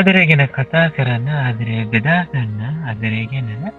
අදරගෙන 0.00 0.44
කතා 0.50 0.86
කරන්න 0.90 1.28
ආදරය 1.38 1.78
බෙදාගන්න 1.86 2.60
අදරේ 2.86 3.24
ගැන 3.26 3.72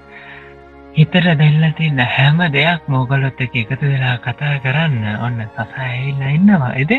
හිතර 0.93 1.25
දෙල්ල 1.35 1.63
තින්න 1.73 1.99
හැම 2.07 2.39
දෙයක් 2.49 2.87
මෝගලොත් 2.87 3.39
එක 3.39 3.55
එකතු 3.57 3.85
වෙලා 3.85 4.17
කතා 4.19 4.59
කරන්න. 4.59 5.05
ඔන්න 5.17 5.39
සසා 5.47 5.67
ඇවිල්ල 5.85 6.21
ඉන්නවා. 6.29 6.73
එද? 6.75 6.91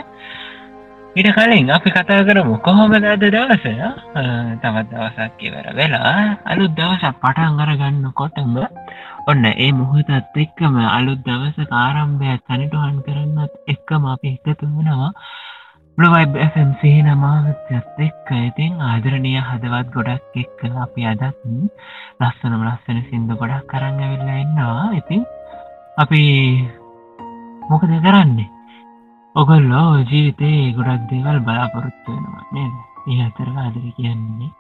ඉට 1.15 1.29
කලින් 1.31 1.71
අපි 1.71 1.91
කතා 1.91 2.25
කරමු. 2.25 2.57
කොහොමද 2.59 3.05
අද 3.07 3.25
දවස? 3.27 3.65
තවත් 4.59 4.89
දවසක් 4.89 5.31
කිවර 5.39 5.67
වෙලා 5.73 6.41
අලුත් 6.47 6.73
දවසක් 6.73 7.21
පටන් 7.21 7.61
අරගන්න 7.61 8.13
කොටම 8.15 8.57
ඔන්න 9.27 9.45
ඒ 9.47 9.71
මුහතත් 9.75 10.37
එක්කම 10.37 10.77
අලුත් 10.89 11.21
දවස 11.23 11.69
කාරම්භයක් 11.69 12.41
තනිටුවන් 12.47 12.97
කරන්නත් 13.03 13.53
එක්කම 13.69 14.09
අපි 14.09 14.35
එකතු 14.37 14.67
වෙනවා. 14.67 15.13
බලවයිම් 15.99 16.71
සේන 16.81 17.09
මාවත්‍යත් 17.21 17.99
එක්ක. 17.99 18.29
ඉතින් 18.49 18.81
ආදරණය 18.81 19.33
හදවත් 19.39 19.93
ගොඩක් 19.93 20.37
එක්ක 20.37 20.61
අපි 20.85 21.05
අදත් 21.05 21.25
ලස්සනම 22.21 22.63
ලස්සන 22.65 22.99
සිින්දු 23.09 23.37
ගොඩක් 23.37 23.67
කරන්න 23.69 24.01
වෙල්ලා 24.01 24.39
එන්නවා 24.41 24.87
ඉතින් 25.01 25.27
අපි 25.99 26.23
මොකද 27.69 27.93
කරන්නේ? 28.07 28.49
ඔගොල්ලෝ 29.35 30.01
ජීවිතේ 30.09 30.73
ගොඩක් 30.73 31.05
දේවල් 31.11 31.45
බලාපොරොත්තු 31.45 32.09
වෙනවා 32.09 32.49
නේද? 32.53 32.75
ඒ 33.07 33.21
අතර 33.29 33.49
ආදර 33.55 33.85
කියන්නේ 33.93 34.51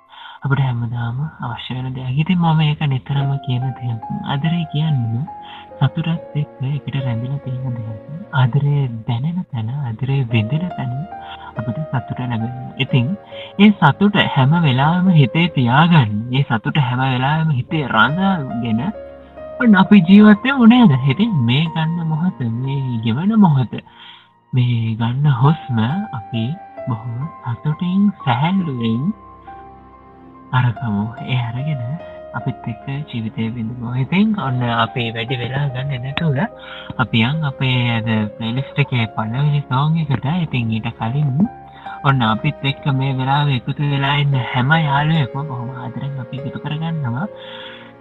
අපට 0.44 0.60
හැමදාම 0.60 1.16
අවශ්‍ය 1.40 1.74
වෙන 1.74 1.94
දෙයක්. 1.96 2.12
හිති 2.12 2.36
මම 2.36 2.60
ඒක 2.60 2.80
නිතරම 2.84 3.32
කියන 3.46 3.64
දෙය 3.76 3.90
අදරේ 4.28 4.64
කියන්න 4.72 5.24
සතුරත් 5.82 6.34
එක්ක 6.34 6.58
එකට 6.68 6.96
රැඳිල 6.96 7.34
තියෙන 7.44 7.74
දෙයක් 7.76 8.02
අදරේ 8.34 8.82
දැනෙන 9.06 9.38
තැන 9.46 9.70
අදරේ 9.84 10.18
වෙදෙන 10.26 10.66
තැන 10.70 10.92
අපට 11.52 11.78
සතුට 11.84 12.20
ලැබෙන 12.20 12.52
ඉතින් 12.78 13.06
ඒ 13.58 13.70
සතුට 13.72 14.16
හැම 14.34 14.52
වෙලාම 14.62 15.08
හිතේ 15.10 15.48
තියාගන්න. 15.50 16.12
ඒ 16.30 16.44
සතුට 16.44 16.78
හැම 16.80 17.02
වෙලාම 17.04 17.50
හිතේ 17.50 17.88
රඳාගෙන 17.88 18.80
අපි 19.74 19.96
ජීවත්තය 20.02 20.54
උනේද 20.58 20.92
හිතින් 21.00 21.32
මේ 21.42 21.64
ගන්න 21.66 22.06
මොහොත 22.06 22.38
මේ 22.60 23.00
ගෙවන 23.04 23.34
මොහොත 23.38 23.74
මේ 24.52 24.96
ගන්න 24.96 25.26
හොස්ම 25.40 25.78
අපි 26.12 26.44
බොහොම 26.86 27.18
සතුටින් 27.52 28.00
සැහැල්ලුවෙන් 28.22 29.02
අරකමු 30.52 31.04
ඒ 31.26 31.40
අරගෙන 31.42 31.82
අපිත් 32.34 32.66
එක්ක 32.66 32.86
ජීවිතය 33.08 33.48
බිඳම 33.54 33.82
හිතෙන් 33.94 34.36
ඔන්න 34.40 34.62
අපේ 34.76 35.08
වැඩි 35.14 35.40
වෙලා 35.40 35.64
ගන්න 35.70 36.04
නැතුව 36.04 36.38
අපියන් 36.98 37.42
අපේ 37.50 37.80
ඇද 37.90 38.08
පලලිස්ට 38.36 38.78
එකේ 38.84 39.08
පලවෙනි 39.14 39.60
සෝගකට 39.66 40.30
ඉතින් 40.36 40.72
ඊට 40.72 40.88
කලින් 40.94 41.34
ඔන්න 42.04 42.22
අපිත් 42.24 42.64
එක්ක 42.64 42.86
මේ 42.94 43.16
වෙලා 43.18 43.42
එකතු 43.56 43.90
වෙලා 43.90 44.14
එන්න 44.22 44.38
හැම 44.52 44.70
යාලුවක්ම 44.80 45.50
බොහොම 45.50 45.68
ආදරෙන් 45.78 46.16
අපි 46.22 46.40
එකතු 46.40 46.62
කරගන්නවා. 46.64 47.26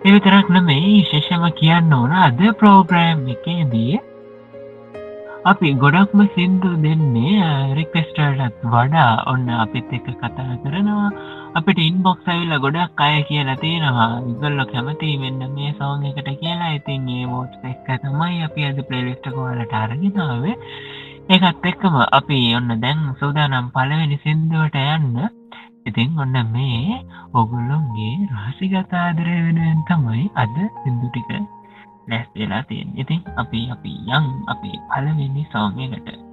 එවිතරක් 0.04 0.48
නෙමේ 0.50 1.04
ශේෂම 1.10 1.44
කියන්න 1.60 1.94
ඕන 1.94 2.16
අද 2.20 2.40
ප්‍රෝග්‍රෑම් 2.60 3.28
එකේදී 3.36 4.00
අපි 5.46 5.70
ගොඩක්ම 5.76 6.20
සින්දු 6.34 6.72
දෙන්නේ 6.82 7.52
රික්වෙස්ටටත් 7.78 8.66
වඩා 8.66 9.12
ඔන්න 9.28 9.48
අපිත් 9.58 9.94
එක 9.98 10.10
කතා 10.16 10.58
කරනවා. 10.64 11.10
අපිට 11.52 11.80
ඉන්බොක්ස් 11.82 12.28
ඇවිල්ල 12.28 12.56
ගොඩක් 12.64 13.02
අය 13.02 13.16
කියලා 13.24 13.58
තියෙනවා. 13.58 14.24
ඉගල්ලො 14.24 14.64
කැමති 14.66 15.10
වෙන්න 15.22 15.42
මේ 15.56 15.72
සෞන් 15.80 16.06
එකට 16.06 16.30
කියලා. 16.42 16.72
ඉතින් 16.78 17.10
ඒ 17.10 17.26
මෝට් 17.26 17.54
එක්ක 17.64 17.88
තමයි 18.04 18.38
අපි 18.48 18.68
අද 18.68 18.80
ප්‍රේලිස්ට 18.88 19.28
කෝලට 19.30 19.74
අරගෙනාවේ 19.76 20.56
ඒකත් 21.30 21.68
එක්කම 21.72 21.98
අපි 22.12 22.40
ඔන්න 22.56 22.72
දැන් 22.84 23.04
සූදානම් 23.20 23.68
පලවෙනි 23.76 24.18
සින්දුවට 24.24 24.80
යන්න. 24.86 25.20
ඉතින් 25.86 26.16
ඔන්න 26.18 26.38
මේ 26.56 27.04
ඔගුල්ලොන්ගේ 27.34 28.16
රහසිගතාදරය 28.32 29.36
වෙනුවෙන් 29.46 29.84
තමයි 29.88 30.26
අද 30.36 30.56
සිින්දුටික 30.80 31.32
ලැස් 32.08 32.28
වෙලා 32.34 32.64
තියෙන් 32.64 32.96
ඉතින් 32.96 33.22
අපි 33.36 33.68
අපි 33.70 33.94
යං 34.10 34.28
අපේ 34.48 34.78
පලවෙනි 34.90 35.44
සෞමයකට 35.52 36.31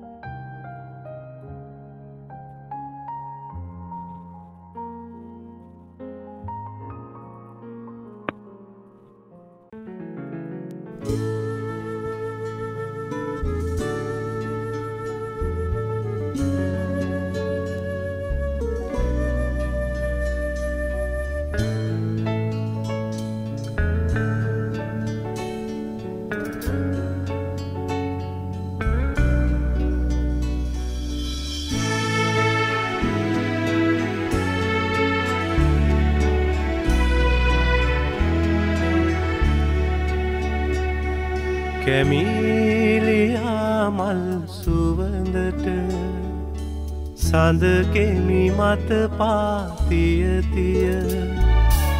සඳකෙමි 47.49 48.41
මත 48.51 48.91
පාතියතිය 49.19 50.97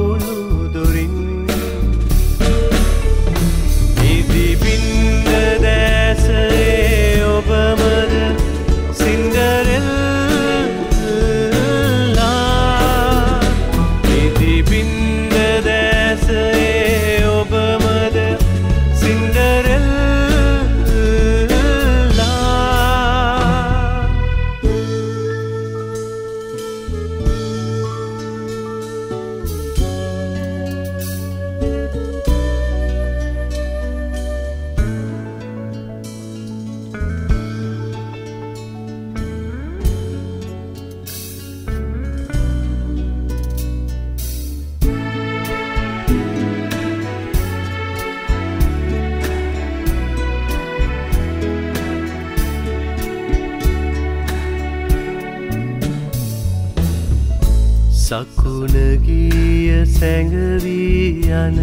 සැඟවී 60.22 61.30
යන 61.34 61.56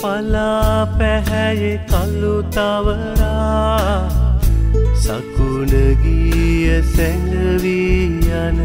පලා 0.00 0.86
පැහැයේ 0.98 1.78
කල්ලු 1.86 2.34
තවරා 2.50 4.10
සකුණගිය 4.96 6.82
සැඟවී 6.94 8.08
යන 8.40 8.58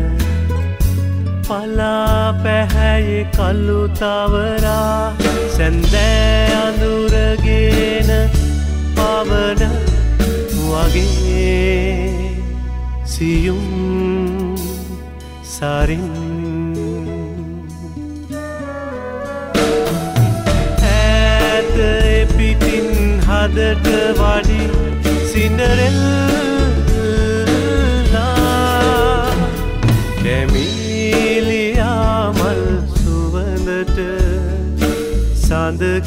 පලා 1.48 2.34
පැහැයේ 2.44 3.26
කල්ලු 3.36 3.82
තවරා 4.00 5.14
සැන්දෑ 5.58 6.51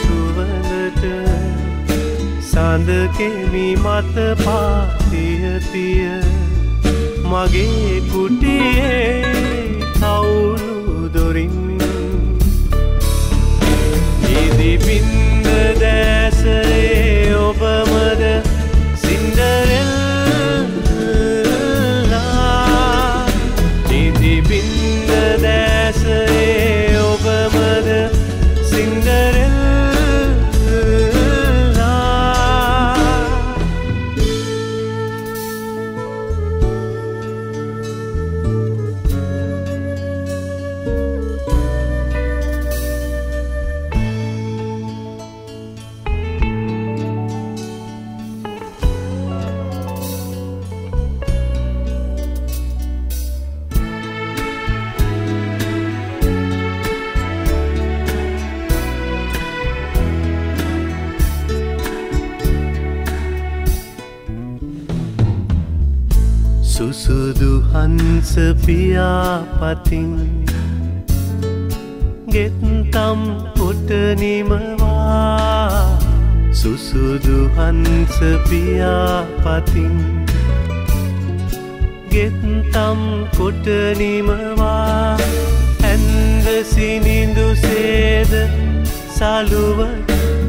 සුවඳට 0.00 1.04
සඳකෙමි 2.50 3.68
මත 3.76 4.16
පාතියතිය 4.44 6.10
මගේ 7.24 7.94
කුටියේ 8.10 9.08
කවුලු 9.94 11.08
දොරින් 11.08 11.56
ඉදිපින්ද 14.34 15.48
දැසරේ 15.80 17.03
පියාපතින් 68.66 70.12
ගෙත්තම් 72.34 73.20
පොට 73.56 73.90
නිමවා 74.20 75.98
සුසුදු 76.60 77.38
හංස 77.56 78.16
පියාපතින් 78.48 79.96
ගෙත්තම් 82.14 83.00
කොට 83.36 83.68
නිමවා 84.00 85.18
ඇන්ද 85.84 86.46
සිනිඳු 86.64 87.46
සේද 87.56 88.32
සලුව 89.16 89.78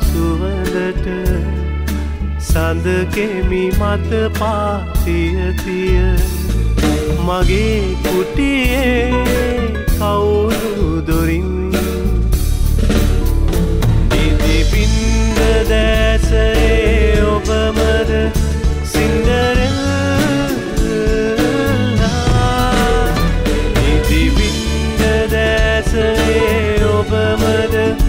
සුවඳට 0.09 1.07
සඳකෙමි 2.49 3.65
මත 3.73 4.11
පාතියතිය 4.41 6.03
මගේ 7.27 7.83
කුටියේ 8.03 9.82
කවුරු 10.03 10.99
දොරින් 11.07 11.71
ඉදිපින්ද 14.19 15.39
දැසරේ 15.71 17.23
ඔබමද 17.35 18.11
සින්ඩරෙල්ලා 18.85 20.27
ඉදිපින්ද 23.87 25.03
දැසරේ 25.31 26.83
ඔබමද 26.99 28.02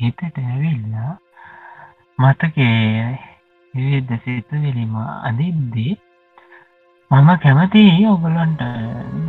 හිතට 0.00 0.38
ඇවිල්ලා 0.42 1.12
මතකේ 2.18 3.18
විවිධ 3.74 4.22
සිතුවිලිම 4.24 4.94
අඳිද්දී 5.28 5.92
මම 7.10 7.28
කැමති 7.36 7.82
ඔගොලන්ට 8.06 8.62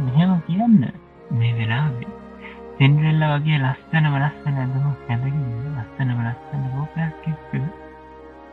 මෙහෙම 0.06 0.32
කියන්න 0.48 0.82
මේ 1.32 1.54
වෙලාවේ. 1.58 2.12
සින්ඩ්‍රෙල්ල 2.78 3.24
වගේ 3.34 3.60
ලස්සනම 3.60 4.16
ලස්සන 4.20 4.58
ඇඳම 4.58 4.88
කැඳග 5.04 5.36
ලස්සනම 5.74 6.20
ලස්සන 6.25 6.63
රූපයක් 6.74 7.28
එක්ක 7.28 7.51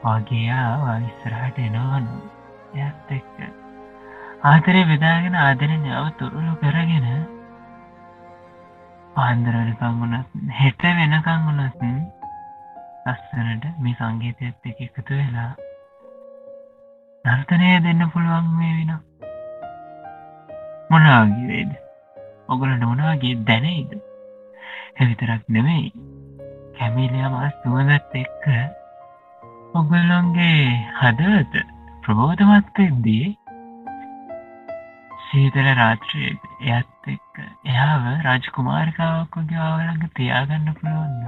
වගේයා 0.04 0.98
ඉස්සරහට 1.00 1.58
එනවානු 1.60 2.20
ඇත් 2.78 3.10
එක්ක. 3.10 3.38
ආතරය 4.44 4.82
බෙදාගෙන 4.84 5.36
ආදරඥාව 5.38 6.08
තුරුළු 6.18 6.54
කරගෙන 6.60 7.06
පාන්දරනිකං 9.18 9.94
වුණත් 10.00 10.34
හෙට 10.56 10.82
වෙනකං 10.96 11.40
වුණත් 11.44 11.80
ලස්සනට 13.06 13.64
මේ 13.78 13.94
සංගීතයත් 13.94 14.68
එක 14.70 14.82
එකතු 14.84 15.12
වෙලා 15.12 15.52
නර්තනය 17.24 17.70
දෙන්න 17.80 18.04
පුළුවන් 18.12 18.52
මේ 18.58 18.74
වෙන 18.76 18.92
මොනාගේවේද 20.90 21.72
ඔගලට 22.48 22.84
මොනාගේ 22.84 23.34
දැනෙයිද? 23.42 23.90
එවිතරක් 24.96 25.42
නෙවෙයි 25.48 25.90
කැමිලයා 26.78 27.32
මස් 27.32 27.58
තුවදත් 27.64 28.14
එක්ක 28.14 28.46
ඔගල්ලොන්ගේ 29.74 30.62
හදවත 31.00 31.66
ප්‍රබෝධමත් 32.02 32.84
එද්දී 32.86 33.26
සීතල 35.28 35.68
රාත්‍රයේ 35.72 36.32
එයත් 36.68 37.08
එක්ක 37.08 37.42
එයාව 37.66 38.08
රජකුමාරිකාවක් 38.26 39.38
වගේ 39.40 39.60
ආවලඟ 39.64 40.06
තියාගන්න 40.14 40.72
පුළුවන්න 40.74 41.26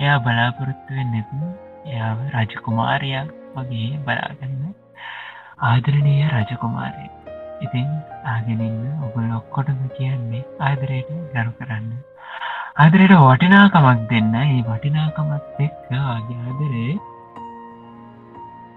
එයා 0.00 0.18
බලාපොරොත්තු 0.20 0.90
වෙන්නෙත් 0.94 1.34
එයාව 1.88 2.24
රජකුමාරයක් 2.36 3.34
වගේ 3.56 3.90
බලාගන්න 4.06 4.62
ආදරණීය 5.64 6.32
රජකුමාරය 6.32 7.06
ඉතින් 7.60 7.88
ආගෙනන්න 8.26 8.78
ඔගුල් 9.04 9.30
ඔක්කොටම 9.32 9.80
කියන්නේ 9.96 10.42
ආදරයට 10.60 11.10
ගරු 11.32 11.52
කරන්න. 11.58 11.88
ආදරයට 12.76 13.14
වටිනාකමක් 13.22 14.04
දෙන්න. 14.10 14.34
ඒ 14.36 14.60
වටිනාකමත් 14.64 15.60
එක්ක 15.60 15.90
ආගේ 16.04 16.40
ආදරේ 16.42 16.94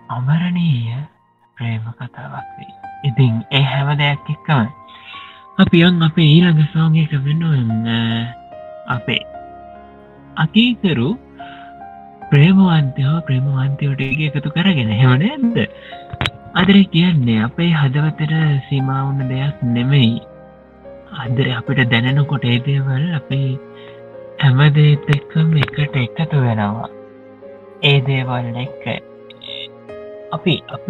අමරණීය 0.10 1.00
ප්‍රේම 1.58 1.86
කතාවක් 2.00 2.50
වේ 2.58 2.74
ඉතින් 3.04 3.38
ඒ 3.52 3.64
හැම 3.66 3.94
දෙයක් 4.00 4.30
එක්කම 4.30 4.68
අපියන් 5.58 6.02
අපේ 6.02 6.30
ඊළඟ 6.32 6.66
සෝගක 6.74 7.16
වෙනුවෙන් 7.22 7.72
අපේ 8.90 9.24
අකීකරු 10.38 11.10
ප්‍රේමවන්තයෝ 12.30 13.16
ප්‍රේමවන්තයෝට 13.28 14.02
එකතු 14.28 14.50
කරගෙන 14.52 14.94
හෙමනද 15.02 15.58
අදර 16.54 16.78
කියන්නේ 16.94 17.42
අපේ 17.44 17.72
හදවතට 17.72 18.32
සීමාවුන 18.68 19.20
දෙයක් 19.32 19.58
නෙමෙයි. 19.74 20.22
අදර 21.16 21.48
අපිට 21.58 21.82
දැනෙනකොට 21.92 22.46
ඒදේවල් 22.46 23.04
අපේ 23.18 23.50
හැමදේත් 24.42 25.06
එක්කම 25.16 25.52
එකට 25.58 25.98
එකතු 25.98 26.42
වෙනවා. 26.46 26.90
ඒ 27.84 28.00
දේවල් 28.02 28.48
එක්ක. 28.58 28.86
අපි 30.32 30.56
අප 30.70 30.88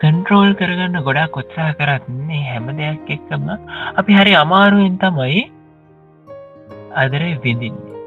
කන්ට්‍රෝල් 0.00 0.50
කරගන්න 0.54 1.04
ගොඩා 1.04 1.28
කොත්සා 1.34 1.68
කරත්න්නේ 1.72 2.40
හැම 2.48 2.66
දෙයක් 2.78 3.12
එක්කම. 3.14 3.46
අපි 4.00 4.12
හරි 4.12 4.32
අමාරුවෙන් 4.44 4.96
තමයි 5.02 5.44
අදරේ 7.02 7.36
විඳින්නේ. 7.44 8.02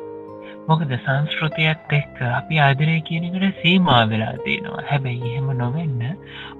මොකද 0.67 0.91
සංස්කෘතියත් 0.96 1.93
එක්ක 2.00 2.19
අපි 2.29 2.60
ආදරය 2.65 2.98
කියනකට 3.08 3.62
සීමා 3.62 4.03
වෙලා 4.12 4.36
තියෙනවා. 4.46 4.84
හැබැයි 4.89 5.31
එහෙම 5.31 5.50
නොවෙන්න 5.62 6.03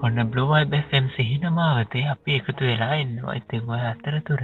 ඔන්න 0.02 0.18
බ්ලෝවල් 0.32 0.66
බැස්සම් 0.72 1.06
සිහිනමාවතේ 1.16 2.04
අපි 2.14 2.38
එකතු 2.38 2.62
වෙලා 2.70 2.98
ඉන්නවා. 3.04 3.38
ඉතින් 3.40 3.70
ඔය 3.74 3.82
අතරතුර 3.92 4.42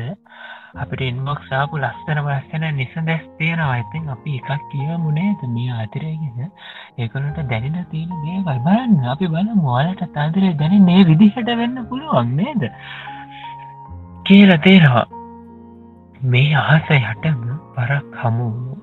අපිට 0.76 1.02
ඉන්බොක් 1.02 1.40
සාපු 1.44 1.78
ලස්සන 1.78 2.20
වස්සන 2.20 2.64
නිස 2.74 2.94
දැස් 3.02 3.24
තියෙනවා. 3.38 3.76
ඉතින් 3.78 4.08
අපි 4.10 4.36
එකක් 4.40 4.64
කිය 4.70 4.96
මුණේද 4.98 5.42
මේ 5.48 5.72
ආතරයගෙන 5.74 6.50
ඒකලට 6.98 7.38
දැනෙන 7.44 7.86
තියෙන 7.90 8.12
දේවල් 8.22 8.58
බලන්න. 8.66 8.96
අපි 9.06 9.28
බල 9.28 9.50
මෝලට 9.60 10.02
තාදරය 10.14 10.52
දැනන්නේ 10.54 11.04
විදිහට 11.04 11.52
වෙන්න 11.54 11.84
පුළුවන් 11.88 12.34
නේද? 12.36 12.62
කියල 14.26 14.52
තේරවා 14.60 15.06
මේ 16.26 16.54
අහස 16.56 16.88
යටම 16.92 17.42
පරක් 17.74 18.20
හමුූ 18.20 18.78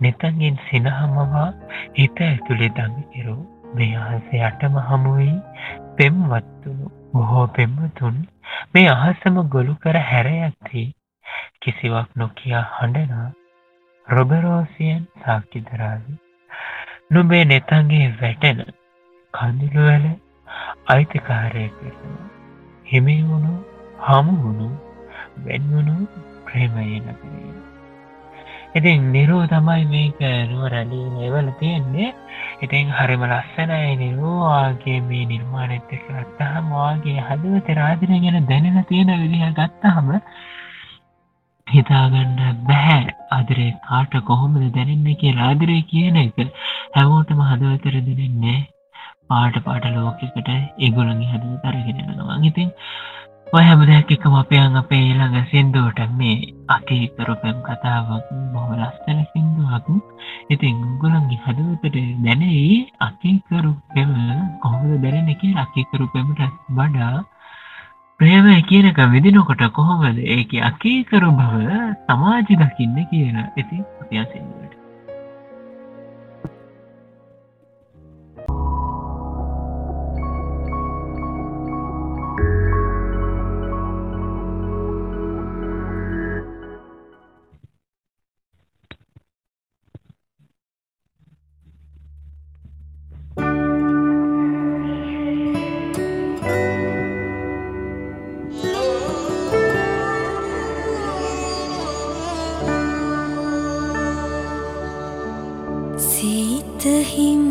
නෙතන්ගෙන් 0.00 0.60
සිනහමවා 0.66 1.48
හිත 1.94 2.22
ඇතුළේ 2.22 2.74
දමිකිරු 2.76 3.36
මේ 3.74 3.96
අහස 3.98 4.36
යටම 4.40 4.78
හමුවී 4.84 5.34
පෙම්වත්තුණු 5.96 6.92
බොහෝ 7.12 7.46
පෙම්මතුන් 7.50 8.16
මේ 8.74 8.88
අහසම 8.90 9.42
ගොළු 9.48 9.74
කර 9.82 9.98
හැරයත්ති 10.04 10.84
කිසිවක් 11.60 12.08
නොකයා 12.16 12.64
හඬනා 12.72 13.28
රොබරෝසියන් 14.08 15.02
සාක්කිදරාවි 15.22 16.14
නුබේ 17.10 17.44
නෙතන්ගේ 17.44 18.08
වැටෙන 18.16 18.64
කඳුළුවල 19.34 20.06
අයිතිකාරය 20.88 21.68
කරන 21.76 22.18
හිමිවුණු 22.86 23.54
හමුවුණු 24.04 24.68
වෙන්වුණු 25.44 25.96
ප්‍රේමයන 26.44 27.08
කරේ 27.16 27.58
ඉතින් 28.70 29.12
නිරෝ 29.12 29.46
තමයි 29.46 29.84
මේක 29.86 30.20
නුවරලී 30.46 31.08
ඒවල 31.18 31.48
තියෙන්නේ. 31.58 32.12
ඉතින් 32.60 32.90
හරිම 32.90 33.22
ලස්සනයි 33.24 33.96
නිරෝවාගේ 33.96 35.00
මේ 35.02 35.24
නිර්මාණත 35.24 35.88
කරත්තහම 35.88 36.68
වාගේ 36.72 37.18
හදවත 37.20 37.68
රාදින 37.72 38.12
ගැන 38.18 38.46
දැනෙන 38.46 38.84
තියෙන 38.84 39.12
විදිහ 39.14 39.48
ගත්තහම 39.52 40.08
හිතාගන්න 41.68 42.64
බැහැ. 42.64 43.04
අදරේ 43.32 43.70
කාට 43.84 44.18
කොහොමද 44.24 44.64
දැනෙන්න 44.72 45.20
කිය 45.20 45.34
රාදිරය 45.34 45.78
කියන 45.90 46.18
එක 46.18 46.42
හැමෝටම 46.94 47.40
හදවතර 47.44 47.96
දෙනෙන්නේ 48.02 48.58
පාට 49.28 49.56
පාට 49.64 49.86
ලෝකෙකට 49.94 50.50
ඒගොලගේ 50.50 51.30
හදව 51.30 51.54
තරගෙනනවා 51.62 52.38
ඉතින් 52.44 52.70
ඔය 53.48 53.62
හැමදැක් 53.62 54.10
එකම 54.10 54.34
අපයන් 54.34 54.74
අපේ 54.76 55.02
ඊළඟ 55.02 55.36
සින්දුවට 55.46 56.00
මේ 56.12 56.34
අකීකරු 56.68 57.34
පැම් 57.42 57.58
කතාවක් 57.62 58.26
බොහම 58.52 58.70
ලස්තන 58.76 59.20
සිින්දුවක්. 59.28 59.86
ඉතින් 60.48 60.82
උගුලන්ගේ 60.86 61.40
හදවතට 61.44 61.96
දැනෙයි 62.24 62.76
අකීකරු 63.00 63.72
පෙම 63.90 64.12
කොහොද 64.62 64.92
දැනෙන 64.98 65.32
එක 65.34 65.42
අකීකරු 65.56 66.12
පෙමට 66.12 66.42
වඩා 66.76 67.16
ප්‍රේම 68.20 68.46
කියනක 68.62 68.98
විදිනකොට 69.12 69.60
කොහොමද? 69.72 70.18
ඒක 70.18 70.50
අකීකරු 70.62 71.30
බව 71.30 71.52
සමාජ 72.06 72.48
දකින්න 72.52 72.96
කියන 73.10 73.36
ඉති 73.56 73.76
අපිය 74.00 74.22
him. 107.18 107.47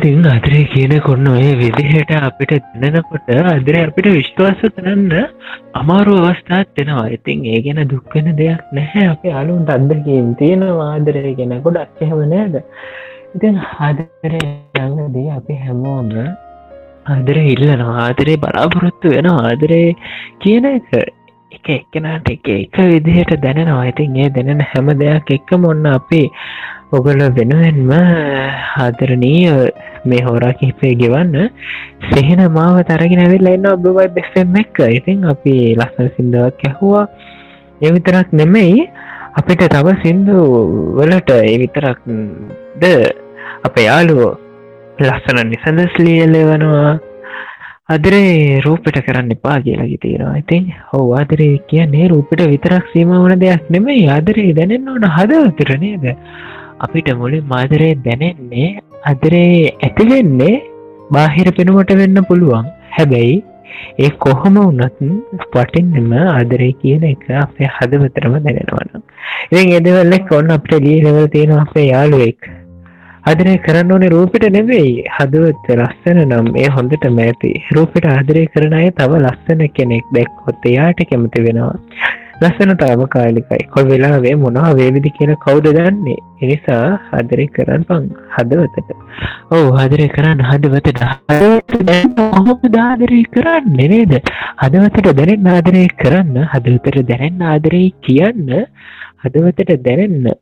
ඉතින් 0.00 0.24
අදරේ 0.24 0.64
කියන 0.64 0.92
කොන්න 1.00 1.26
ඔය 1.28 1.48
විදිහට 1.60 2.12
අපිට 2.18 2.52
දැනෙනකොට 2.74 3.26
අදර 3.50 3.76
අපිට 3.78 4.06
විශ්වාස 4.08 4.60
කරන්න 4.76 5.12
අමාරු 5.74 6.14
අවස්ථාත් 6.20 6.68
වෙනවා 6.78 7.04
ඉතින් 7.16 7.44
ඒ 7.46 7.60
ගැන 7.60 7.80
දුක්වෙන 7.84 8.30
දෙයක් 8.38 8.62
නැහැ. 8.72 9.04
අප 9.06 9.24
අලුන්ට 9.40 9.68
අදකින් 9.68 10.30
තියෙනවා 10.36 10.86
ආදරය 10.86 11.34
ගැන. 11.34 11.52
ගොඩක් 11.66 12.00
එහෙම 12.00 12.22
නෑද? 12.32 12.56
ඉතින් 13.34 13.60
ආදරය 13.86 14.42
යඟදී 14.80 15.28
අපි 15.36 15.58
හැමෝම 15.64 16.08
ආදරය 17.06 17.44
ඉල්ලනවා. 17.54 17.96
ආදරේ 18.06 18.40
බලාපොරොත්තු 18.44 19.16
වෙන 19.16 19.28
ආදරේ 19.32 19.88
කියන 20.40 20.70
එක 20.70 20.88
එක 21.52 21.68
එක්කෙනට 21.70 22.30
එක 22.36 22.48
එක 22.50 22.80
විදිහට 22.86 23.36
දැනෙනවා. 23.44 23.84
ඉතින් 23.92 24.16
ඒ 24.16 24.30
දැනෙන 24.30 24.64
හැම 24.72 24.88
දෙයක් 25.04 25.36
එක්ක 25.38 25.52
මොන්න 25.58 25.92
අපි 25.92 26.22
ඔගල 26.92 27.20
වෙනුවෙන්ම 27.36 27.90
ආදරණීය 28.84 29.52
මේ 30.04 30.22
හෝරා 30.26 30.54
කිහිපය 30.54 30.94
ගෙවන්න 31.02 31.36
සෙහෙන 32.08 32.42
මාව 32.52 32.78
තරගෙන 32.88 33.22
ඇවිල් 33.24 33.50
එන්න 33.50 33.66
ඔබවයි 33.66 34.08
බෙස්සෙම් 34.16 34.56
එක්ක. 34.62 34.78
ඉතින් 34.98 35.28
අපි 35.32 35.54
ලස්සන 35.76 36.10
සිින්දුවක් 36.16 36.64
ඇහවා. 36.68 37.04
එවිතරක් 37.80 38.32
නෙමෙයි 38.32 38.88
අපිට 39.34 39.62
තව 39.68 39.94
සින්දු 40.02 40.38
වලට 40.98 41.30
ඒ 41.42 41.58
විතරක් 41.62 42.00
ද 42.76 42.84
අප 43.64 43.76
යාලුවෝ 43.80 44.32
ලස්සන 44.98 45.38
නිසඳස් 45.46 45.94
ලියලවනවා 45.98 46.90
අදරේ 47.88 48.60
රූපට 48.64 48.96
කරන්න 49.06 49.34
එපා 49.34 49.56
කියලා 49.60 49.86
තියෙනවා 50.02 50.40
ඉතින් 50.42 50.66
හෝ 50.90 51.06
ආදරේ 51.14 51.54
කියන්නේ 51.70 52.10
රූපට 52.12 52.42
විතරක් 52.52 52.90
සීම 52.92 53.14
වන 53.14 53.40
දෙයක් 53.40 53.70
නෙමෙයි. 53.70 54.08
ආදරේ 54.08 54.52
දැනෙන්න 54.52 54.88
ඕන 54.88 55.06
හදවතර 55.16 55.72
නේද? 55.84 56.04
අපිට 56.80 57.08
මුලින් 57.22 57.46
මාදරේ 57.46 57.92
දැනෙන්නේ 58.06 58.68
අදරේ 59.04 59.72
ඇතිවෙන්නේ 59.86 60.54
බාහිර 61.10 61.48
පෙනුමට 61.58 61.92
වෙන්න 62.00 62.20
පුළුවන්. 62.22 62.66
හැබැයි 62.96 63.36
ඒ 63.98 64.10
කොහොම 64.24 64.56
වනත් 64.60 65.44
පටින්ම 65.52 66.12
ආදරේ 66.20 66.72
කියන 66.80 67.04
එක 67.12 67.26
අපේ 67.42 67.74
හදවතරම 67.76 68.34
දැනෙනවනම් 68.46 69.04
ඉතින් 69.50 69.76
එදවල්ලෙක් 69.78 70.32
ඔන්න 70.38 70.56
අපට 70.56 70.72
ලීලවල 70.86 71.28
තියෙන 71.34 71.52
අපේ 71.58 71.86
යාළුවෙක්. 71.86 72.40
අදරය 73.30 73.54
කරන්න 73.64 73.92
ඕනේ 73.94 74.12
රූපිට 74.14 74.44
නෙවෙයි 74.56 74.92
හදුවත් 75.16 75.66
ලස්සන 75.76 76.20
නම් 76.24 76.46
ඒ 76.62 76.68
හොඳට 76.76 77.04
මෑති 77.18 77.52
රූපිට 77.76 78.06
ආදරය 78.14 78.44
කරන 78.54 78.76
අය 78.80 78.88
තව 79.00 79.20
ලස්සන 79.24 79.62
කෙනෙක් 79.78 80.06
දැක්කොත් 80.16 80.68
එයාට 80.72 81.02
කැමති 81.10 81.44
වෙනවා. 81.46 81.74
ලස්සන 82.40 82.72
තාම 82.80 83.00
කාලිකයි 83.14 83.64
කො 83.72 83.84
වෙලාවේ 83.84 84.34
මොනවා 84.42 84.72
වේවිදි 84.78 85.10
කියන 85.16 85.32
කවුද 85.44 85.66
දන්නේ? 85.70 86.16
එනිසා 86.42 86.84
හදරය 87.08 87.46
කරන්න 87.56 87.82
පං 87.88 88.06
හදවතට. 88.34 88.90
ඕ 89.50 89.66
හදරය 89.76 90.06
කරන්න 90.08 90.44
හදවතට. 90.50 91.02
හොම 92.38 92.60
දාදරය 92.76 93.22
කරන්න 93.34 93.82
නේද? 93.92 94.14
හදවතට 94.62 95.10
දැනෙන් 95.18 95.50
ආදරය 95.54 95.84
කරන්න 96.02 96.46
හදවතට 96.52 97.02
දැනෙන් 97.10 97.44
ආදරය 97.50 97.82
කියන්න 98.00 98.54
හදවතට 99.22 99.76
දැනෙන්න 99.84 100.32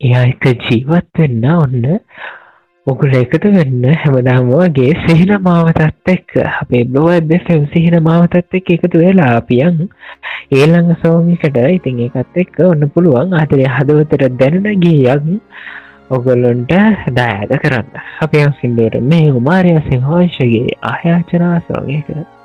එයා 0.00 0.24
එක 0.28 0.44
ජීවත් 0.66 1.10
වෙන්න 1.18 1.50
ඔන්න 1.54 1.82
ඔකුල 2.86 3.12
එකතු 3.12 3.48
වෙන්න 3.52 3.82
හැමදාම 3.94 4.46
වගේ 4.50 4.92
සිහින 5.00 5.32
මාවතත් 5.38 6.08
එක් 6.08 6.32
අපේ 6.52 6.84
බ්ලෝඇබ 6.86 7.34
ෆම් 7.36 7.66
සිහින 7.74 7.96
මාවතත් 8.02 8.56
එක් 8.58 8.70
එකතු 8.70 9.02
වෙලා 9.02 9.34
අපියන් 9.34 9.82
ඒළඟ 10.52 10.90
සෝමිකට 11.02 11.60
ඉතින් 11.66 12.00
එකත් 12.06 12.40
එක්ක 12.44 12.56
ඔන්න 12.64 12.88
පුළුවන් 12.88 13.36
අතරය 13.36 13.68
හදවතට 13.68 14.32
දැනනගේයක් 14.38 15.28
ඔගොල්ලොන්ට 16.10 16.74
දායාද 17.12 17.56
කරන්න. 17.58 18.02
අපයන් 18.20 18.58
සිින්දුවට 18.58 19.00
මේ 19.06 19.30
උමාරය 19.34 19.76
සිංහෝංශගේ 19.84 20.76
ආයාචනා 20.86 21.56
සෝගය 21.68 22.02
කරන්න 22.02 22.39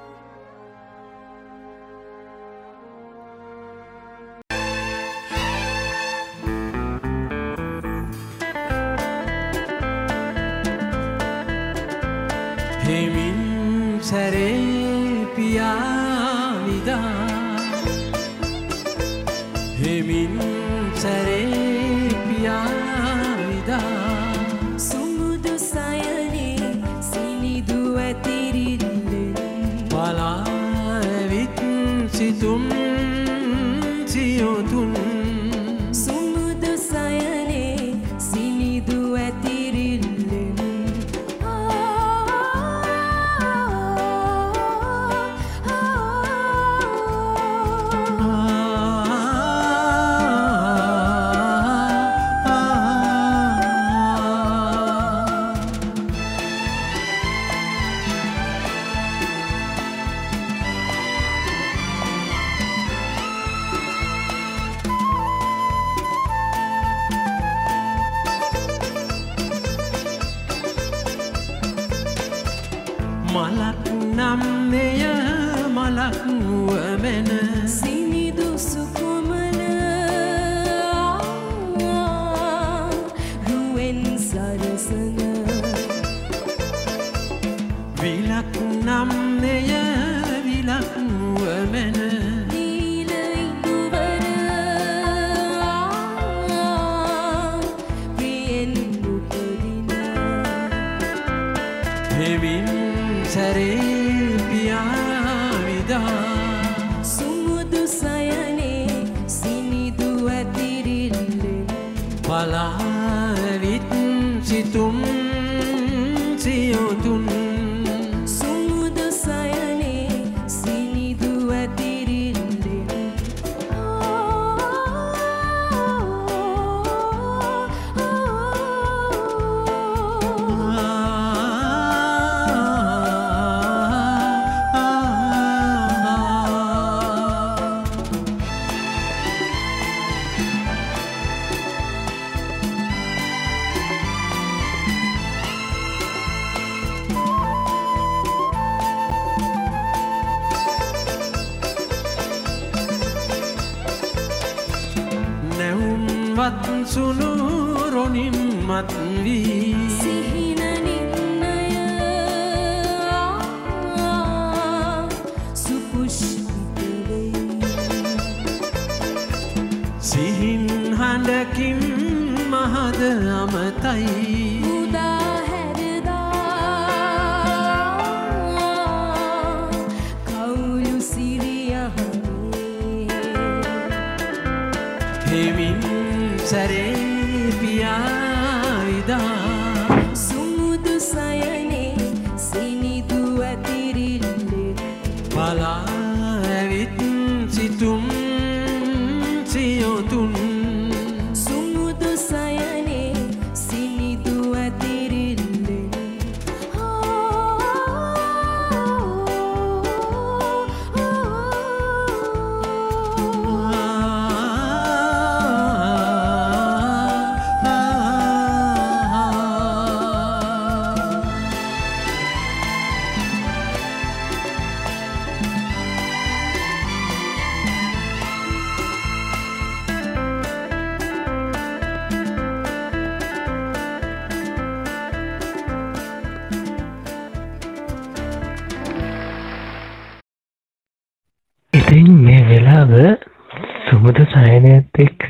dulce. 34.70 35.05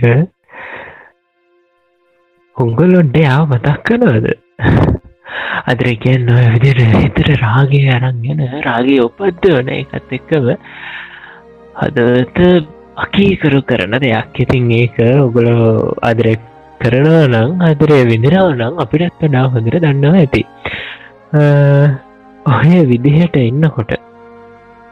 සයනයත් 0.05 0.27
එක්ක 0.27 0.29
උංගලොන්ඩේ 2.57 3.27
ආව 3.27 3.49
මතක් 3.49 3.83
කනවද 3.83 4.27
අදර 5.65 5.87
කියන්න 6.03 6.29
ඔය 6.29 6.45
විදිර 6.53 6.79
හිතර 6.93 7.29
රාගය 7.41 7.81
අරන්ගෙන 7.89 8.43
රාගේ 8.65 9.01
ඔපද්ද 9.01 9.43
වන 9.55 9.69
එකත් 9.69 10.15
එක්කව 10.19 10.45
හදත 11.75 12.39
අකීකරු 12.95 13.61
කරන 13.61 13.99
දෙයක්. 13.99 14.39
ඉතින් 14.39 14.71
ඒක 14.71 14.99
ඔගොල 14.99 15.49
අදර 16.01 16.27
කරනවා 16.79 17.27
නම් 17.27 17.61
අදරය 17.61 17.99
විඳරාව 18.11 18.55
නම් 18.55 18.79
අපිටත් 18.79 19.21
වඩා 19.21 19.45
හොඳර 19.49 19.79
දන්නවා 19.79 20.21
ඇති. 20.21 20.43
ඔය 22.45 22.85
විදිහට 22.85 23.35
එන්නකොට 23.35 24.04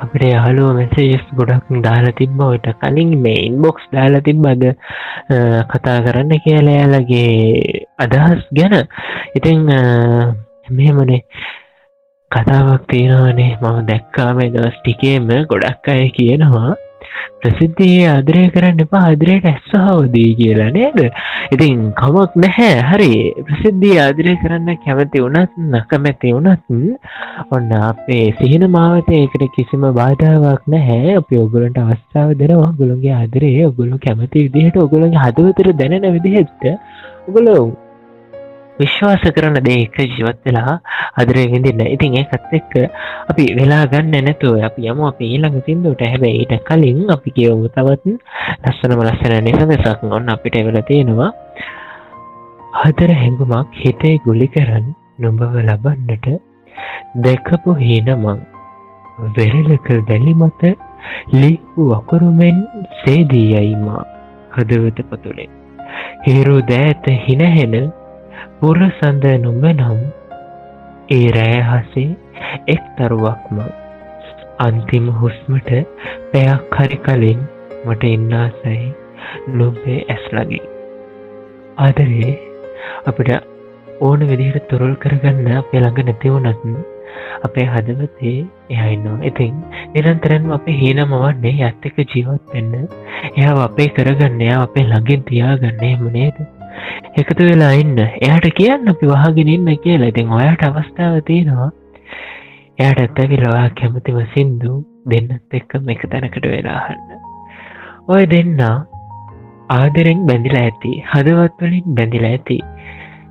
අපට 0.04 0.24
යාලුව 0.26 0.70
මෙසේස් 0.78 1.26
ගොඩක් 1.40 1.68
දාලා 1.86 2.16
තිබ්බ 2.20 2.40
ඔට 2.46 2.68
කලින් 2.82 3.12
මේ 3.24 3.44
ඉන්බොක්ස් 3.50 3.84
දාලා 3.94 4.26
තිබ්බද? 4.28 4.64
කතා 5.72 5.98
කරන්න 6.06 6.44
කියලා 6.46 6.78
යාලගේ 6.80 7.86
අදහස් 8.06 8.46
ගැන. 8.60 8.76
ඉතිං 9.36 9.62
මෙමනේ 10.78 11.22
කතාවක් 12.32 12.88
තියෙනවානේ. 12.90 13.52
මම 13.62 13.80
දැක්කාම 13.90 14.42
දවස් 14.56 14.78
ටිකේම 14.80 15.30
ගොඩක් 15.52 15.88
අය 15.90 16.10
කියනවා. 16.18 16.72
ප්‍රසිද්ධියේ 17.42 18.08
ආදරය 18.08 18.44
කරන්න 18.56 18.84
එපා. 18.86 19.04
ආදරයට 19.04 19.48
ඇස්සහෝදී 19.52 20.30
කියලා 20.40 20.70
නේද? 20.78 21.00
ඉතින් 21.52 21.82
කමක් 22.02 22.44
නැහැ. 22.46 22.72
හරි. 22.92 23.12
ප්‍රසිද්ධිය 23.48 24.00
ආදරය 24.06 24.36
කරන්න 24.44 24.82
කැමති 24.86 25.24
වුණත් 25.26 25.60
නකමැති 25.70 26.34
වුණත් 26.38 26.68
ඔන්න 27.52 27.72
අපේ 27.82 28.26
සිහින 28.40 28.68
මාවතය 28.78 29.22
එකට 29.22 29.48
කිසිම 29.58 29.88
බාධාවක් 30.00 30.68
නැහැ. 30.68 31.18
අපි 31.22 31.42
ඔගුලන්ට 31.46 31.80
අවස්ථාව 31.86 32.36
දෙනවා. 32.44 32.74
ගුළුන්ගේ 32.80 33.16
ආදරේ 33.22 33.56
ඔගුලු 33.72 34.04
කැමති 34.08 34.46
විදිහට 34.48 34.84
ඔගුලන්ගේ 34.88 35.26
හදවතර 35.26 35.74
දැනෙන 35.82 36.14
විදිහෙත්ත 36.18 36.70
ඔගුලු 37.28 37.58
විශ්වාස 38.84 39.26
කරන 39.32 39.60
දේ 39.62 39.80
එක 39.82 39.98
ජීවත් 40.08 40.40
වෙලා 40.46 40.76
අදරේ 41.16 41.46
විඳන්න. 41.48 41.84
ඉතින් 41.88 42.18
ඒකත් 42.20 42.54
එක්ක 42.54 42.74
අපි 43.30 43.46
වෙලා 43.56 43.84
ගන්න 43.88 44.28
නැතුව 44.28 44.58
අපි 44.62 44.90
යම 44.92 45.04
අප 45.04 45.22
ඊළඟ 45.24 45.60
සිින්දුවට. 45.62 46.04
හැබැයි 46.06 46.42
ඊට 46.42 46.66
කලින් 46.66 47.00
අපි 47.10 47.30
කියවමු 47.32 47.72
තවත් 47.72 48.18
ලස්සනම 48.64 49.04
ලස්සන 49.04 49.38
නිසඳසක් 49.44 50.10
ඔන්න 50.12 50.30
අපිට 50.30 50.56
එවල 50.56 50.80
තියෙනවා. 50.84 51.32
හදර 52.76 53.12
හැඟුමක් 53.16 53.80
හිතේ 53.80 54.16
ගුලි 54.22 54.48
කරන්න 54.50 54.86
නොඹව 55.20 55.58
ලබන්නට 55.62 56.28
දැකපු 57.18 57.76
හීනමං 57.80 58.40
වෙරලක 59.36 59.90
දැලි 60.08 60.34
මත 60.36 60.72
ලිපු 61.34 61.90
වකුරුමෙන් 61.92 62.58
සේදීයයිමා 63.02 64.04
හදවත 64.56 65.06
පතුළේ 65.10 65.50
හිරු 66.26 66.56
දෑත 66.64 67.06
හිනහෙන 67.26 67.76
පුර 68.64 68.78
සඳ 68.82 69.26
නුඹ 69.40 69.64
නම් 69.70 69.98
ඒ 71.10 71.24
රෑහසේ 71.30 72.04
එක් 72.68 72.84
තරුවක්ම 72.98 73.58
අන්තිම 74.60 75.10
හුස්මට 75.18 75.72
පැයක් 76.30 76.78
හරි 76.78 77.00
කලින් 77.00 77.42
මට 77.86 78.12
ඉන්නාසයි 78.12 78.78
නොබේ 79.54 79.98
ඇස්ලගේ 80.08 80.62
ආදරේ 81.78 82.32
අපිට 83.06 83.34
ඕන 84.02 84.26
විදිහට 84.26 84.72
තුරුල් 84.72 84.96
කරගන්න 84.98 85.52
අපේ 85.58 85.84
ළඟ 85.84 86.02
නැතිවුනත් 86.06 86.66
අපේ 87.44 87.68
හදවතේ 87.68 88.36
එයයින්නවා 88.72 89.20
ඉතින් 89.26 89.62
නිරන්තරන්ම 89.92 90.50
අපේ 90.52 90.80
හීනම 90.80 91.16
වන්නේ 91.18 91.56
ඇත්තක 91.64 92.04
ජීවත් 92.08 92.56
වෙන්න 92.56 92.74
එයා 93.34 93.62
අපේ 93.62 93.94
කරගන්න 93.94 94.42
එයා 94.42 94.62
අපේ 94.62 94.86
ළඟින් 94.86 95.24
තියාගන්නේ 95.26 95.96
මනේද 96.00 96.46
එකතු 97.18 97.44
වෙලා 97.50 97.74
ඉන්න. 97.82 97.98
එයාට 98.00 98.48
කියන්න 98.60 98.94
අපි 98.94 99.12
වහගෙන 99.12 99.54
ඉන්න 99.56 99.78
කියලා. 99.84 100.12
ඉතින් 100.14 100.34
ඔයාට 100.40 100.66
අවස්ථාව 100.70 101.20
තියෙනවා. 101.30 101.70
එයාට 102.80 103.04
ඇත්තකිලවා 103.04 103.68
කැමතිම 103.80 104.20
සින්දු 104.34 104.72
දෙන්නත් 105.10 105.58
එක්ක 105.60 105.76
එක 105.94 106.04
තැනකට 106.12 106.46
වෙලාහන්න 106.54 107.14
ඔය 108.08 108.24
දෙන්න 108.32 108.62
ආදරෙන් 109.70 110.26
බැඳිලා 110.30 110.64
ඇති 110.70 110.94
හදවත්වලින් 111.12 111.86
බැඳිලා 112.00 112.32
ඇති. 112.32 112.58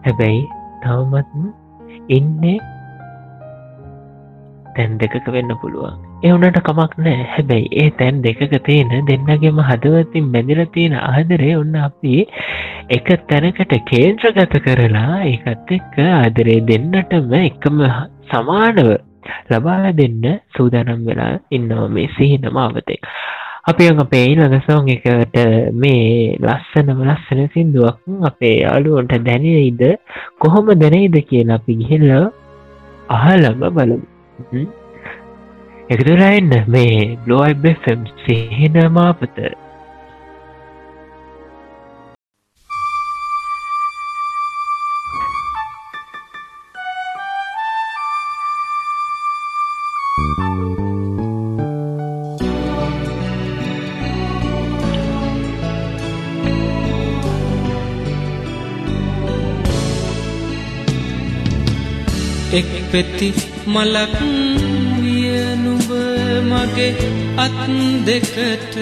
හැබැයි 0.04 0.40
තවමත්ම 0.84 1.44
ඉන්නේ 2.10 2.58
තැන් 4.76 4.98
දෙකක 5.02 5.28
වෙන්න 5.34 5.58
පුළුවන්. 5.60 6.11
එවනට 6.22 6.58
කමක් 6.60 6.98
නෑ 6.98 7.26
හැබැයි 7.30 7.68
ඒ 7.76 7.90
තැන් 7.92 8.20
දෙකක 8.22 8.54
තියෙන 8.60 8.92
දෙන්නගේම 9.08 9.60
හදවතින් 9.62 10.32
බැඳිල 10.32 10.62
තියෙන 10.68 10.96
ආදරේ 11.00 11.54
ඔන්න 11.56 11.78
අපි 11.80 12.16
එක 12.90 13.08
තැනකට 13.26 13.76
කේන්ද්‍රගත 13.88 14.58
කරලා 14.60 15.20
ඒකත් 15.24 15.72
එක්ක 15.72 15.96
ආදරේ 16.08 16.58
දෙන්නටම 16.64 17.36
එකම 17.40 17.86
සමානව 18.30 18.90
ලබා 19.50 19.94
දෙන්න 19.94 20.26
සූදානම් 20.56 21.06
වෙලා 21.06 21.32
ඉන්නවා 21.50 21.88
මේ 21.90 22.10
සිහින 22.16 22.50
මාවතෙක් 22.52 23.08
අපි 23.64 23.88
අපේ 23.96 24.22
ඊළඟසෝන් 24.26 24.88
එකට 24.90 25.36
මේ 25.74 26.36
ලස්සනම 26.40 27.02
ලස්සන 27.04 27.42
සිින්දුවක් 27.48 27.98
අපේ 28.22 28.54
යාලුවන්ට 28.56 29.14
දැනයිද? 29.22 29.82
කොහොම 30.38 30.70
දැනයිද 30.76 31.18
කියලා 31.24 31.58
අපි 31.58 31.76
ගිහිල්ල 31.76 32.10
අහලම 33.10 33.60
බලමු. 33.70 34.72
එකතුරයින්න 35.92 36.52
මේ 36.68 37.18
බ්ලෝයිබම් 37.24 38.02
සිහිනමාපත 38.20 39.38
එක් 62.52 62.70
පෙති 62.90 63.28
මලක් 63.66 64.16
වියනුබ 64.20 64.71
මගේ 66.64 66.94
අත් 67.36 67.58
දෙකට 68.06 68.74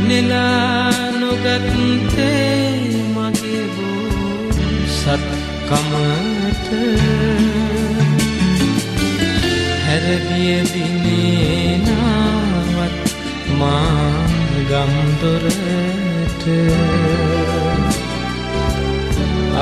නෙලා 0.00 0.90
නොගත්තේ 1.12 2.80
මගේ 3.08 3.64
වූ 3.68 4.46
සත්කමට 4.92 6.68
හැරගිය 9.86 10.58
දිනේනාවත් 10.72 11.86
මා 13.58 14.10
ගම්දොරට 14.70 16.44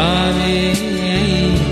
ආවේයිද 0.05 1.65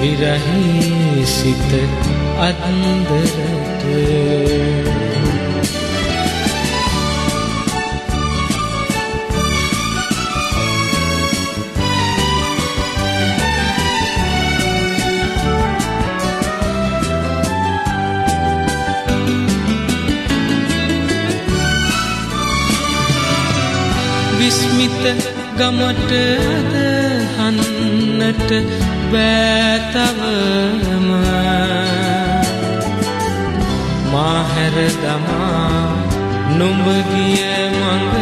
විරහි 0.00 1.26
සිත 1.26 2.07
අන්දරට 2.38 3.82
විස්මිත 24.38 25.02
ගමටද 25.58 26.74
හන්නට 27.36 28.50
බෑතවමයි 29.12 30.08
මාහැර 34.68 34.92
දමා 35.02 35.96
නොඹගිය 36.58 37.42
මඟ 37.72 38.14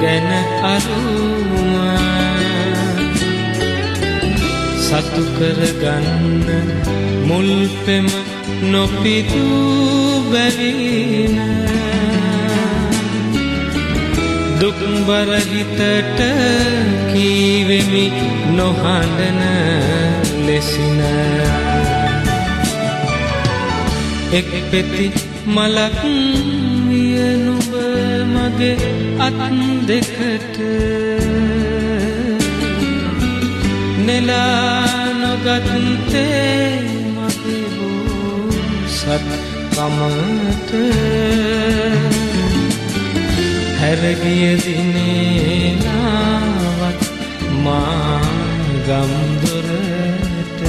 ගැන 0.00 0.30
අරුම 0.70 1.72
සතු 4.84 5.22
කරගන්න 5.36 6.70
මුල් 7.28 7.50
පෙම 7.84 8.06
නොපිතු 8.72 9.44
බැවින. 10.32 11.38
දුක්බර 14.60 15.30
හිතට 15.50 16.20
කීවෙමි 17.10 18.06
නොහඬන 18.58 19.40
ලෙසින. 20.46 21.00
එක් 24.32 24.50
පෙති 24.70 25.29
මලක් 25.46 26.02
වියනුබ 26.88 27.72
මගේ 28.34 28.76
අත් 29.18 29.38
දෙකට. 29.88 30.56
නෙලා 34.06 34.96
නොගත්තේ 35.20 36.80
මගේ 37.16 37.66
වූ 37.74 38.50
සත් 38.88 39.28
කමට 39.74 40.70
හැරගිය 43.80 44.46
දිනේනාවත් 44.64 46.00
මා 47.64 48.20
ගම්දොරට 48.86 50.60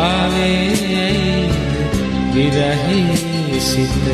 ආවේයිද 0.00 0.87
විරහි 2.38 3.60
සිත 3.60 4.06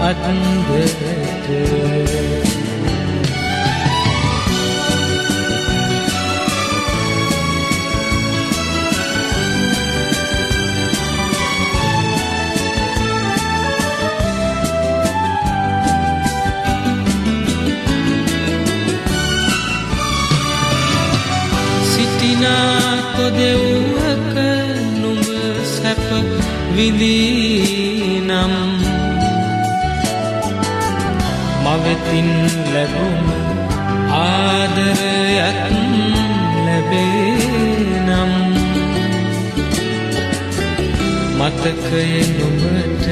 අත්දට 0.00 1.48
සිටිනා 21.84 22.86
මවෙතින් 31.86 32.30
ලැබුම 32.74 33.26
ආදරයක් 34.20 35.58
ලැබේනම්. 36.64 38.32
මතකය 41.38 42.06
නුඹට 42.36 43.06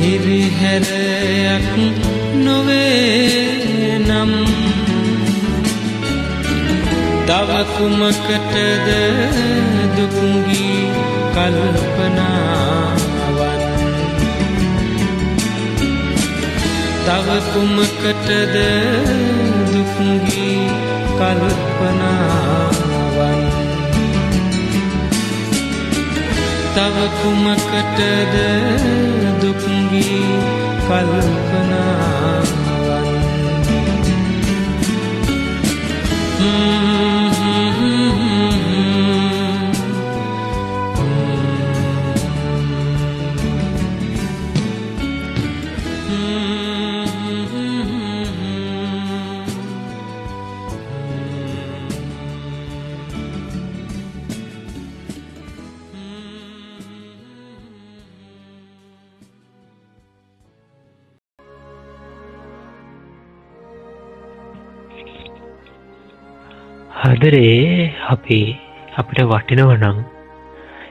හිරිහැරයක් 0.00 1.68
නොවේ 2.44 3.98
නම් 4.08 4.32
තව 7.28 7.50
කුමකටද 7.74 8.88
දුකුගී 9.96 10.84
කල්පනාවන් 11.34 12.63
තව 17.06 17.28
කුමකටද 17.52 18.56
දුකුගී 19.72 20.64
කල්පනාවන්? 21.18 22.60
තව 26.74 26.96
කුමකටද 27.20 28.34
දුක්ගී 29.42 30.24
කල්පනාවන්? 30.86 32.14
හදරේ 67.24 67.90
අපි 68.06 68.38
අපිට 69.00 69.20
වටිනවනං 69.28 69.98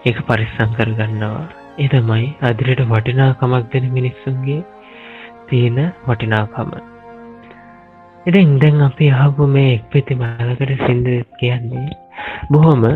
එක 0.05 0.19
පරිස්සං 0.27 0.71
කරගන්නවා. 0.77 1.41
ඒ 1.77 1.87
තමයි 1.87 2.29
අදිරට 2.41 2.81
වටිනාකමක් 2.83 3.67
දෙන 3.73 3.85
මිනිස්සුන්ගේ 3.91 4.63
තියෙන 5.47 5.77
වටිනාකම. 6.07 6.71
එදැන් 8.25 8.55
දැන් 8.57 8.81
අපි 8.81 9.11
අහපු 9.15 9.47
මේ 9.47 9.75
එක් 9.75 9.83
පෙති 9.91 10.17
මලකට 10.17 10.73
සිින්ද 10.81 11.11
කියන්නේ 11.35 11.99
බොහොම 12.49 12.87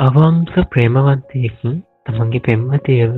අවංක 0.00 0.52
ප්‍රේමවන්තයෙක් 0.66 1.64
තමන්ගේ 2.04 2.44
පෙම්මතියව 2.46 3.16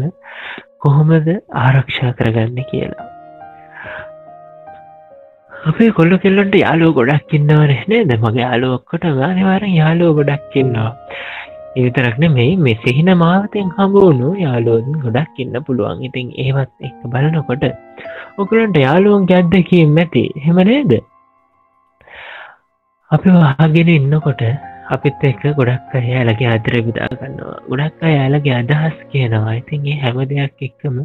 කොහොමද 0.78 1.34
ආරක්ෂා 1.58 2.14
කරගන්න 2.14 2.70
කියලා. 2.70 3.13
අපේ 5.64 5.92
කොල්ල 5.98 6.12
කෙල්ලොන්ට 6.22 6.56
යාලෝ 6.56 6.90
ගොඩක් 6.98 7.32
ඉන්නවනේ. 7.36 7.84
නේද? 7.90 8.10
මගේ 8.24 8.44
යාලුවක්කොට 8.44 9.04
අනිවාරෙන් 9.28 9.74
යාලෝ 9.80 10.10
ගොඩක් 10.18 10.56
ඉන්නවා. 10.62 10.90
ඒතරක්න 11.76 12.24
මේ 12.34 12.50
මෙසෙහින 12.66 13.10
මාවතෙන් 13.22 13.70
හම්බුණු 13.78 14.28
යාලෝන් 14.42 14.98
ගොඩක් 15.04 15.40
ඉන්න 15.44 15.56
පුළුවන්. 15.66 16.04
ඉතින් 16.08 16.28
ඒවත් 16.44 16.86
එක 16.88 17.00
බලනකොට 17.14 17.64
ඔකුලන්ට 18.38 18.78
යාලුවන් 18.84 19.26
ගැද්දකීම් 19.32 19.96
ඇති. 19.96 20.24
හෙමනේද 20.46 20.94
අපි 23.10 23.34
වහගෙන 23.38 23.90
ඉන්නකොට 23.96 24.44
අපිත් 24.90 25.26
එක්ක 25.30 25.42
ගොඩක් 25.58 25.98
අය 25.98 26.06
යාලගේ 26.12 26.52
අදර 26.54 26.78
විදා 26.86 27.10
ගන්නවා. 27.16 27.58
ගොඩක් 27.70 28.06
අය 28.06 28.14
යාලගේ 28.18 28.56
අදහස් 28.60 29.02
කියනවා. 29.10 29.58
ඉතින් 29.60 29.90
ඒ 29.92 29.98
හැම 30.04 30.22
දෙයක් 30.30 30.64
එක්කම 30.68 31.02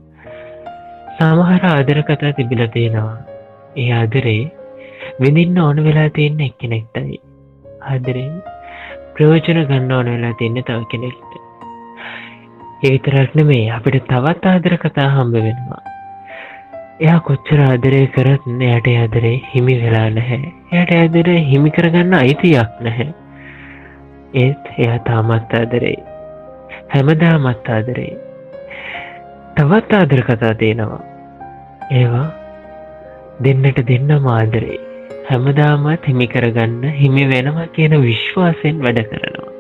සමහර 1.17 1.67
ආදර 1.74 2.06
කතා 2.08 2.38
තිබිල 2.38 2.67
තියෙනවා. 2.78 3.38
ඒ 3.77 3.91
අදරේ 3.91 4.51
විඳින්න 5.21 5.60
ඕන 5.60 5.84
වෙලා 5.84 6.10
තියන්න 6.10 6.39
එක්කෙනෙක්ටයි. 6.39 7.19
ආදරෙන් 7.82 8.41
ප්‍රයෝජන 9.13 9.62
ගන්න 9.65 9.91
ඕන 9.91 10.05
වෙලා 10.05 10.34
තියන්න 10.34 10.63
තව 10.63 10.84
කෙනෙක්ට. 10.91 11.34
ඒවිතරක්න 12.84 13.45
මේ 13.45 13.71
අපිට 13.71 14.03
තවත් 14.08 14.45
ආදර 14.45 14.77
කතා 14.77 15.08
හම්බ 15.10 15.34
වෙනවා. 15.34 15.82
එයා 17.01 17.19
කොච්චර 17.19 17.60
ආදරය 17.60 18.08
කරත් 18.08 18.47
එයට 18.62 18.88
අදරේ 19.03 19.41
හිමි 19.55 19.75
වෙලා 19.84 20.10
නැහැ. 20.10 20.53
එයට 20.73 20.91
ඇදර 20.91 21.29
හිමි 21.29 21.69
කරගන්න 21.69 22.13
අයිතියක් 22.13 22.82
නැහැ. 22.82 23.13
ඒත් 24.34 24.73
එයා 24.77 24.99
තාමත් 24.99 25.53
ආදරේ. 25.53 25.95
හැමදාමත් 26.95 27.69
ආදරේ. 27.69 28.12
තවත් 29.55 29.93
ආදර 29.93 30.21
කතා 30.21 30.53
තියෙනවා. 30.53 31.03
ඒවා 31.91 32.27
දෙන්නට 33.39 33.80
දෙන්න 33.88 34.15
මාදරේ. 34.21 34.80
හැමදාමත් 35.28 36.06
හිමි 36.06 36.28
කරගන්න 36.28 36.82
හිමි 36.93 37.25
වෙනවා 37.28 37.67
කියන 37.69 37.95
විශ්වාසයෙන් 38.02 38.82
වැඩ 38.82 39.04
කරනවා. 39.06 39.54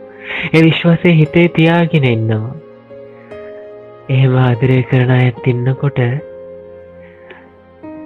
ඒ 0.53 0.63
විශ්වාසය 0.63 1.13
හිතේ 1.13 1.47
තියාගෙන 1.49 2.07
ඉන්නවා. 2.07 2.55
එහෙම 4.09 4.35
ආදරය 4.39 4.77
කරන 4.83 5.11
ඇත් 5.11 5.47
ඉන්නකොට 5.47 5.99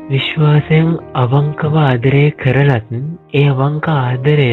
විශ්වාසයෙන් 0.10 0.90
අවංකව 1.16 1.76
ආදරය 1.82 2.24
කරලත් 2.38 2.90
ඒ 3.34 3.46
අවංක 3.50 3.88
ආදරය 3.92 4.50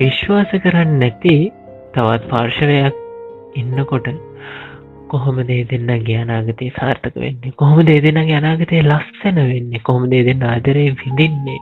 විශ්වාස 0.00 0.56
කරන්න 0.58 0.98
නැති 0.98 1.36
තවත් 1.94 2.28
පාර්ශවයක් 2.28 3.00
ඉන්නකොට 3.56 4.10
කොහොම 5.10 5.38
දේ 5.48 5.64
දෙන්නගේ 5.64 6.18
අනාගතය 6.22 6.70
සාර්ථක 6.76 7.16
වෙන්නේ? 7.16 7.52
කොහොම 7.56 7.80
දේ 7.86 8.00
දෙන්නගේ 8.00 8.36
අනාගතය 8.36 8.80
ලස්සන 8.82 9.40
වෙන්නේ? 9.50 9.82
කොහොම 9.82 10.06
දේ 10.12 10.22
දෙන්න 10.24 10.44
ආදරය 10.44 10.84
විඳින්නේ? 11.00 11.60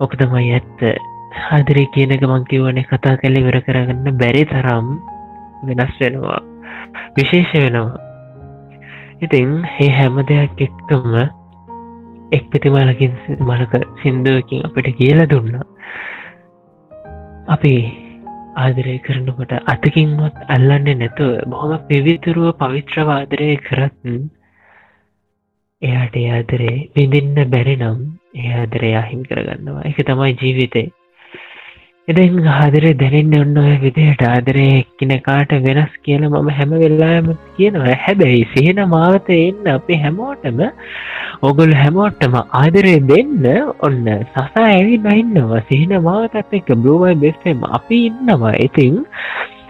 ඕක 0.00 0.16
තමයි 0.20 0.52
ඇත්ත. 0.52 0.80
ආදරේ 1.50 1.86
කියනක 1.94 2.24
මංකිවනේ 2.32 2.86
කතා 2.90 3.16
කැලෙ 3.16 3.44
වෙර 3.48 3.58
කරගන්න 3.60 4.18
බැරි 4.22 4.44
තරම් 4.44 4.88
වෙනස් 5.68 5.94
වෙනවා. 6.00 6.40
විශේෂ 7.16 7.54
වෙනවා. 7.56 8.00
ඉතින් 9.22 9.50
ඒ 9.80 9.90
හැම 9.90 10.20
දෙයක් 10.28 10.62
එක්කම 10.66 11.16
එක් 12.32 12.44
පිතිමලකින් 12.50 13.12
මලක 13.40 13.72
සින්දුවකින් 14.02 14.64
අපිට 14.64 14.96
කියල 14.98 15.24
දුන්නා. 15.26 15.66
අපි 17.48 17.74
ආදරය 18.54 18.94
කරනකොට 18.98 19.52
අතකින්වත් 19.66 20.36
අල්ලන්නේ 20.48 20.94
නැතුව 20.94 21.32
බොහොම 21.46 21.84
පිවිතුරුව 21.86 22.48
පවිත්‍රවාදරය 22.58 23.50
කරත්න් 23.58 24.18
එයාට 25.82 26.16
ආදරේ 26.30 26.74
විඳින්න 26.94 27.50
බැරි 27.50 27.76
නම් 27.76 28.00
ඒ 28.36 28.52
ආදරය 28.54 28.90
අහිම් 28.94 29.22
කරගන්නවා. 29.24 29.84
එක 29.84 29.98
තමයි 30.02 30.36
ජීවිතේ. 30.36 30.88
එතින් 32.08 32.46
ආදරය 32.52 32.90
දැනෙන්න 32.94 33.34
ඔන්න 33.38 33.58
ඔය 33.60 33.74
විදිහට 33.78 34.22
ආදරය 34.24 34.64
එක්කිනකාට 34.70 35.52
වෙනස් 35.60 35.92
කියල 36.00 36.24
මම 36.24 36.48
හැම 36.50 36.72
වෙල්ලාම 36.74 37.28
කියනවා. 37.52 37.94
හැබැයි 37.96 38.48
සිහෙන 38.48 38.80
මාවත 38.88 39.30
එන්න 39.30 39.68
අපි 39.68 39.98
හැමෝටම 39.98 40.64
ඔගොල් 41.42 41.74
හැමෝටම 41.74 42.34
ආදරය 42.54 42.96
දෙන්න 43.04 43.46
ඔන්න 43.80 44.10
සසා 44.26 44.66
ඇවි 44.66 44.98
නයින්නවා 45.00 45.62
සිහින 45.68 45.96
මාවතත් 46.02 46.52
එක 46.52 46.74
බ්ලෝවයි 46.76 47.14
බෙස්ටම 47.16 47.64
අපි 47.70 48.02
ඉන්නවා. 48.08 48.54
ඉතිං 48.58 49.02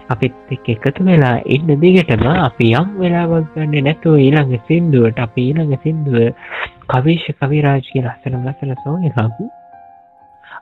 අපිත් 0.09 0.33
එක් 0.51 0.69
එකතු 0.69 1.05
වෙලා 1.05 1.35
ඉන්න 1.47 1.73
දිගටම 1.79 2.29
අපි 2.29 2.75
යම් 2.75 2.93
වෙලාවක් 2.99 3.51
ගන්න 3.55 3.83
නැතුව 3.85 4.17
ඊළඟ 4.19 4.55
සින්දුවට 4.67 5.21
අපි 5.21 5.43
ඊළඟ 5.43 5.81
සින්දුව 5.83 6.17
කවිශ 6.89 7.27
කවිරාජ් 7.37 7.83
කිය 7.87 8.03
ලස්සන 8.03 8.39
ලසල 8.41 8.79
සෝ 8.81 9.01
එකකු 9.09 9.53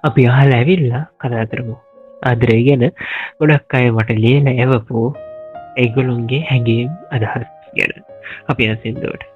අපි 0.03 0.27
අහල 0.27 0.53
ඇවිල්ලා 0.59 1.03
කතා 1.21 1.45
කරමු. 1.45 1.75
අදරේ 2.23 2.61
ගැන 2.67 2.85
ගොඩක් 3.39 3.75
අය 3.79 3.89
මට 3.89 4.21
ලියල 4.23 4.47
ඇවපු 4.53 5.03
ඒගොලුන්ගේ 5.77 6.41
හැඟීම් 6.49 6.89
අදහස් 7.11 7.51
ගැන. 7.77 7.93
අපි 8.51 8.69
අසින්දුවට 8.73 9.30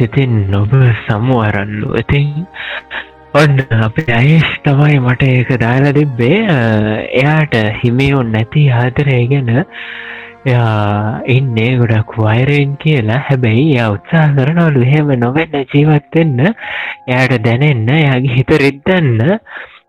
සිතින් 0.00 0.36
නොබ 0.50 0.74
සමුවරල්ලු 1.06 1.94
ඉතින් 2.02 2.28
ඔන්න 3.34 3.58
අප 3.86 3.98
අයේෂ් 4.10 4.54
තමයි 4.64 5.00
මට 5.00 5.26
ඒක 5.32 5.50
දාලා 5.62 5.92
දෙබ්බේ 5.98 6.38
එයාට 7.18 7.52
හිමියුන් 7.82 8.32
නැති 8.34 8.62
ආදරය 8.78 9.18
ගැන 9.32 9.50
එයා 10.46 11.20
ඉන්නේ 11.36 11.76
ගොඩක් 11.78 12.16
වයිරෙන් 12.18 12.72
කියලා. 12.82 13.20
හැබැයි 13.28 13.76
ය 13.76 13.86
උත්සා 13.94 14.26
කරනවලු 14.38 14.82
එහෙම 14.86 15.12
නොවෙන්න 15.20 15.54
ජීවත්වෙන්න 15.74 16.40
එයාට 17.06 17.36
දැනෙන්න 17.46 17.86
යාගේ 17.98 18.36
හිත 18.36 18.52
රිද්දන්න. 18.64 19.20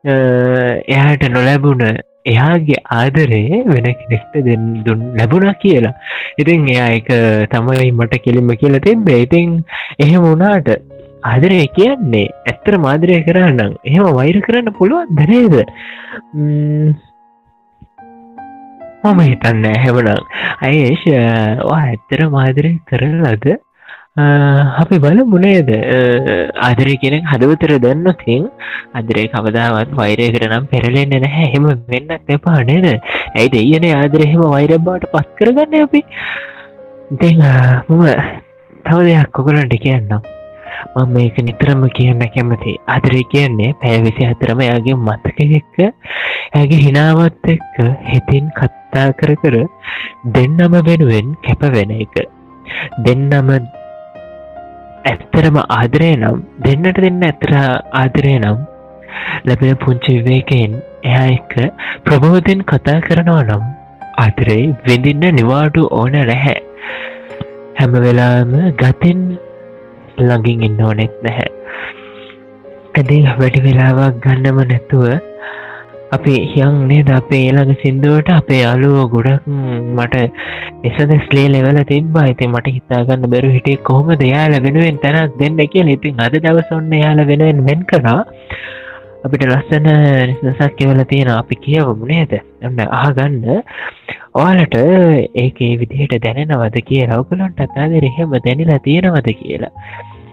එයාට 0.06 1.24
නොලැබුණ 1.30 1.86
එයාගේ 2.26 2.80
ආදරේ 2.92 3.62
වෙන 3.66 3.88
කෙනෙක්ට 3.94 4.34
දෙන්න 4.48 4.66
දුන් 4.86 5.04
ලැබුණ 5.18 5.54
කියලා. 5.56 5.94
ඉතින් 6.38 6.68
එයා 6.68 6.90
එක 7.00 7.12
තමයි 7.52 7.92
මට 7.92 8.24
කෙලිම 8.26 8.50
කියලා 8.56 8.86
තිබේ 8.88 9.22
ඉතින් 9.26 9.54
එහෙම 10.00 10.22
වුණාට 10.24 10.70
ආදරය 11.24 11.62
කියන්නේ 11.78 12.28
ඇත්තර 12.46 12.78
මාදරය 12.80 13.22
කරන්නම් 13.28 13.74
එහෙම 13.84 14.12
වෛර 14.20 14.38
කරන්න 14.42 14.76
පුළුවන් 14.80 15.16
දනේද 15.18 15.56
මම. 16.34 16.94
හිතන්න 19.22 19.66
හැවනම් 19.84 20.24
අයේෂ 20.62 21.04
ඇත්තර 21.76 22.20
මාදරය 22.30 22.72
කරලද 22.90 23.46
අපි 24.18 25.00
බල 25.00 25.20
මුණේද 25.34 25.70
ආදරය 26.68 26.96
කෙනෙක් 27.04 27.24
හදවතර 27.32 27.72
දන්නතින් 27.80 28.50
අදරේ 28.94 29.30
කවදාවත් 29.36 29.96
වෛරය 29.96 30.28
කරනම් 30.36 30.68
පෙරලෙන්න 30.68 31.16
නැහැ. 31.24 31.48
හෙම 31.54 31.66
වෙන්න 31.88 32.12
එපා 32.28 32.60
නේද? 32.64 33.00
ඇයි 33.36 33.50
දෙයන 33.56 33.88
ආදරහෙම 33.94 34.44
වෛරබාට 34.56 35.08
පත් 35.14 35.28
කරගන්න 35.40 35.88
අපි? 35.88 36.04
ඉති 37.14 37.30
මම 37.38 38.04
තව 38.86 39.00
දෙයක් 39.08 39.32
කොකලන්ට 39.32 39.80
කියන්නම්. 39.80 40.22
මම 40.98 41.08
මේක 41.16 41.36
නිතරම 41.48 41.88
කියන්න 41.98 42.28
කැමති 42.36 42.78
අදරේ 42.96 43.24
කියන්නේ 43.34 43.74
පැෑවිසි 43.82 44.30
අතරම 44.32 44.68
යාගේ 44.70 45.02
මතක 45.08 45.40
එක්ක 45.60 45.78
ඇගේ 46.60 46.84
හිනාවත් 46.86 47.54
එක්ක 47.56 47.76
හිතින් 48.12 48.56
කත්තා 48.60 49.10
කර 49.20 49.36
කර 49.44 49.56
දෙන්නම 50.36 50.82
වෙනුවෙන් 50.90 51.38
කැප 51.48 51.70
වෙන 51.78 52.00
එක. 52.04 52.26
දෙන්නම 53.06 53.78
ඇත්තරම 55.06 55.58
ආදරය 55.60 56.10
නම් 56.14 56.38
දෙන්නට 56.66 57.00
දෙන්න 57.04 57.24
ඇතර 57.28 57.52
ආදරය 58.02 58.34
නම් 58.38 58.58
ලැබෙන 59.46 59.80
පුංචි 59.84 60.18
විවේකයෙන් 60.18 60.74
එයා 61.04 61.28
එක්ක 61.36 61.54
ප්‍රබෝධයෙන් 62.06 62.62
කතා 62.64 63.00
කරනවා 63.08 63.46
නම් 63.46 63.64
ආදරේ 64.18 64.60
විඳින්න 64.88 65.26
නිවාඩු 65.38 65.88
ඕන 65.92 66.18
නැහැ. 66.22 66.58
හැම 67.80 67.98
වෙලාම 68.06 68.54
ගතින් 68.82 69.22
ළඟින් 70.20 70.68
ඉන්න 70.68 70.86
ඕනෙත් 70.88 71.18
නැහැ. 71.24 71.50
ඇදී 72.98 73.22
වැඩි 73.40 73.66
වෙලාවක් 73.68 74.22
ගන්නම 74.24 74.64
නැතුව 74.66 75.06
අපි 76.12 76.34
හියන් 76.52 76.76
නේද? 76.88 77.10
අපේ 77.12 77.42
ඒළඟ 77.42 77.74
සිින්දුවට 77.82 78.30
අපේ 78.38 78.60
යාලුව 78.62 78.98
ගොඩක් 79.14 79.46
මට 79.98 80.16
එසද 80.90 81.12
ස්ලේ 81.26 81.48
ලෙවල 81.54 81.80
තිබා 81.92 82.26
ඇති 82.26 82.50
මට 82.50 82.74
හිතාගන්න 82.78 83.32
බැරු 83.34 83.50
හිටේ 83.56 83.78
කොහොම 83.90 84.12
දෙයාල 84.24 84.56
වෙනුවෙන් 84.66 85.00
තැනක් 85.06 85.40
දෙන්න 85.42 85.62
කිය 85.68 85.88
ඉතින් 85.96 86.22
අද 86.26 86.36
දවසොන්න 86.38 86.94
යාල 86.98 87.22
වෙනුවෙන් 87.32 87.66
වෙන් 87.68 87.84
කරා. 87.86 88.20
අපිට 89.24 89.46
ලස්සන 89.48 89.88
නිසසක් 90.42 90.76
කියවල 90.78 91.02
තියෙන 91.06 91.32
අපි 91.32 91.56
කියවමු 91.66 92.12
නේද? 92.12 92.34
එන්න 92.62 92.82
ආගන්න 93.00 93.38
ඕලට 94.36 94.76
ඒකේ 95.38 95.74
විදිහට 95.82 96.16
දැනෙනවද 96.26 96.78
කිය 96.90 97.04
රවකලන්ට 97.06 97.64
අතාද 97.68 97.96
එහෙම 98.02 98.36
දැනිලා 98.40 98.82
තියෙනවද 98.88 99.32
කියලා. 99.40 99.74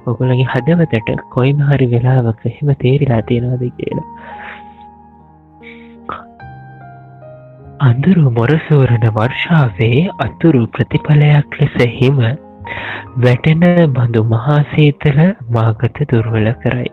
ඔකුලගේ 0.07 0.51
හදවතට 0.53 1.25
කොයිම 1.35 1.63
හරි 1.71 1.89
වෙලාවක 1.95 2.45
එහෙම 2.47 2.75
තේරිලා 2.83 3.23
තියෙනවද 3.31 3.65
කියලා. 3.79 4.09
අඳුරු 7.79 8.31
මොරසෝරණ 8.31 9.05
වර්ෂාවේ 9.17 9.99
අතුරු 10.19 10.63
ප්‍රතිඵලයක් 10.69 11.59
ලෙස 11.59 11.77
හිම 11.93 12.17
වැටෙන 13.19 13.63
බඳු 13.93 14.23
මහාසීතල 14.25 15.21
මාගත 15.49 16.01
දුර්වල 16.05 16.49
කරයි. 16.63 16.91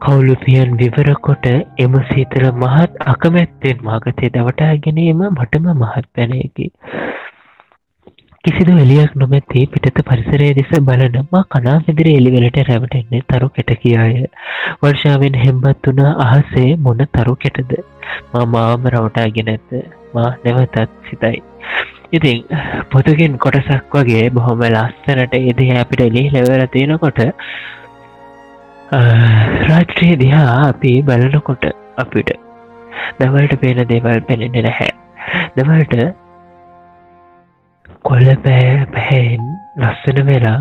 කවුලුපියන් 0.00 0.74
විවර 0.76 1.10
කොට 1.20 1.46
එම 1.78 1.94
සීතල 2.10 2.48
මහත් 2.54 3.06
අකමැත්තෙන් 3.06 3.84
මාගතය 3.84 4.30
දවටා 4.30 4.72
ගැනීම 4.80 5.22
මටම 5.28 5.70
මහත් 5.74 6.06
පැනයකි. 6.14 6.66
කිසිදු 8.46 8.72
එලියක් 8.78 9.14
නොමැති 9.16 9.60
පිටත 9.68 10.00
පරිසරය 10.02 10.48
දෙස 10.58 10.72
බලනම 10.80 11.30
කනා 11.50 11.76
විදිරි 11.86 12.10
එලිවලට 12.16 12.58
රැවටෙන්නේ 12.62 13.22
තරු 13.28 13.48
කෙට 13.50 13.70
කියාය. 13.76 14.26
වර්ෂාවෙන් 14.82 15.38
හෙම්බත් 15.40 15.88
වුණ 15.88 16.02
අහසේ 16.24 16.68
මොන 16.78 17.00
තරු 17.12 17.34
කෙටද? 17.36 17.72
මා 18.32 18.44
මාම 18.46 18.86
රවටාගෙන 18.90 19.50
ඇත 19.52 19.72
මා 20.14 20.28
නැවතත් 20.44 20.78
සිතයි. 21.08 21.40
ඉතින් 22.12 22.44
පොතුගෙන් 22.92 23.34
කොටසක් 23.38 23.96
වගේ 23.96 24.28
බොහොම 24.30 24.62
ලස්සනට 24.66 25.34
එද 25.40 25.62
අපිට 25.76 26.02
එලි 26.02 26.22
ලෙවර 26.30 26.62
තියෙනකොට 26.68 27.22
රාත්‍රයේ 29.66 30.20
දිහා 30.22 30.52
අපි 30.68 30.92
බලනකොට 31.02 31.66
අපිට 31.98 32.30
දවල්ට 33.18 33.58
පේන 33.60 33.82
දේවල් 33.88 34.22
පෙනෙන්නේ 34.22 34.62
නැහැ. 34.62 34.94
දවල්ට 35.56 36.25
කොල්ල 38.06 38.28
පෑ 38.42 38.72
පැහැෙන් 38.92 39.46
ලස්සන 39.80 40.18
වෙලා 40.26 40.58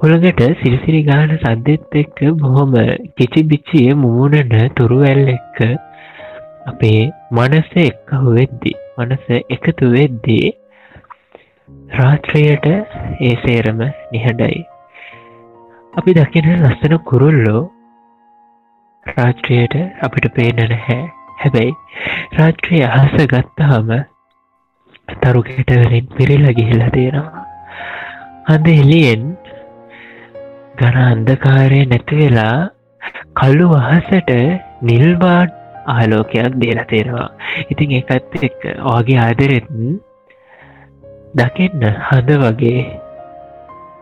හොළඟට 0.00 0.42
සිරිසිරි 0.58 1.00
ගාන 1.02 1.30
සද්දෙත් 1.36 1.96
එක්ක 1.96 2.18
බොහොම 2.38 2.74
කිචි 3.16 3.42
බිච්චිය 3.44 3.86
මුමුණන 3.96 4.74
තුරුවැල් 4.76 5.22
එක්ක 5.28 5.60
අපේ 6.66 7.00
මනස 7.32 7.70
එක්ක 7.82 8.12
වෙද්දි 8.30 8.74
මනස 8.98 9.24
එකතු 9.50 9.90
වෙද්දී 9.94 10.50
රාත්‍රයට 11.92 12.66
ඒ 13.20 13.34
සේරම 13.38 13.80
නිහඬයි. 14.12 14.60
අපි 15.94 16.16
දකින 16.16 16.52
ලස්සන 16.54 16.96
කුරුල්ලෝ 17.04 17.62
රාත්‍රයට 19.06 19.74
අපිට 20.02 20.32
පේන 20.34 20.64
නැහැ. 20.64 21.02
හැබැයි 21.38 21.72
රාත්‍රය 22.38 22.86
අහස 22.90 23.20
ගත්තහම 23.26 23.90
තරු 25.18 25.40
කෙටවලින් 25.42 26.10
පිරිල්ල 26.16 26.46
ගිහිල්ලා 26.52 26.90
තියෙනවා. 26.90 27.44
අද 28.48 28.66
එලියෙන් 28.72 29.24
ගන 30.78 30.96
අන්දකාරය 31.02 31.80
නැතිවෙලා 31.86 32.58
කල්ලු 33.34 33.66
වහසට 33.72 34.30
නිල්බාඩ් 34.82 35.50
ආලෝකයක් 35.88 36.56
දේලා 36.62 36.86
තේරවා 36.86 37.28
ඉතින් 37.68 37.98
එකත් 37.98 38.40
එක් 38.40 38.64
වගේ 38.88 39.20
ආදරෙත්න් 39.20 39.84
දකින්න 41.34 41.86
හඳ 42.00 42.30
වගේ 42.42 42.82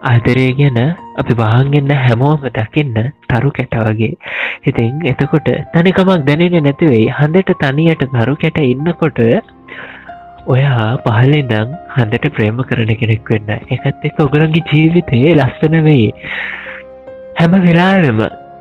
ආදරය 0.05 0.47
ගැන 0.55 0.79
අපි 1.17 1.35
වාහන්ගන්න 1.35 1.93
හැමෝම 1.99 2.49
දකින්න 2.51 2.97
තරු 3.29 3.51
කැට 3.51 3.77
වගේ. 3.81 4.15
ඉතින් 4.63 5.05
එතකොට 5.05 5.49
තනිකමක් 5.75 6.27
දැනෙන 6.27 6.59
නැතිවෙයි 6.63 7.09
හඳට 7.13 7.55
තනියට 7.63 8.05
තරු 8.15 8.35
කැට 8.37 8.61
ඉන්නකොට 8.65 9.21
ඔයා 10.49 10.89
පහලෙදං 11.07 11.73
හන්දට 11.95 12.29
ප්‍රේම 12.37 12.61
කරන 12.69 12.93
කෙනෙක් 13.01 13.31
වෙන්න. 13.33 13.51
එකත් 13.71 14.05
එක 14.05 14.21
ඔගරන්ගේ 14.27 14.65
ජීවිතයේ 14.73 15.35
ලස්සන 15.35 15.77
වෙයි. 15.85 16.13
හැම 17.41 17.57
වෙලාවෙම 17.67 18.21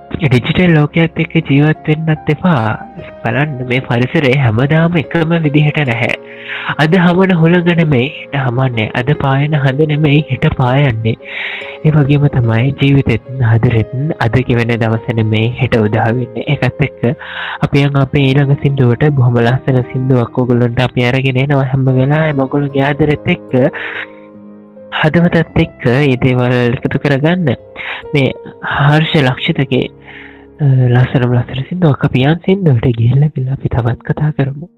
ඩිජිටල් 0.09 0.71
ලෝකයක් 0.73 1.19
එක්ක 1.19 1.33
ජීවත්වෙන්නත් 1.47 2.29
එපා. 2.33 2.79
බලන්න 3.23 3.67
මේ 3.69 3.81
පරිසරේ 3.81 4.33
හැමදාම 4.37 4.95
එකම 5.01 5.33
විදිහට 5.45 5.79
නැහැ. 5.83 6.15
අද 6.75 6.95
හමන 6.97 7.33
හොළගනමයි 7.41 8.01
හිට 8.11 8.37
හමන්නේ. 8.37 8.87
අද 8.95 9.09
පායන 9.23 9.57
හඳ 9.57 9.87
නෙමෙයි 9.91 10.23
හිට 10.29 10.47
පායන්නේ. 10.57 11.15
ඒ 11.79 11.91
වගේම 11.91 12.27
තමයි 12.29 12.73
ජීවිතෙත්න් 12.79 13.45
හදරෙත්න් 13.51 14.15
අද 14.19 14.39
කිවෙන 14.49 14.73
දවසන 14.75 15.23
මේ 15.27 15.53
හෙට 15.59 15.77
උදාවෙන්න 15.79 16.41
එකත් 16.47 16.83
එක්ක 16.87 17.03
අපියන් 17.61 18.01
අපේ 18.03 18.27
ඊළඟ 18.27 18.55
සිින්දුවට 18.63 19.07
බොහොම 19.19 19.41
ලස්සන 19.43 19.81
සිින්දුවක් 19.91 20.43
ඔගොලොන්ට 20.43 20.85
අපි 20.87 21.09
අරගෙන 21.09 21.41
නවා 21.43 21.67
හැම 21.73 21.89
වෙලා 21.91 22.27
මොගොල 22.33 22.69
යාදරෙත් 22.75 23.33
එක්ක 23.35 23.59
හදවතත් 24.97 25.63
එක්ක 25.63 25.87
ඒදේවල් 25.93 26.57
එකතු 26.57 27.03
කරගන්න. 27.03 27.55
මේ 28.13 28.33
හර්ෂ 28.73 29.13
ලක්ෂිතගේ 29.21 29.85
ලස්සනම 30.59 31.33
ලස්සර 31.33 31.59
සිින්දුවක් 31.63 32.05
අපියන් 32.05 32.39
සිින්දුවට 32.41 32.87
ගිල්ල 32.97 33.29
පිල්ල 33.29 33.49
අපි 33.51 33.69
තවත් 33.69 33.99
කතා 34.03 34.31
කරමු 34.31 34.69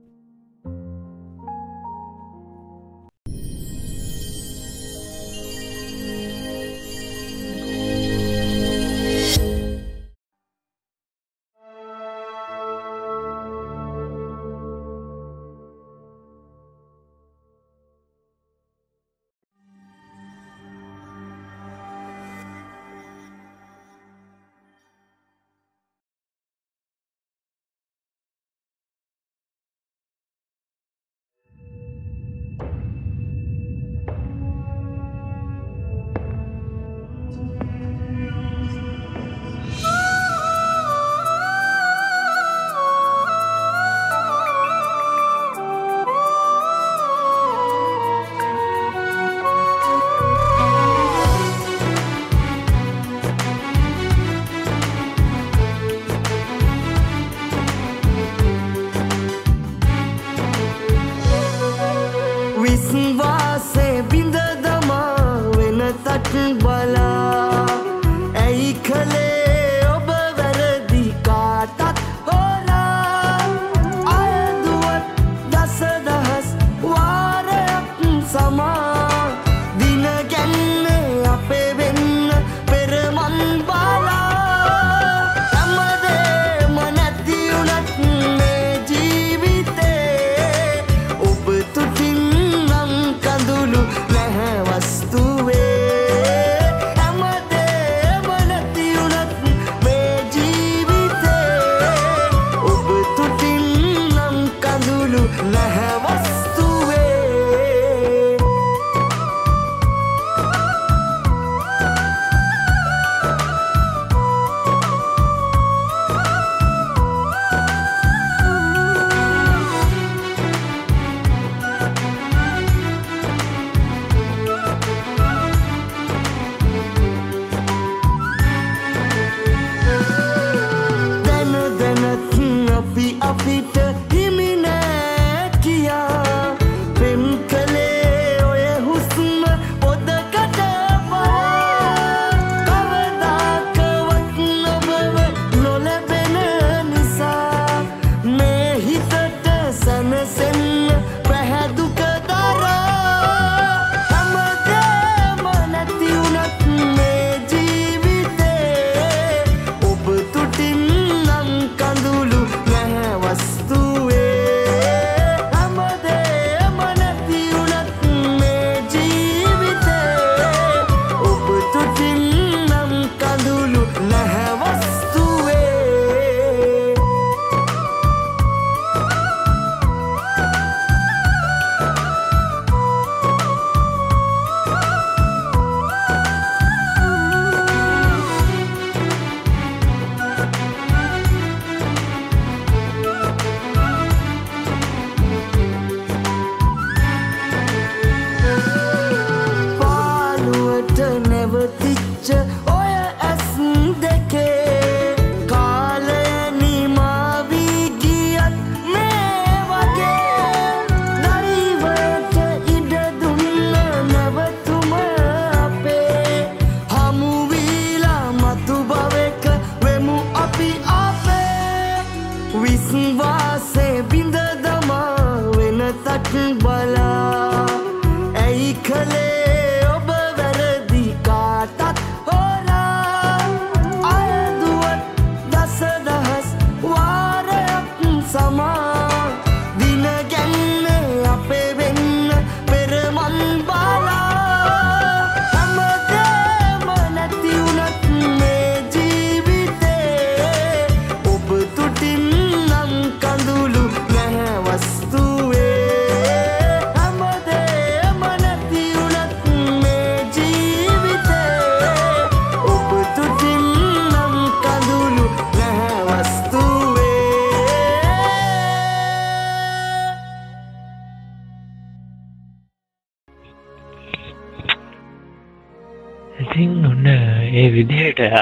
අපි 133.49 133.78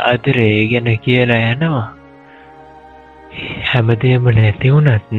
විදිහට 0.07 0.27
අදරේ 0.27 0.67
ගැන 0.67 0.99
කියලා 0.99 1.53
යනවා. 1.53 1.93
හැමදේම 3.63 4.23
නැතිවුනත් 4.29 5.11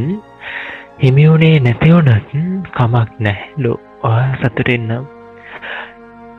හිමිවුණේ 1.02 1.60
නැතිවුනත් 1.60 2.32
කමක් 2.72 3.10
නැහැලු 3.20 3.72
ඔයා 4.02 4.36
සතුරෙන්නම් 4.36 5.04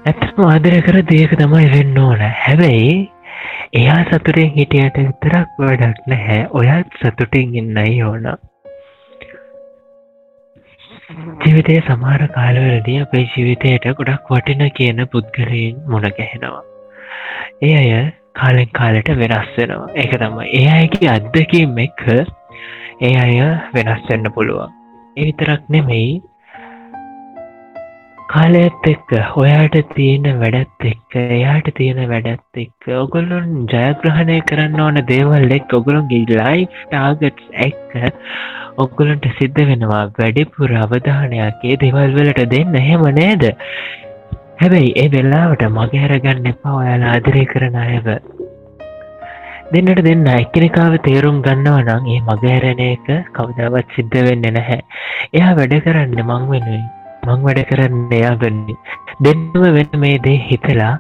ඇත්තම 0.06 0.44
ආදර 0.46 0.82
කර 0.82 1.02
දේක 1.04 1.32
තමයි 1.32 1.72
වෙන්න 1.72 1.98
ඕන. 1.98 2.20
හැබැයි 2.20 3.12
එයා 3.74 4.04
සතුරෙන් 4.04 4.52
හිටියට 4.52 4.98
විතරක් 4.98 5.50
වැඩක් 5.60 6.06
නැහැ. 6.08 6.48
ඔයත් 6.52 6.88
සතුටින් 6.96 7.56
ඉන්නයි 7.56 8.04
ඕන. 8.04 8.30
ජීවිතය 11.42 11.82
සමාර 11.82 12.28
කාලවලදී 12.30 13.02
අපේ 13.02 13.28
ජීවිතයට 13.28 13.92
ගොඩක් 13.98 14.32
වටින 14.32 14.72
කියන 14.72 15.08
පුද්ගලයෙන් 15.08 15.84
මුණ 15.88 16.12
ගැහෙනවා. 16.18 16.64
ඒ 17.62 17.76
අය 17.78 18.19
කාලෙන් 18.36 18.74
කාලට 18.74 19.10
වෙනස් 19.22 19.54
වෙනවා. 19.58 19.94
ඒක 19.96 20.18
තම 20.18 20.42
ඒ 20.54 20.66
අයගේ 20.72 21.10
අත්දකීම් 21.12 21.78
එක්ක 21.86 22.04
ඒ 23.02 23.14
අය 23.18 23.38
වෙනස් 23.74 24.04
වෙන්න 24.10 24.34
පුළුවන්. 24.36 24.76
ඒ 25.18 25.26
විතරක් 25.26 25.64
නෙමෙයි. 25.70 26.12
කාලයත් 28.30 28.88
එක්ක 28.90 29.12
ඔයාට 29.36 29.76
තියෙන 29.94 30.28
වැඩත් 30.42 30.88
එක්ක 30.88 31.16
එයාට 31.20 31.70
තියෙන 31.78 32.02
වැඩත් 32.12 32.60
එක්ක 32.64 32.90
ඔගොල්ලොන් 32.98 33.48
ජයග්‍රහණය 33.72 34.36
කරන්න 34.52 34.84
ඕන 34.84 35.00
දේවල් 35.08 35.56
එක් 35.58 35.74
ඔගොලොන්ගේ 35.80 36.28
ලයි් 36.34 36.68
ටාගට් 36.84 37.42
එක්ක 37.68 37.98
ඔගොලන්ට 38.78 39.26
සිද්ධ 39.40 39.64
වෙනවා 39.70 40.04
වැඩිපුර 40.20 40.76
අවධානයක්. 40.84 41.66
ඒ 41.66 41.80
දෙවල් 41.84 42.14
වලට 42.18 42.46
දෙන්න 42.54 42.80
එහෙම 42.82 43.10
නේද? 43.18 43.50
හැබැයි 44.62 44.92
ඒ 44.96 45.08
වෙල්ලාවට 45.12 45.64
මගහැරගන්න 45.70 46.52
එපා 46.52 46.76
ඔයාලා 46.76 47.12
ආදරය 47.16 47.44
කරන 47.46 47.76
අයව. 47.78 48.08
දෙන්නට 49.74 50.02
දෙන්න 50.08 50.30
එක්කෙනකාව 50.34 50.96
තේරුම් 51.06 51.38
ගන්නව 51.42 51.78
නම් 51.84 52.08
ඒ 52.14 52.22
මගහැරණ 52.28 52.82
එක 52.86 53.08
කවදාවත් 53.36 53.98
සිද්ධ 53.98 54.18
වෙන්න 54.28 54.48
නැහැ. 54.50 54.80
එයා 55.34 55.54
වැඩ 55.60 55.76
කරන්න 55.86 56.18
මං 56.22 56.50
වෙනුවෙන්. 56.52 56.88
මං 57.28 57.46
වැඩ 57.46 57.62
කරන්න 57.70 58.12
එයා 58.12 58.36
ගන්නේ 58.42 58.78
දෙන්නම 59.20 59.64
වෙන 59.78 59.96
මේ 59.98 60.20
දේ 60.26 60.38
හිතලා 60.48 60.94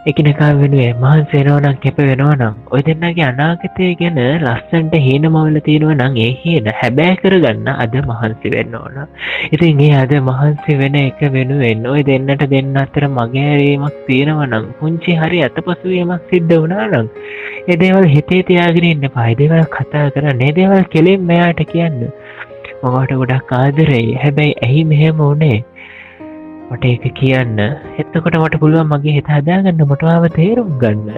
එකනකා 0.00 0.46
වෙනුවේ 0.58 0.92
මහන්සේනවනම් 0.94 1.74
කැප 1.80 1.98
වෙනවනම් 2.00 2.54
ඔය 2.70 2.80
දෙන්නගේ 2.80 3.24
අනාගතය 3.24 3.88
ගැන 4.00 4.20
ලස්සන්ට 4.20 4.94
හීන 4.98 5.26
මවල 5.28 5.58
තියෙනව 5.60 5.90
නං 5.94 6.16
ඒ 6.18 6.30
හීන 6.38 6.70
හැබෑ 6.74 7.18
කරගන්න 7.18 7.68
අද 7.74 7.96
මහන්සි 8.02 8.52
වෙන්න 8.54 8.74
ඕන. 8.74 8.96
ඉතින් 9.50 9.82
ඒ 9.82 9.90
අද 9.98 10.14
මහන්සි 10.20 10.78
වෙන 10.80 10.96
එක 10.96 11.20
වෙනුවෙන් 11.36 11.84
ඔය 11.86 12.00
දෙන්නට 12.02 12.44
දෙන්න 12.46 12.80
අතර 12.84 13.06
මගෑරීමක් 13.10 13.98
තියෙනවනම් 14.06 14.70
පුංචි 14.78 15.18
හරි 15.20 15.42
අත 15.42 15.60
පසුවීමක් 15.62 16.32
සිද්ධ 16.32 16.56
වනානම් 16.56 17.10
එදේවල් 17.68 18.08
හිතේ 18.08 18.42
තියාගෙන 18.44 18.86
ඉන්න 18.86 19.10
පයිදේවල් 19.10 19.66
කතා 19.70 20.06
කරන්න 20.14 20.40
ඒදේවල් 20.42 20.88
කෙලෙම් 20.94 21.28
මෙයාට 21.32 21.62
කියන්න. 21.66 22.00
මගට 22.82 23.12
ගොඩක් 23.14 23.52
ආදරෙයි. 23.54 24.16
හැබැයි 24.16 24.56
ඇහි 24.62 24.84
මෙහෙම 24.86 25.20
වනේ? 25.22 25.58
මට 26.70 26.84
ඒක 26.86 27.04
කියන්න. 27.14 27.58
එත්තකොට 27.98 28.36
මට 28.36 28.58
පුළුවන් 28.58 28.88
මගේ 28.88 29.14
හිත 29.14 29.28
හදාගන්න 29.28 29.80
මොටවාව 29.84 30.26
තේරුම් 30.32 30.70
ගන්න. 30.78 31.08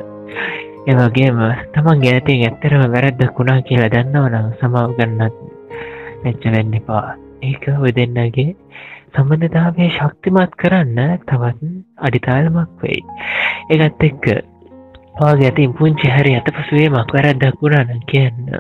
ඒවගේම 0.85 1.41
තමන් 1.75 2.01
ගැනතින් 2.01 2.45
ඇත්තරම 2.45 2.85
වැරැද්දක් 2.87 3.37
වුණා 3.39 3.59
කියලා 3.63 3.91
දන්නවනම් 3.91 4.49
සමාව 4.61 4.95
ගන්නත් 4.97 5.37
මෙච්ච 6.25 6.47
වෙන්න 6.49 6.73
එපා. 6.75 7.05
ඒක 7.43 7.69
ඔය 7.75 7.93
දෙන්නගේ 7.93 8.49
සම්බන්ධතාවය 9.13 9.91
ශක්තිමත් 9.91 10.57
කරන්න 10.57 10.99
තවත් 11.25 11.71
අඩිතාලමක් 12.01 12.83
වෙයි. 12.83 13.05
ඒගත් 13.71 14.09
එක්ක 14.09 14.27
පාගේ 15.19 15.51
ඇතින් 15.51 15.75
පුංචි 15.75 16.09
හැරි 16.09 16.35
අත 16.35 16.51
පසුවේමක් 16.51 17.13
වැරැද්දක් 17.13 17.61
වුණාන 17.61 18.03
කියන්න. 18.07 18.59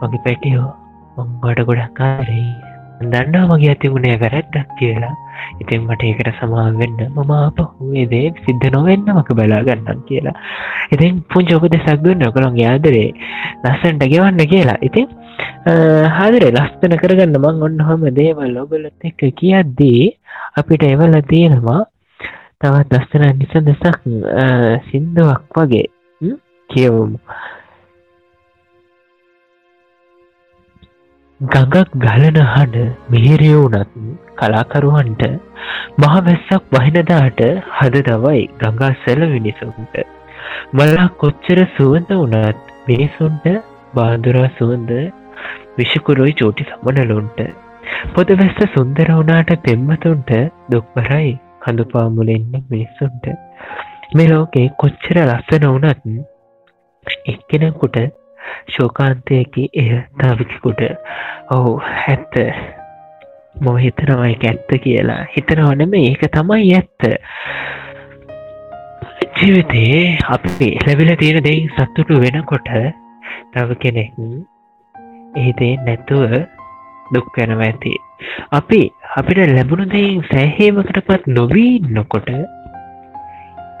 මගේ 0.00 0.24
පැටියෝ 0.24 0.68
මංවට 1.16 1.66
ගොඩක් 1.66 1.94
කාරයි 1.94 2.71
දන්නා 3.10 3.48
මගේ 3.50 3.70
ඇතිවුණේ 3.72 4.16
වැරැද්දක් 4.20 4.72
කියලා. 4.78 5.14
ඉතින් 5.60 5.82
මට 5.82 6.02
ඒකට 6.02 6.30
සමාවෙන්න 6.38 6.98
මම 7.08 7.32
අපහුවේ 7.32 8.06
දේ 8.06 8.32
සිද්ධ 8.44 8.66
නොවෙන්න 8.72 9.06
මක 9.14 9.34
බලා 9.34 9.62
ගන්නම් 9.62 10.02
කියලා. 10.08 10.36
ඉතින් 10.92 11.22
පුංචි 11.32 11.54
ඔබ 11.54 11.66
දෙසක් 11.68 12.02
දුන්න 12.04 12.26
ඔකළොන්ගේ 12.28 12.68
ආදරේ 12.68 13.08
ලස්සන්ට 13.64 14.04
ගෙවන්න 14.06 14.42
කියලා. 14.46 14.78
ඉතින් 14.82 15.08
හාදරේ 16.10 16.52
ලස්තන 16.52 16.98
කරගන්න 16.98 17.38
මං 17.38 17.64
ඔන්න 17.68 17.80
හොම 17.80 18.04
දේවල් 18.12 18.58
ඔගලත් 18.58 19.08
එක්ක 19.10 19.26
කියද්දී 19.40 20.04
අපිට 20.56 20.84
එවල 20.84 21.18
තියෙනවා 21.28 21.80
තවත් 22.60 22.90
දස්තන 22.92 23.24
නිස 23.38 23.54
දෙසක් 23.62 24.00
සින්දුවක් 24.88 25.58
වගේ 25.58 25.86
ම්? 26.20 26.36
කියවමු. 26.70 27.18
ගඟක් 31.42 31.94
ගලන 31.96 32.36
හඬ 32.44 32.76
මිහිරියවුනත් 33.10 33.94
කලාකරුවන්ට 34.36 35.22
මහවැස්සක් 35.98 36.68
වහිනදාට 36.70 37.40
හද 37.78 38.02
දවයි 38.08 38.42
ගඟා 38.60 38.90
සැල 39.00 39.24
මිනිසුන්ට. 39.28 39.96
මලා 40.72 41.08
කොච්චර 41.16 41.62
සුවඳ 41.72 42.12
වනත් 42.12 42.76
මිනිසුන්ට 42.86 43.48
බාදුරා 43.94 44.52
සුවඳ 44.56 44.92
විශකුරුයි 45.76 46.36
චෝටි 46.36 46.68
සමනලුන්ට 46.68 47.42
පොද 48.10 48.32
වැස්ස 48.36 48.62
සුන්දර 48.70 49.12
වනාට 49.12 49.52
පෙම්මතුන්ට 49.60 50.32
දුක්බරයි 50.70 51.36
කඳුපාමුලෙන්න 51.60 52.64
මිනිස්සුන්ට 52.68 53.30
මේ 54.14 54.30
ලෝකේ 54.30 54.66
කොච්චර 54.78 55.24
ලස්සන 55.24 55.70
වනත් 55.74 56.18
එක්කෙනකුට 57.26 58.04
ශෝකාන්තයකි 58.68 59.64
එය 59.74 59.90
තාවිකකුට. 60.20 60.82
ඔහු 61.50 61.72
ඇත්ත. 62.06 62.38
මො 63.60 63.76
හිතනවයි 63.76 64.36
ඇත්ත 64.44 64.72
කියලා. 64.82 65.20
හිතනවනම 65.36 65.94
ඒක 66.00 66.24
තමයි 66.30 66.72
ඇත්ත. 66.74 67.08
ජීවිතයේ 69.36 70.02
අපි 70.28 70.68
ලැබිල 70.86 71.12
තියෙන 71.16 71.44
දෙයින් 71.44 71.70
සත්තුටු 71.76 72.20
වෙනකොට 72.20 72.72
තව 73.52 73.78
කෙනෙක් 73.78 74.12
ඒදේ 75.36 75.74
නැතුව 75.86 76.32
දුක් 77.14 77.38
වෙනව 77.38 77.60
ඇති. 77.60 77.94
අපි 78.52 78.80
අපිට 79.16 79.40
ලැබුණු 79.48 79.86
දෙයින් 79.90 80.20
සෑහේමකට 80.32 80.98
පත් 81.06 81.36
නොවී 81.38 81.72
නොකොට 81.90 82.28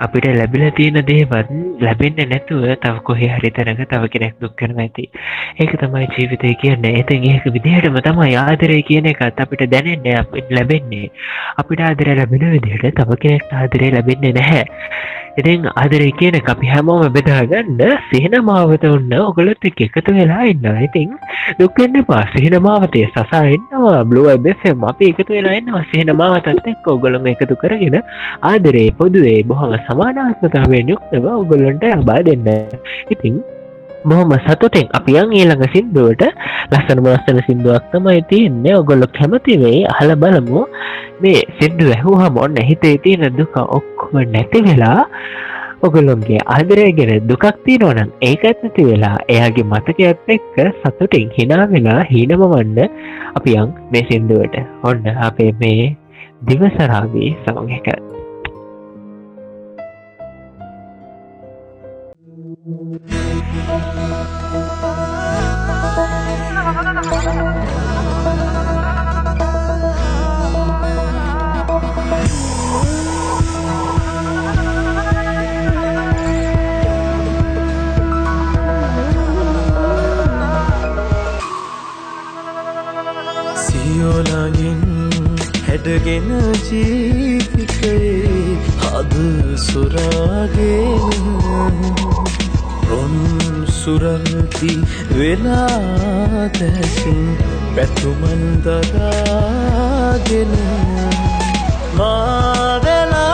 අපිට 0.02 0.26
ලැබිල 0.32 0.64
තියෙන 0.72 0.98
දේවත් 1.04 1.50
ලැබෙන්න 1.80 2.20
නැතුව 2.24 2.64
තව 2.76 2.94
කොහෙ 3.02 3.28
හරි 3.28 3.50
තැනක 3.50 3.82
තව 3.84 4.10
කෙනෙක් 4.14 4.34
දුක්කරන 4.40 4.78
ඇති. 4.78 5.04
ඒක 5.56 5.72
තමයි 5.76 6.08
ජීවිතය 6.08 6.52
කියන්න. 6.56 6.86
එතන් 6.92 7.26
ඒක 7.30 7.48
විදිහටම 7.48 7.98
තමයි 8.00 8.36
ආදරය 8.36 8.82
කියන 8.82 9.06
එකත් 9.06 9.42
අපිට 9.44 9.64
දැනෙන්නේ 9.68 10.18
අප 10.18 10.36
ලැබෙන්නේ. 10.50 11.10
අපිට 11.58 11.82
ආදර 11.82 12.14
ලැබෙන 12.14 12.46
විදිහට 12.56 12.94
තව 12.94 13.18
කෙනෙක්ට 13.18 13.52
ආදරය 13.54 13.90
ලැබෙන්නේ 13.90 14.32
නැහැ. 14.32 14.64
ඉතින් 15.34 15.64
ආදරය 15.72 16.10
කියන 16.12 16.34
අපි 16.44 16.66
හැමෝම 16.66 17.04
බෙදාගන්න 17.10 17.78
සිහන 18.08 18.34
මාවත 18.44 18.84
ඔන්න 18.86 19.12
ඔගලත් 19.18 19.64
එක් 19.64 19.80
එකතු 19.86 20.12
වෙලා 20.12 20.42
ඉන්න 20.46 20.66
ඉතින් 20.82 21.14
දුක්කන්න 21.60 22.04
පා 22.04 22.24
සිහන 22.34 22.56
මාවතය 22.60 23.04
සසා 23.06 23.42
එන්නවා. 23.48 24.04
බ්ලුව 24.04 24.28
බෙසම් 24.46 24.84
අපි 24.84 25.08
එකතු 25.12 25.32
වෙලා 25.32 25.54
එන්නවා 25.60 25.84
සිහන 25.92 26.12
මාවතත් 26.14 26.68
එක් 26.72 26.90
ඔගොලම 26.94 27.30
එකතු 27.32 27.56
කරගෙන 27.56 27.96
ආදරේ 28.42 28.90
පොදුවේ 28.92 29.38
බොහොම 29.44 29.72
සමානාත්මතාවය 29.92 30.84
යුක්තව 30.84 31.26
ඔගොල්ලන්ට 31.32 31.84
ලබා 31.94 32.20
දෙන්න. 32.24 32.48
ඉතින් 33.10 33.34
බොහොම 34.04 34.32
සතුටෙන් 34.38 34.88
අපියන් 34.90 35.32
ඊළඟ 35.32 35.64
සිින්දුවට 35.74 36.24
ලස්සනම 36.72 37.06
ලස්සන 37.06 37.40
සිින්දුවක් 37.46 37.86
තමයි 37.92 38.22
තියන්නේ. 38.24 38.74
ඔගොල්ලො 38.74 39.06
කැමතිවේ 39.18 39.78
අහල 39.92 40.12
බලමු. 40.16 40.62
මේ 41.20 41.40
සිින්දු 41.58 41.88
ඇහුහම 41.90 42.36
ඔන්න 42.36 42.60
හිතේ 42.62 42.96
තියෙන 42.98 43.38
දුක 43.38 43.56
ඔක්කොම 43.68 44.20
නැති 44.34 44.62
වෙලා 44.66 45.00
ඔගොල්ලොන්ගේ 45.82 46.42
ආදරයගෙන 46.48 47.12
දුකක් 47.28 47.46
තියනවනම් 47.64 48.12
ඒකත් 48.22 48.62
නැති 48.62 48.86
වෙලා 48.90 49.16
එයාගේ 49.28 49.66
මතකයක් 49.66 50.00
එක්ක 50.28 50.56
සතුටින් 50.78 51.34
හිනා 51.38 51.66
වෙලා 51.66 52.00
හීනම 52.12 52.46
වන්න 52.46 52.80
අපියන් 53.34 53.74
මේ 53.92 54.06
සිින්දුවට. 54.08 54.56
ඔන්න 54.84 55.12
අපේ 55.20 55.52
මේ 55.60 55.92
දිවසරාගේ 56.42 57.30
සමග 57.44 58.11
සියෝලගෙන් 83.64 84.82
හැඩගෙන 85.66 86.28
ජීවිකයේ 86.68 88.22
හද 88.82 89.12
සුරාගෙන 89.66 91.02
රොන් 92.92 93.14
සුරල්ති 93.72 94.72
වෙලා 95.16 96.48
දැසින් 96.56 97.20
පැතුමන් 97.76 98.42
දරාගෙන 98.64 100.52
මාවෙලාගෙන 101.98 103.32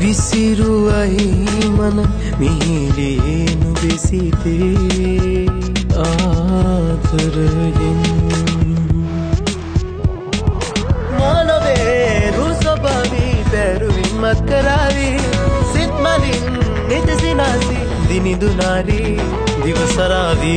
විසිරුවයි 0.00 1.28
මන 1.68 1.96
මිහිලේනු 2.40 3.70
බෙසිතේ 3.80 5.46
ආතරයෙන් 6.06 8.02
මානවේ 11.20 12.34
රුසබවී 12.38 13.38
පැරුවින්මත් 13.52 14.40
කරාවී 14.50 15.18
සිත්මලින් 15.72 16.44
ದಿನಿದು 18.12 18.48
ನಾರಿ 18.54 19.02
ದಿವಸ 19.64 19.98
ರಾವೀ 19.98 20.56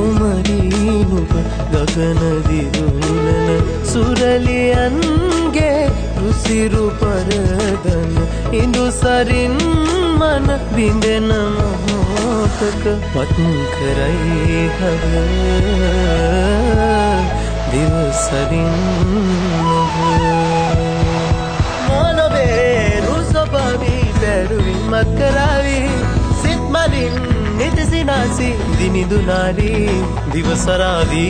චතුකුමරීනුප 0.00 1.32
ගගනදිදුලන 1.72 3.48
සුරලියන්ගේ 3.84 5.80
රුසිරු 6.16 6.84
පරදන 6.92 8.14
ඉඳු 8.52 8.84
සරින් 8.92 9.56
මන 10.14 10.46
බිඳෙන 10.72 11.28
මොහෝතක 11.56 12.84
පත්කරයි 13.12 14.62
හර 14.76 15.04
දිවසරින් 17.70 18.74
මානවේ 21.88 23.02
රුසබවී 23.06 24.06
පැරුවින් 24.16 24.82
මත් 24.86 25.08
කරාවී 25.18 25.92
සිත්මලින් 26.42 27.39
ನಾಸಿ 27.90 28.02
ನಾಸಿ 28.02 28.48
ದಿನಿದು 28.78 29.16
ನಾರಿ 29.22 29.72
ದಿವಸ 30.32 30.66
ರಾಧೀ 30.80 31.26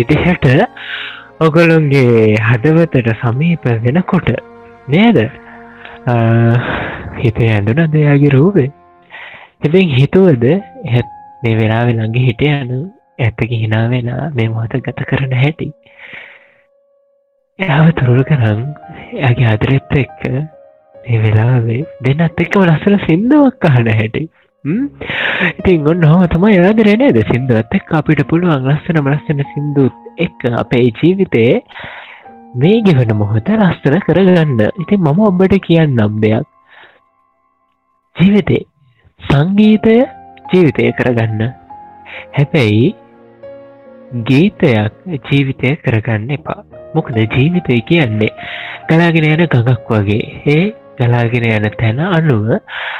විදිහට 0.00 0.46
ඔගොලුන්ගේ 1.40 2.36
හදවතට 2.40 3.08
සමීප 3.20 3.64
වෙනකොට 3.82 4.28
නේද? 4.88 5.18
හිතේ 7.18 7.50
ඇඳුන 7.52 7.82
දෙයාගේ 7.92 8.30
රූපේ. 8.30 8.68
ඉතින් 9.62 9.88
හිතුවද 9.90 10.44
ඇත් 10.46 11.08
මේ 11.42 11.56
වෙලාවෙ 11.56 11.92
ළඟ 11.92 12.16
හිට 12.20 12.44
යනු 12.44 12.80
ඇත්තක 13.18 13.52
හිනා 13.54 13.86
වෙලා 13.88 14.30
මේ 14.34 14.48
මොහත 14.50 14.76
ගත 14.78 15.06
කරන 15.06 15.34
හැටි? 15.34 15.68
එයාව 17.58 17.92
තුරුල් 17.94 18.22
කරන් 18.24 18.60
ඇගේ 19.22 19.48
අදරෙත්ත 19.48 19.96
එක්ක 19.98 20.22
මේ 20.28 21.22
වෙලාවේ 21.22 21.82
දෙන්නත් 22.02 22.44
එක්කම 22.44 22.64
ලස්සන 22.64 23.00
සිින්දුවක් 23.04 23.68
අහන 23.70 23.92
හැටි. 23.92 24.28
ඉතින් 24.64 25.88
ඔන්න 25.88 26.02
හම 26.04 26.24
තමයි 26.28 26.52
යාදරනේද 26.54 27.18
සිින්දුවත් 27.24 27.74
එක් 27.74 27.92
අපිට 27.92 28.20
පුළුවන් 28.28 28.66
ලස්සන 28.68 29.00
මලස්සන 29.00 29.40
සිින්දුත් 29.52 29.94
එක් 30.18 30.44
අපේ 30.54 30.92
ජීවිතයේ 30.92 31.54
මේ 32.54 32.82
ගෙවන 32.82 33.12
මොහොත 33.16 33.48
ලස්සන 33.50 33.96
කරගන්න. 34.00 34.60
ඉතින් 34.76 35.00
මම 35.00 35.20
ඔබට 35.22 35.54
කියන්නම් 35.60 36.20
දෙයක්. 36.20 36.46
ජීවිතේ 38.16 38.66
සංගීතය 39.20 39.96
ජීවිතය 40.52 40.92
කරගන්න. 40.92 41.40
හැබැයි 42.36 42.94
ගීතයක් 44.26 44.92
ජීවිතය 45.30 45.72
කරගන්න 45.78 46.30
එපා. 46.30 46.60
මොකද 46.94 47.16
ජීවිතය 47.16 47.80
කියන්නේ 47.82 48.30
ගලාගෙන 48.88 49.24
යන 49.26 49.46
ගඟක් 49.46 49.88
වගේ. 49.90 50.22
ඒ 50.48 50.64
ගලාගෙන 51.00 51.48
යන 51.48 51.66
තැන 51.76 52.04
අනුව 52.08 52.46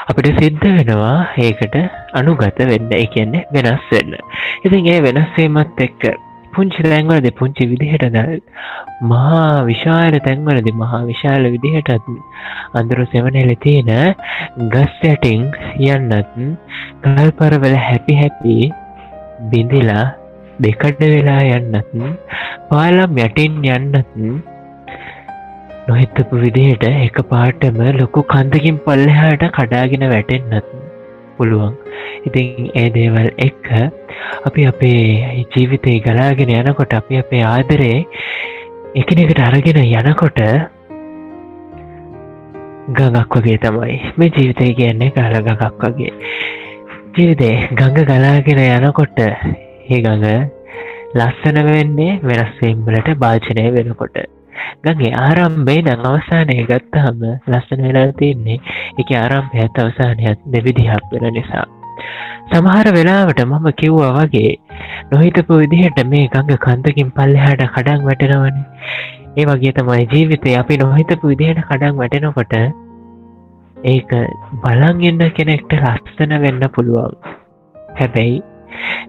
අපිට 0.06 0.32
සිද්ධ 0.38 0.66
වෙනවා 0.68 1.18
ඒකට 1.38 1.76
අනුගත 2.14 2.64
වෙන්න. 2.64 2.90
එකන්නේ 2.96 3.46
වෙනස් 3.52 3.86
වෙන්න. 3.92 4.18
ඉතින් 4.64 4.90
ඒ 4.94 5.00
වෙනස්වීමත් 5.02 5.80
එක්ක 5.80 6.10
පුංචි 6.54 6.82
තැන්වලද 6.84 7.26
පුංචි 7.32 7.66
විදිහට 7.70 8.04
ද 8.08 8.18
මහා 9.02 9.64
විශාල 9.64 10.14
තැන්වලද 10.20 10.68
මහා 10.74 11.02
විශාල 11.06 11.46
විදිහටත් 11.54 12.08
අඳුරු 12.74 13.06
සෙවනෙල 13.12 13.52
තියෙන 13.56 13.90
ගස් 14.74 14.96
ඇටිං 15.04 15.44
යන්නත් 15.88 16.34
කල්පරවල 17.04 17.76
හැපි 17.80 18.16
හැපි 18.22 18.56
බිඳිලා 19.50 20.06
දෙකඩ 20.60 21.02
වෙලා 21.06 21.42
යන්නත් 21.50 21.94
පාලම් 22.70 23.20
යටින් 23.26 23.62
යන්නත් 23.68 24.49
නොහිතපු 25.90 26.42
විදිහට 26.42 26.86
එක 26.88 27.18
පාටම 27.30 27.82
ලොකු 27.98 28.26
කන්දකින් 28.28 28.80
පල්ලෙහාට 28.86 29.44
කඩාගෙන 29.52 30.06
වැටෙන්න්නත් 30.10 30.72
පුළුවන්. 31.36 31.72
ඉතින් 32.26 32.70
ඒ 32.74 32.88
දේවල් 32.90 33.28
එක්ක 33.38 33.68
අපි 34.44 34.66
අපේ 34.66 35.44
ජීවිතය 35.46 35.94
ගලාගෙන 36.00 36.52
යනකොට 36.56 36.94
අපි 36.94 37.20
අපේ 37.22 37.42
ආදරේ 37.46 37.98
එකනෙකට 38.94 39.40
අරගෙන 39.40 39.80
යනකොට 39.80 40.40
ගඟක් 42.90 43.34
වගේ 43.36 43.58
තමයි. 43.58 43.98
මේ 44.16 44.30
ජීවිතය 44.30 44.72
කියන්නේ 44.74 45.10
කාල 45.10 45.36
ගඟක් 45.40 45.84
වගේ. 45.86 46.12
ජීවිතේ 47.14 47.54
ගඟ 47.72 48.02
ගලාගෙන 48.04 48.60
යනකොට 48.66 49.22
ඒ 49.22 50.00
ගඟ 50.00 50.26
ලස්සන 51.14 51.62
වෙන්නේ 51.68 52.18
වෙනස්වීම්වලට 52.24 53.16
භාජනය 53.16 53.66
වෙනකොට. 53.72 54.20
ගගේ 54.84 55.12
ආරම්භේ 55.20 55.82
නං 55.82 56.06
අවසානය 56.06 56.56
ගත්තහම 56.64 57.20
ලස්සන 57.50 57.84
වෙලා 57.86 58.08
තින්නේ 58.14 58.58
එක 58.98 59.12
ආරම්භයත් 59.16 59.80
අවසානයත් 59.80 60.48
දෙවිදිහක් 60.48 61.12
වෙන 61.12 61.28
නිසා. 61.32 61.66
සමහර 62.50 62.88
වෙලාවට 62.92 63.40
මම 63.44 63.66
කිව්වා 63.74 64.12
වගේ 64.18 64.52
නොහිතපු 65.10 65.58
විදිහට 65.60 65.98
මේ 66.06 66.28
ගඟ 66.28 66.60
කන්දකින් 66.60 67.10
පල්ලෙහාට 67.12 67.64
කඩං 67.68 68.06
වැටෙනවන. 68.06 68.62
ඒ 69.36 69.44
වගේ 69.46 69.72
තමයි 69.72 70.06
ජීවිතය 70.06 70.54
අපි 70.56 70.78
නොහිතපු 70.78 71.32
විදිහට 71.32 71.66
කඩං 71.66 72.00
වැටෙනකොට 72.00 72.54
ඒක 73.84 74.10
බලංගන්න 74.62 75.22
කෙනෙක්ට 75.32 75.76
ලස්සන 75.78 76.34
වෙන්න 76.40 76.64
පුළුවන්. 76.70 77.14
හැබැයි 77.94 78.40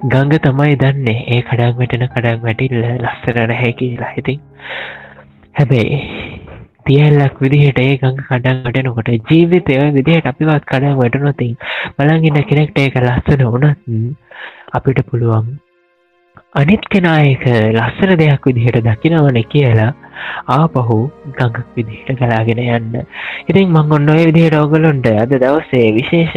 ගංග 0.06 0.38
තමයි 0.40 0.76
දන්නේ 0.78 1.20
ඒ 1.28 1.42
කඩක් 1.44 1.78
වැටෙන 1.78 2.08
කඩක් 2.08 2.44
වැටිල්ල 2.44 2.78
ලස්සන 2.98 3.42
නැහැ 3.46 3.74
කියලා. 3.74 4.12
හිතින් 4.16 4.40
හැබැයි 5.56 5.98
තියල්ලක් 6.86 7.36
විදිහට 7.40 7.80
ඒ 7.80 7.98
ගඟ 7.98 8.22
කඩක් 8.22 8.68
වටනකොට 8.68 9.10
ජීවිතය 9.30 9.76
විදිහට 9.92 10.28
අපිවත් 10.28 10.64
කඩක් 10.66 10.96
වැටනොතින් 10.98 11.58
බලගන්න 11.98 12.48
කෙනෙක්ට 12.48 12.80
ඒක 12.80 12.96
ලස්සන 13.00 13.44
වනත් 13.48 14.16
අපිට 14.72 15.02
පුළුවන්. 15.06 15.52
අනිත් 16.54 16.88
කෙනායක 16.90 17.46
ලස්සන 17.74 18.16
දෙයක් 18.16 18.48
විදිහට 18.48 18.82
දකිනවන 18.84 19.40
කියලා 19.48 19.92
ආපහු 20.50 20.98
ගඟක් 21.36 21.70
විදිහට 21.76 22.12
කලාගෙන 22.16 22.64
යන්න. 22.66 22.98
ඉතින් 23.48 23.70
මං 23.70 23.96
ඔන්න 23.98 24.10
ඔය 24.10 24.26
විදිහට 24.26 24.58
ඔගලොන්ට 24.58 25.08
අද 25.16 25.38
දවසේ 25.38 25.88
විශේෂ 25.94 26.36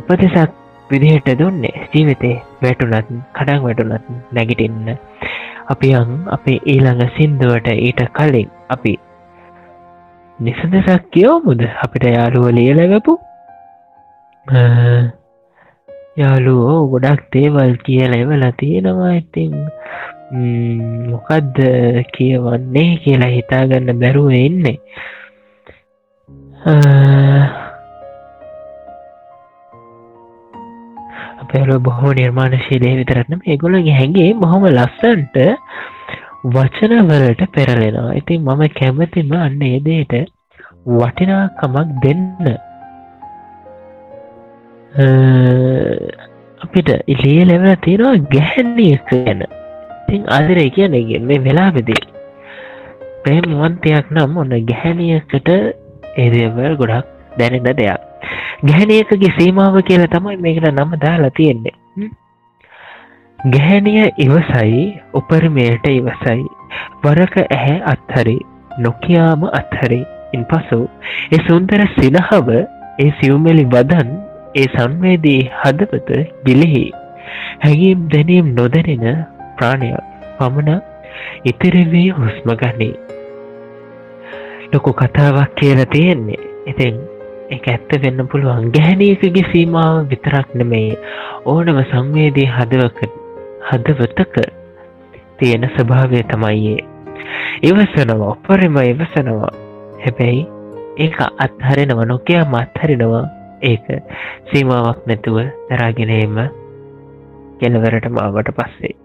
උපදෙසක් 0.00 0.58
විදිහට 0.90 1.28
දුන්නේ 1.38 1.88
ජීවිතේ 1.90 2.36
වැටුනත් 2.62 3.12
කඩක් 3.34 3.62
වැටුනත් 3.62 4.12
නැගිටින්න. 4.32 4.96
අපි 5.72 5.94
අං 5.94 6.12
අපේ 6.28 6.58
ඊළඟ 6.66 7.02
සින්දුවට 7.16 7.72
ඊට 7.78 8.04
කලින් 8.12 8.50
අපි 8.68 8.92
නිසදසක් 10.38 11.10
කියවමුද? 11.10 11.60
අපිට 11.82 12.04
යාළුව 12.08 12.46
ලියලගපු 12.52 13.14
යාලුවෝ 16.16 16.80
ගොඩක් 16.88 17.20
දේවල් 17.32 17.74
කියල 17.84 18.12
එවලා 18.14 18.52
තියෙනවා 18.54 19.12
ඉතින් 19.14 19.52
මොකක්ද 21.08 21.56
කියවන්නේ 22.12 22.90
කියලා 22.98 23.30
හිතාගන්න 23.30 23.92
බැරුව 23.96 24.28
එන්නේ 24.36 24.76
අපේල 31.52 31.78
බොහෝ 31.78 32.12
නිර්මාණශීලය 32.12 32.90
විතරත්නම් 32.98 33.40
ඒගොලගේ 33.44 33.94
හැගේ 33.94 34.28
බොහොම 34.34 34.62
ලස්සන්ට 34.68 35.36
වචනවලට 36.44 37.42
පෙරලෙනවා. 37.52 38.12
ඉතින් 38.14 38.40
මම 38.42 38.62
කැමතිම 38.78 39.32
අන්න 39.38 39.58
ඒදේට 39.62 40.14
වටිනාකමක් 40.92 41.90
දෙන්න 42.04 42.22
අපිට 46.60 46.88
ඉලිය 47.06 47.44
ලෙවල 47.44 47.68
තියෙනවා 47.78 48.14
ගැහැන්නේ 48.32 48.96
ගැන. 49.10 49.42
ඉතින් 50.00 50.22
අදරේ 50.28 50.68
කියනගෙන් 50.70 51.28
මේ 51.28 51.44
වෙලාවෙදී 51.44 52.02
ප්‍රේමවන්තයක් 53.24 54.08
නම් 54.10 54.40
ඔන්න 54.42 54.56
ගැහැනියකට 54.70 55.52
ඒදවල් 56.16 56.80
ගොඩක් 56.80 57.12
දැනෙන 57.38 57.76
දෙයක්. 57.76 58.11
ගැහැනියකගේ 58.64 59.32
සීමාව 59.38 59.78
කියලා 59.82 60.10
තමයි 60.10 60.36
මේකට 60.38 60.68
නම 60.70 60.96
දාලා 61.00 61.30
තියෙන්නේ. 61.30 61.76
ගැහැනිය 63.38 64.08
ඉවසයි 64.18 64.82
උපරිමයට 65.14 65.86
ඉවසයි. 65.90 66.44
වරක 67.02 67.36
ඇහැ 67.46 67.78
අත්හරි 67.86 68.36
නොකයාම 68.78 69.48
අත්හරි. 69.52 70.00
ඉන් 70.32 70.44
පසු 70.46 70.80
ඒ 71.32 71.40
සුන්දර 71.46 71.82
සිනහව 71.96 72.48
ඒ 72.52 73.10
සිව්මෙලි 73.18 73.64
වදන් 73.66 74.12
ඒ 74.54 74.68
සංවේදී 74.68 75.40
හදපත 75.60 76.22
ගිලිහි 76.46 76.84
හැගීම් 77.60 78.08
දැනීම් 78.08 78.54
නොදැනෙන 78.56 79.24
ප්‍රාණයක් 79.56 80.12
පමණ 80.38 80.80
ඉතිරිවී 81.44 82.08
හුස්ම 82.12 82.54
ගනී. 82.56 82.94
ලොකු 84.72 84.92
කතාවක් 84.94 85.54
කියලා 85.54 85.86
තියෙන්නේ. 85.86 86.42
ඉතින් 86.66 86.96
එක 87.52 87.66
ඇත්ත 87.68 87.90
වෙන්න 88.02 88.28
පුළුවන්. 88.28 88.70
ගැහැනීකගේ 88.70 89.44
සීමාව 89.48 89.98
විතරක් 90.10 90.54
නෙමේ 90.54 90.96
ඕනම 91.46 91.78
සංවේදී 91.84 92.48
හදවක 92.48 93.10
හදවතක 93.68 94.36
තියෙන 95.38 95.68
ස්වභාවය 95.68 96.22
තමයියේ 96.24 96.80
ඉවසනවා 97.62 98.30
ඔපරිම 98.30 98.76
ඉවසනවා. 98.84 99.52
හැබැයි 100.02 100.42
ඒක 100.98 101.20
අත්හරෙනව 101.38 102.02
නොකයා 102.06 102.44
මත්හරිනවා 102.46 103.24
ඒක 103.64 103.86
සීමාවක් 104.48 105.06
නැතුව 105.06 105.38
දරාගෙනීම 105.68 106.42
කෙලවරට 107.60 108.08
මාවට 108.10 108.54
පස්සේ. 108.54 109.01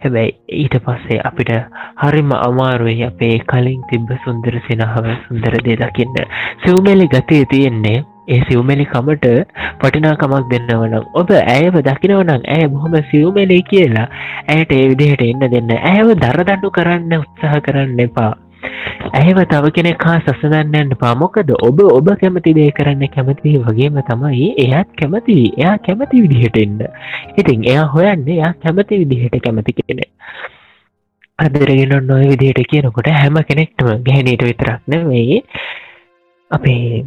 හැබැයි 0.00 0.34
ඊට 0.56 0.76
පස්සේ 0.80 1.20
අපිට 1.24 1.52
හරිම 1.98 2.32
අමාරුවයි 2.38 3.06
අපේ 3.06 3.38
කලින් 3.46 3.80
තිබ්බ 3.86 4.12
සුන්දර 4.24 4.60
සිනහව 4.66 5.08
සුන්දර 5.22 5.56
දේ 5.64 5.78
දකින්න. 5.78 6.20
සිව්මෙලි 6.58 7.08
ගතේ 7.08 7.44
තියෙන්නේ 7.46 7.98
ඒ 8.28 8.40
සිව්මෙලි 8.42 8.86
කමට 8.86 9.26
පටිනාකමක් 9.80 10.48
දෙන්නවනම් 10.50 11.04
ඔබ 11.14 11.28
ඇයව 11.34 11.76
දකිනවනම් 11.82 12.48
ඇය 12.48 12.66
බොහොම 12.68 12.96
සිව්මෙලි 13.10 13.58
කියලා 13.64 14.08
ඇයට 14.48 14.72
ඒ 14.72 14.88
විදිහට 14.90 15.22
එන්න 15.24 15.46
දෙන්න. 15.48 15.70
ඇයව 15.84 16.10
දරදඩු 16.16 16.72
කරන්න 16.72 17.16
උත්සාහ 17.18 17.60
කරන්න 17.60 18.00
එපා. 18.00 18.32
ඇහෙව 19.12 19.38
තව 19.46 19.72
කෙනෙක් 19.72 20.02
හා 20.02 20.18
සසදන්නන්න 20.22 20.92
පාමොකද 20.96 21.50
ඔබ 21.60 21.80
ඔබ 21.88 22.10
කැමති 22.16 22.54
දේ 22.54 22.70
කරන්න 22.72 23.06
කැමති 23.08 23.56
වගේම 23.60 24.00
තමයි 24.02 24.50
එයත් 24.58 24.90
කැමති. 24.94 25.36
එයා 25.54 25.76
කැමති 25.80 26.22
විදිහට 26.22 26.58
එන්න. 26.58 26.78
ඉතින් 27.36 27.66
එයා 27.66 27.86
හොයන්න 27.88 28.28
එයා 28.28 28.52
කැමති 28.58 29.00
විදිහට 29.02 29.36
කැමති 29.40 29.76
කෙනෙ 29.78 30.06
අදරගෙන 31.38 31.94
නොය 32.04 32.24
විදිහට 32.28 32.62
කියනකොට 32.66 33.12
හැම 33.14 33.38
කෙනෙක්ටම 33.44 33.92
ගැහැනීට 34.02 34.44
විතරක් 34.44 34.80
නෙවෙයි. 34.86 35.42
අපේ 36.50 37.06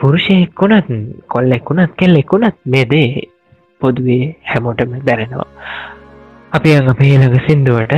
පුරුෂයෙක් 0.00 0.50
වුණත් 0.56 0.88
කොල්ලෙක් 1.28 1.64
වුණත් 1.64 1.94
කෙල්ලෙක් 1.94 2.26
වුණත් 2.28 2.56
මේ 2.66 2.84
දේ 2.86 3.28
පොදුවේ 3.80 4.36
හැමෝටම 4.44 4.94
දැරෙනවා 5.04 5.48
අපි 6.52 6.70
අඟ 6.72 6.90
පේළඟ 6.94 7.36
සිින්දුවට 7.46 7.94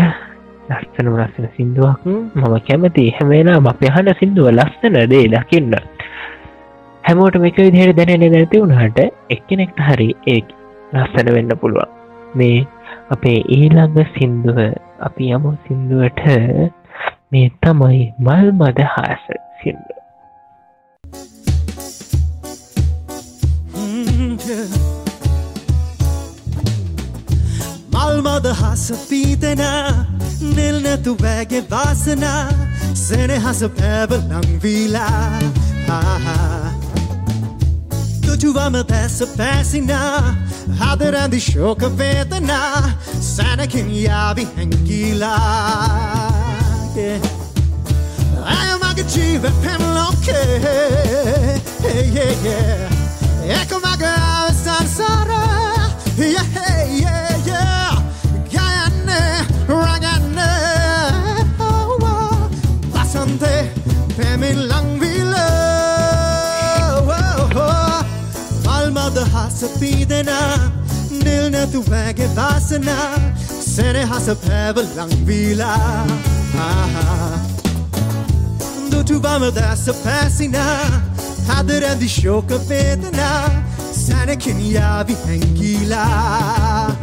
ලස්සන 0.70 1.08
ලස්සන 1.14 1.46
සිින්දුවක්. 1.56 2.04
මම 2.34 2.54
කැමති 2.68 3.04
හැමේලා 3.10 3.58
අප 3.70 3.82
හන 3.88 4.12
සිින්දුව 4.20 4.46
ලස්සන 4.50 4.96
දේ 5.12 5.26
දකින්න 5.28 5.74
හැමෝට 7.04 7.36
මේක 7.38 7.58
විදිහයට 7.58 7.96
දැනෙන 7.98 8.32
නැති 8.32 8.62
වුණහට 8.62 9.00
එක්කෙනෙක්ට 9.30 9.84
හරි 9.88 10.08
ඒ 10.26 10.40
ලස්සන 10.92 11.28
වෙන්න 11.36 11.52
පුළුවන්. 11.60 11.90
මේ 12.34 12.58
අපේ 13.10 13.38
ඊළඟ 13.50 13.98
සිින්දුව 14.14 14.58
අපි 15.00 15.30
යමු 15.30 15.50
සිින්දුවට. 15.64 16.24
මේ 17.32 17.46
තමයි 17.62 18.02
මල් 18.20 18.48
මද 18.52 18.78
හාස 18.88 19.24
සිින්දුව 19.60 19.98
palma 28.22 28.54
hasa 28.54 28.94
pitena 29.08 30.06
Nilne 30.40 30.96
tuwege 30.96 31.60
vasena 31.60 32.50
Sene 32.94 33.38
hasa 33.38 33.68
pebble 33.68 34.18
ng 34.18 34.58
vila 34.60 35.08
Ha 35.88 36.00
ha. 36.24 36.72
Tutuwa 38.20 38.70
me 38.70 38.82
desa 38.84 39.26
pesina 39.26 40.22
Hader 40.78 41.14
and 41.14 41.32
the 41.32 41.38
shoka 41.38 41.88
vedana 41.90 42.94
Sana 43.20 43.66
kin 43.66 43.88
yabi 43.90 44.46
hengila 44.56 45.34
Yeah 46.96 47.20
Ayaw 48.44 48.78
magajive 48.78 49.50
pemloke 49.62 50.38
Hey 51.82 52.10
yeah 52.14 52.44
yeah 52.44 53.60
Eko 53.62 53.80
magawa 53.80 54.52
sansara 54.52 55.42
Yeah 56.18 56.86
yeah 56.92 57.33
හස 69.64 69.78
පීදෙන 69.80 70.28
නිල් 71.24 71.50
නැතු 71.50 71.80
වැගේ 71.84 72.28
වාසන 72.36 72.88
සෙනහස 73.64 74.26
පැව 74.42 74.76
ලංවීලා 74.78 76.06
දුටුබම 78.90 79.44
දැස 79.54 79.84
පැසින 80.02 80.56
හදරැදි 81.48 82.08
ශෝක 82.10 82.50
වේදනා 82.68 83.50
සැනකින් 83.96 84.60
යාවි 84.66 85.16
හැංගීලා 85.24 86.93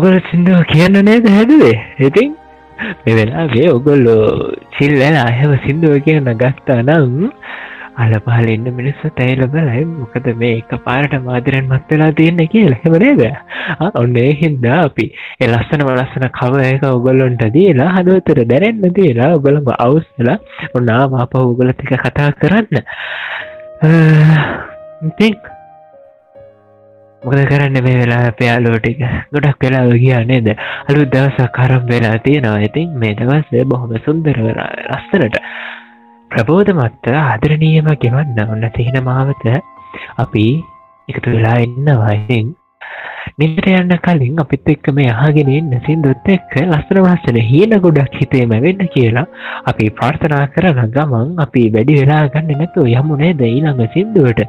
ඔගොල 0.00 0.20
සිින්දුව 0.28 0.60
කියන්න 0.72 0.96
නේද 1.06 1.26
හැදුවේ? 1.36 1.78
ඉතින් 2.08 2.30
මෙ 3.06 3.16
වෙලාගේ 3.16 3.72
ඔගොල්ලෝ 3.78 4.52
සිල්ලල 4.76 5.02
අයව 5.22 5.50
සිින්දුව 5.64 5.96
කියන්න 6.06 6.30
ගත්තා 6.42 6.84
නම් 6.84 7.26
අල 8.02 8.14
පහල 8.26 8.48
ඉන්න 8.52 8.68
මිනිස්ස 8.78 9.02
තැයිල 9.18 9.42
බලයි. 9.54 9.82
මොකද 9.90 10.30
මේ 10.42 10.54
එක 10.60 10.72
පාරට 10.86 11.16
මාදරෙන් 11.26 11.68
මත් 11.68 11.90
වෙලා 11.92 12.16
තියන්න 12.20 12.40
කියල. 12.54 12.72
හෙමනේද 12.84 13.22
ඔන්න 14.02 14.16
ඒ 14.24 14.32
හින්දා 14.40 14.80
අපි 14.86 15.06
එලස්සන 15.46 15.84
වලස්සන 15.90 16.26
කව 16.40 16.64
එක 16.70 16.88
ඔගොල්ලොන්ට 16.92 17.44
දීලා 17.58 17.90
හනුවතර 17.98 18.42
දැරෙන්න්න 18.54 18.96
දීලා 18.98 19.30
ඔගොළම 19.36 19.70
අවස්සලා 19.76 20.40
ඔන්නා 20.80 21.04
මාප 21.14 21.38
උගල 21.44 21.74
ටික 21.74 21.94
කතා 22.06 22.32
කරන්න. 22.40 22.84
ඉතින් 25.10 25.40
මොකද 27.22 27.40
කරන්න 27.46 27.82
මේ 27.84 27.96
වෙලා 27.98 28.30
පයාලෝටික 28.32 29.00
ගොඩක් 29.32 29.64
වෙලා 29.64 29.96
ගියා 29.96 30.22
නේද? 30.24 30.48
අලු 30.88 31.02
දවස 31.06 31.50
කරම් 31.50 31.82
වෙලා 31.86 32.16
තියෙනවා. 32.18 32.60
ඉතින් 32.68 32.94
මේ 32.96 33.14
දවස 33.14 33.66
බොහොම 33.66 33.92
සුන්දර 34.06 34.38
ලස්සනට 34.86 35.36
ප්‍රබෝධමත්ත 36.30 37.10
ආදරණීයම 37.16 37.90
ගෙවන්න 37.96 38.40
ඔන්න 38.46 38.64
තිහෙන 38.72 38.98
මාවත 39.04 39.44
අපි 40.18 40.46
එකතු 41.08 41.36
වෙලා 41.36 41.58
ඉන්නවා. 41.66 42.14
ඉතින් 42.14 42.56
නිට 43.38 43.68
යන්න 43.68 43.94
කලින් 44.00 44.40
අපිත් 44.40 44.68
එක්ක 44.68 44.90
මේ 44.94 45.12
අහගෙන 45.18 45.50
ඉන්න 45.50 45.76
සින්දුත් 45.84 46.26
එක්ක 46.30 46.58
ලස්සන 46.62 47.04
වස්සන 47.04 47.40
හීන 47.44 47.78
ගොඩක් 47.84 48.18
හිතේම 48.20 48.56
වෙන්න 48.58 48.82
කියලා 48.96 49.28
අපි 49.66 49.92
ප්‍රාර්ථනා 49.92 50.42
කරන 50.56 50.82
ගමන් 50.96 51.38
අපි 51.46 51.68
වැඩි 51.76 52.00
වෙලා 52.00 52.26
ගන්න 52.32 52.60
නැතු 52.60 52.88
යමුණේද 52.96 53.46
ඊළඟ 53.46 53.88
සින්දුවට. 53.94 54.46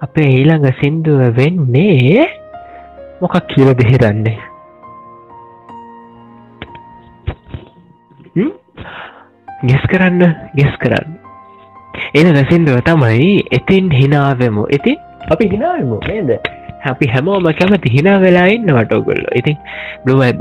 අපේ 0.00 0.28
ඊළඟ 0.34 0.68
සින්දුව 0.80 1.20
වෙන්නේ 1.36 2.28
මොකක් 3.20 3.36
කියල 3.48 3.74
දෙහිරන්නේ 3.74 4.38
ගෙස් 9.62 9.84
කරන්න 9.92 10.22
ගෙස් 10.56 10.74
කරන්න. 10.80 11.20
එන 12.14 12.36
සින්දුව 12.48 12.80
තමයි 12.80 13.44
ඉතින් 13.52 13.92
හිනාවමු. 13.92 14.64
ඉතින් 14.72 14.96
අපි 15.28 15.44
හිනාවමු 15.52 16.00
නේද? 16.08 16.40
අපි 16.82 17.06
හැමෝම 17.06 17.46
කැමති 17.52 17.92
හිනා 17.94 18.18
වෙලා 18.20 18.46
ඉන්නවට 18.48 18.92
ඔගොල්ල 18.92 19.24
ඉතින් 19.34 19.56
බ්ලුවම් 20.04 20.38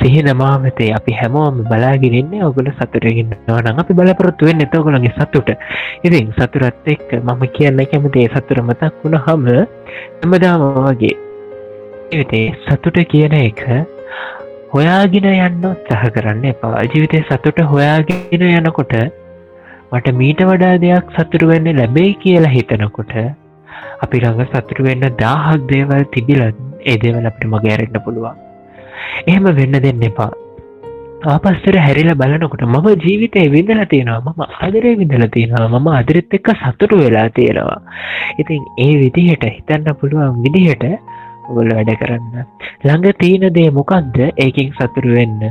සිහින 0.00 0.28
මාමතේ 0.34 0.90
අපි 0.98 1.12
හැමෝම 1.12 1.58
බලාගෙනන්න 1.64 2.32
ඔගොල 2.42 2.70
සතුරගන්න 2.72 3.34
නවන 3.38 3.80
අපි 3.82 3.96
බලපොරොත්තු 4.00 4.48
වෙන්න 4.48 4.64
එතවගොලගේ 4.66 5.12
සතුට. 5.18 5.50
ඉතින් 6.04 6.32
සතුරත් 6.32 6.88
එක්ක 6.88 7.12
මම 7.18 7.42
කියන්න 7.56 7.84
කැමතිේ 7.86 8.30
සතුර 8.30 8.62
මතක් 8.62 8.94
වුණ 9.02 9.18
හම 9.18 9.44
හැමදාම 9.50 10.64
වගේ 10.78 11.12
එවිතේ 12.12 12.46
සතුට 12.64 13.02
කියන 13.06 13.36
එක 13.40 13.62
හොයාගෙන 14.72 15.28
යන්න 15.28 15.68
සහ 15.90 16.08
කරන්න 16.14 16.44
එපා. 16.46 16.82
ජීවිතය 16.84 17.22
සතුට 17.28 17.60
හොයාගෙන 17.66 18.48
යනකොට 18.50 18.96
මට 19.92 20.18
මීට 20.18 20.40
වඩා 20.42 20.76
දෙයක් 20.82 21.16
සතුරු 21.16 21.48
වෙන්න 21.48 21.74
ලැබේ 21.76 22.10
කියලා 22.22 22.54
හිතනකොට 22.54 23.12
අපි 24.02 24.20
ළඟ 24.20 24.46
සතුරු 24.52 24.84
වෙන්න 24.84 25.04
දාහක් 25.24 25.68
දේවල් 25.72 26.04
තිබිලත් 26.14 26.56
ඒ 26.84 26.96
දේවල් 26.96 27.28
අපට 27.30 27.44
මගෑරෙන්න්න 27.46 28.04
පුළුවන්. 28.06 28.40
එහෙම 29.26 29.46
වෙන්න 29.60 29.76
දෙන්න 29.86 30.08
එපා. 30.10 30.30
ආපස්සර 31.24 31.76
හැරිල 31.78 32.10
බලනකොට 32.14 32.64
මම 32.66 32.86
ජීවිතය 33.04 33.44
විඳල 33.48 33.82
තියෙනවා 33.92 34.32
මම 34.32 34.42
අදරේ 34.66 34.94
විඳල 35.00 35.24
තියෙනවා 35.36 35.68
මම 35.70 35.88
අදරෙත් 36.00 36.34
එක්ක 36.38 36.48
සතුටු 36.62 37.00
වෙලා 37.02 37.28
තියෙනවා. 37.30 37.80
ඉතින් 38.38 38.62
ඒ 38.78 38.94
විදිහට 39.02 39.46
හිතන්න 39.48 39.88
පුළුවන් 40.00 40.42
විදිහට 40.44 40.84
ඔගොල 41.48 41.70
වැඩ 41.76 41.92
කරන්න. 42.00 42.44
ළඟ 42.84 43.20
තියෙන 43.22 43.46
දේ 43.58 43.70
මොකක්ද 43.70 44.18
ඒකින් 44.36 44.72
සතුරු 44.78 45.16
වෙන්න. 45.18 45.42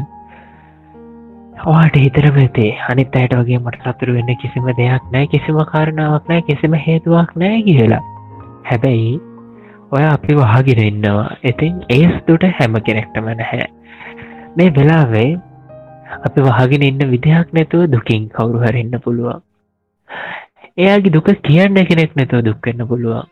ඔවාට 1.66 1.96
හිතරමතේ 1.96 2.72
අනිත් 2.90 3.16
අයට 3.16 3.38
වගේ 3.42 3.60
මට 3.60 3.86
සතුරු 3.88 4.18
වෙන්න 4.18 4.36
කිසිම 4.42 4.70
දෙයක් 4.80 5.14
නෑ 5.14 5.28
කිසිම 5.28 5.62
කාරණාවක් 5.74 6.30
නෑ 6.30 6.46
කිසිම 6.50 6.82
හේතුවක් 6.88 7.32
නෑ 7.36 7.62
කියලා. 7.70 8.04
හැබැයි 8.64 9.14
ඔය 9.92 10.04
අපි 10.04 10.34
වහගෙන 10.34 10.84
ඉන්නවා. 10.84 11.26
ඉතින් 11.44 11.74
ඒස්තුට 11.90 12.46
හැම 12.60 12.78
කෙනෙක්ටම 12.82 13.28
නැහැ. 13.34 13.68
මේ 14.58 14.70
වෙලාවේ 14.70 15.30
අපි 16.24 16.42
වහගෙන 16.42 16.88
ඉන්න 16.90 17.04
විදිහක් 17.10 17.54
නැතුව 17.54 17.86
දුකින් 17.88 18.30
කවුරු 18.30 18.64
හරන්න 18.66 19.00
පුළුවන්? 19.00 19.44
එයාගේ 20.78 21.10
දුක 21.10 21.30
කියන්න 21.44 21.86
කෙනෙක් 21.86 22.16
නැතුව 22.16 22.42
දුක්වෙන්න 22.42 22.88
පුළුවන්. 22.88 23.30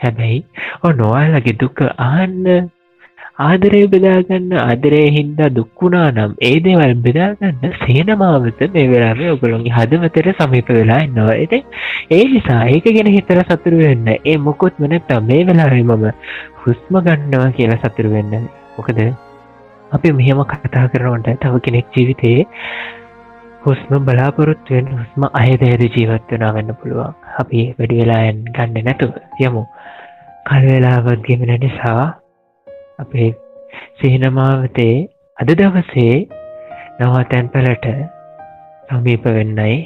හැබැයි 0.00 0.40
ඔ 0.82 0.92
නොවාලගේ 0.92 1.58
දුක 1.58 1.82
ආන්න 1.98 2.70
ආදරේ 3.38 3.86
බෙදාගන්න 3.86 4.52
ආදරේ 4.58 5.06
හින්දා 5.10 5.48
දුක්වුණා 5.50 6.10
නම් 6.10 6.32
ඒ 6.40 6.58
දේවල් 6.60 6.92
බෙදාගන්න 6.98 7.72
සේනමාවත 7.80 8.60
මේ 8.74 8.86
වෙලාේ 8.86 9.30
ඔගොළොන්ගේ 9.32 9.74
හදවතර 9.74 10.28
සමීප 10.34 10.70
වෙලා 10.70 11.00
ඉන්නවා. 11.00 11.34
ඇති 11.34 11.58
ඒ 12.10 12.24
නිසා 12.26 12.60
ඒක 12.68 12.86
ගැන 12.88 13.10
හිතර 13.10 13.42
සතුරු 13.44 13.82
වෙන්න 13.82 14.08
ඒ 14.12 14.36
මොකොත් 14.38 14.78
වනට 14.78 15.20
මේ 15.24 15.42
වෙලාවේ 15.46 15.84
මම 15.84 16.06
හුස්ම 16.62 17.00
ගන්නවා 17.00 17.50
කියලා 17.52 17.80
සතුරු 17.84 18.14
වෙන්න. 18.14 18.48
මොකද 18.78 18.98
අපි 19.92 20.12
මෙහෙම 20.14 20.46
කතා 20.46 20.86
කරනවට 20.88 21.38
තව 21.42 21.54
කෙනෙක් 21.60 21.86
ජීවිතයේ 21.92 22.48
හුස්ම 23.62 23.92
බලාපොරොත්තුවෙන් 24.06 24.96
හුස්ම 24.96 25.30
අයදේද 25.34 25.88
ජීවත්වනා 25.90 26.56
වෙන්න 26.56 26.76
පුළුවන්. 26.76 27.14
අපි 27.38 27.70
වැඩි 27.78 28.02
වෙලායන් 28.02 28.44
ගන්න 28.50 28.84
නැතුව 28.84 29.22
යමු. 29.40 29.70
කල්වෙලාවත් 30.46 31.24
ගෙමෙන 31.26 31.58
නිසා 31.60 32.04
අපේ 32.98 33.30
සිහිනමාවතේ 34.00 34.94
අද 35.38 35.50
දවසේ 35.52 36.14
නවාතැන් 37.00 37.48
පලට 37.48 37.86
සමීප 38.88 39.24
වෙන්නයි 39.28 39.76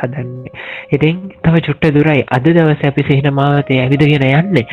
හදන්නේ. 0.00 0.52
ඉතින් 0.92 1.16
තව 1.42 1.62
චුට්ට 1.66 1.94
දුරයි 1.94 2.24
අද 2.30 2.46
දවස 2.48 2.84
අපි 2.84 3.06
සිහිනමාවතේ 3.08 3.80
ඇවිදගෙන 3.80 4.26
යන්නේ. 4.30 4.66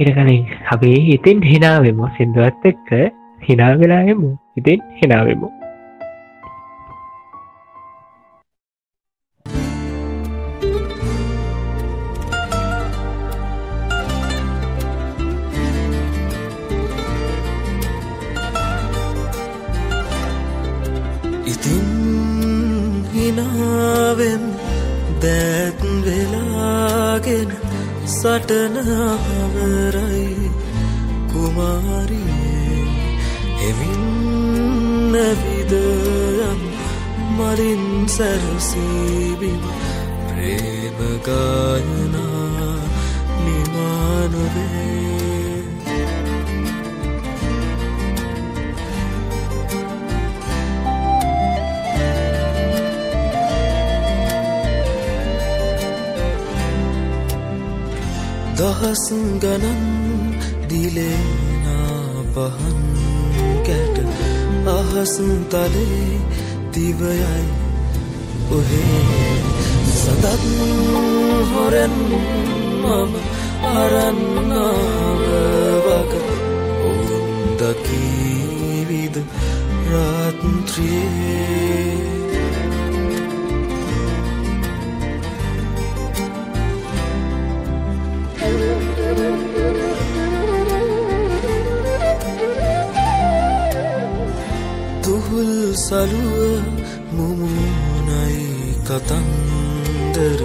ඉට 0.00 0.10
කලින් 0.14 0.44
අපේ 0.70 0.98
ඉතින් 1.14 1.42
හිනාවෙමු 1.44 2.10
සිින්දුවත් 2.16 2.66
එක්ක 2.66 2.90
හිනාවෙලායමු 3.42 4.30
ඉතින් 4.56 4.84
හිනාවෙමු 5.00 5.57
හිනාවෙන් 24.08 24.44
දැත් 25.22 25.80
වෙලාගෙන 26.04 27.50
සටනවරයි 28.08 29.56
කුමාරියේ. 31.30 32.84
හෙමින් 33.60 34.02
නැවිදයම් 35.12 36.60
මරින් 37.36 37.84
සැරසීබින් 38.08 39.62
ප්‍රේමගායනා 40.28 41.38
දහස් 58.80 59.06
ගණන් 59.42 59.82
දිලේනා 60.70 62.22
පහන් 62.34 62.80
කැට. 63.66 63.96
අහසුන් 64.68 65.32
තලේ 65.50 66.14
දිවයයි 66.74 67.46
ඔහේ. 68.50 69.38
සදත් 69.94 70.44
හොරැන් 71.50 71.94
මම 72.82 73.12
අරන්නාව 73.74 75.22
වග 75.86 76.12
ඔවුන්දකීවිද 76.88 78.06
රාත්ත්‍රියේ 79.90 81.87
සලුව 95.88 96.64
මුමුණයි 97.12 98.40
කතන්දර. 98.86 100.40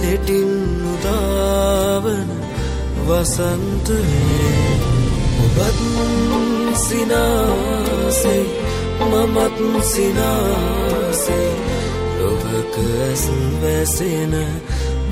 හෙටින් 0.00 0.50
නුදාවන 0.80 2.28
වසන්තයේ 3.06 4.60
ඔබත් 5.42 5.78
සිනාසේ 6.78 8.44
මමත් 9.02 9.58
සිනාසේ 9.84 11.50
ලොවක 12.16 12.74
ඇස් 13.00 13.24
වැසෙන 13.60 14.34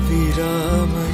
විරාමයේ 0.07 1.08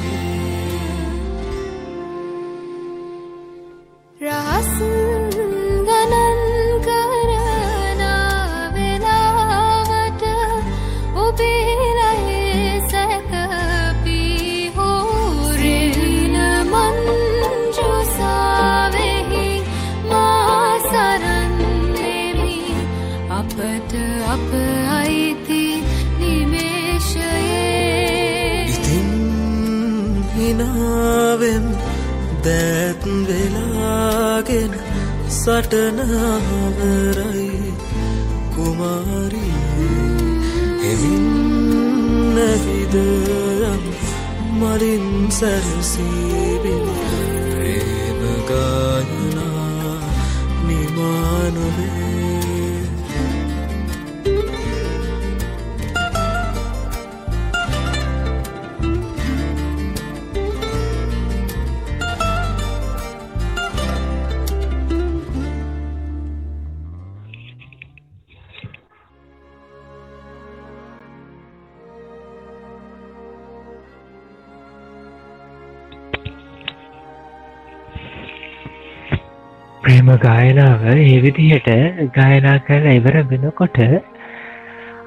ගායනාව 80.26 80.84
ඒ 80.92 81.16
විදිහට 81.24 81.70
ගායනා 82.14 82.56
කර 82.66 82.84
ඉවර 82.92 83.16
වෙනකොට 83.30 83.78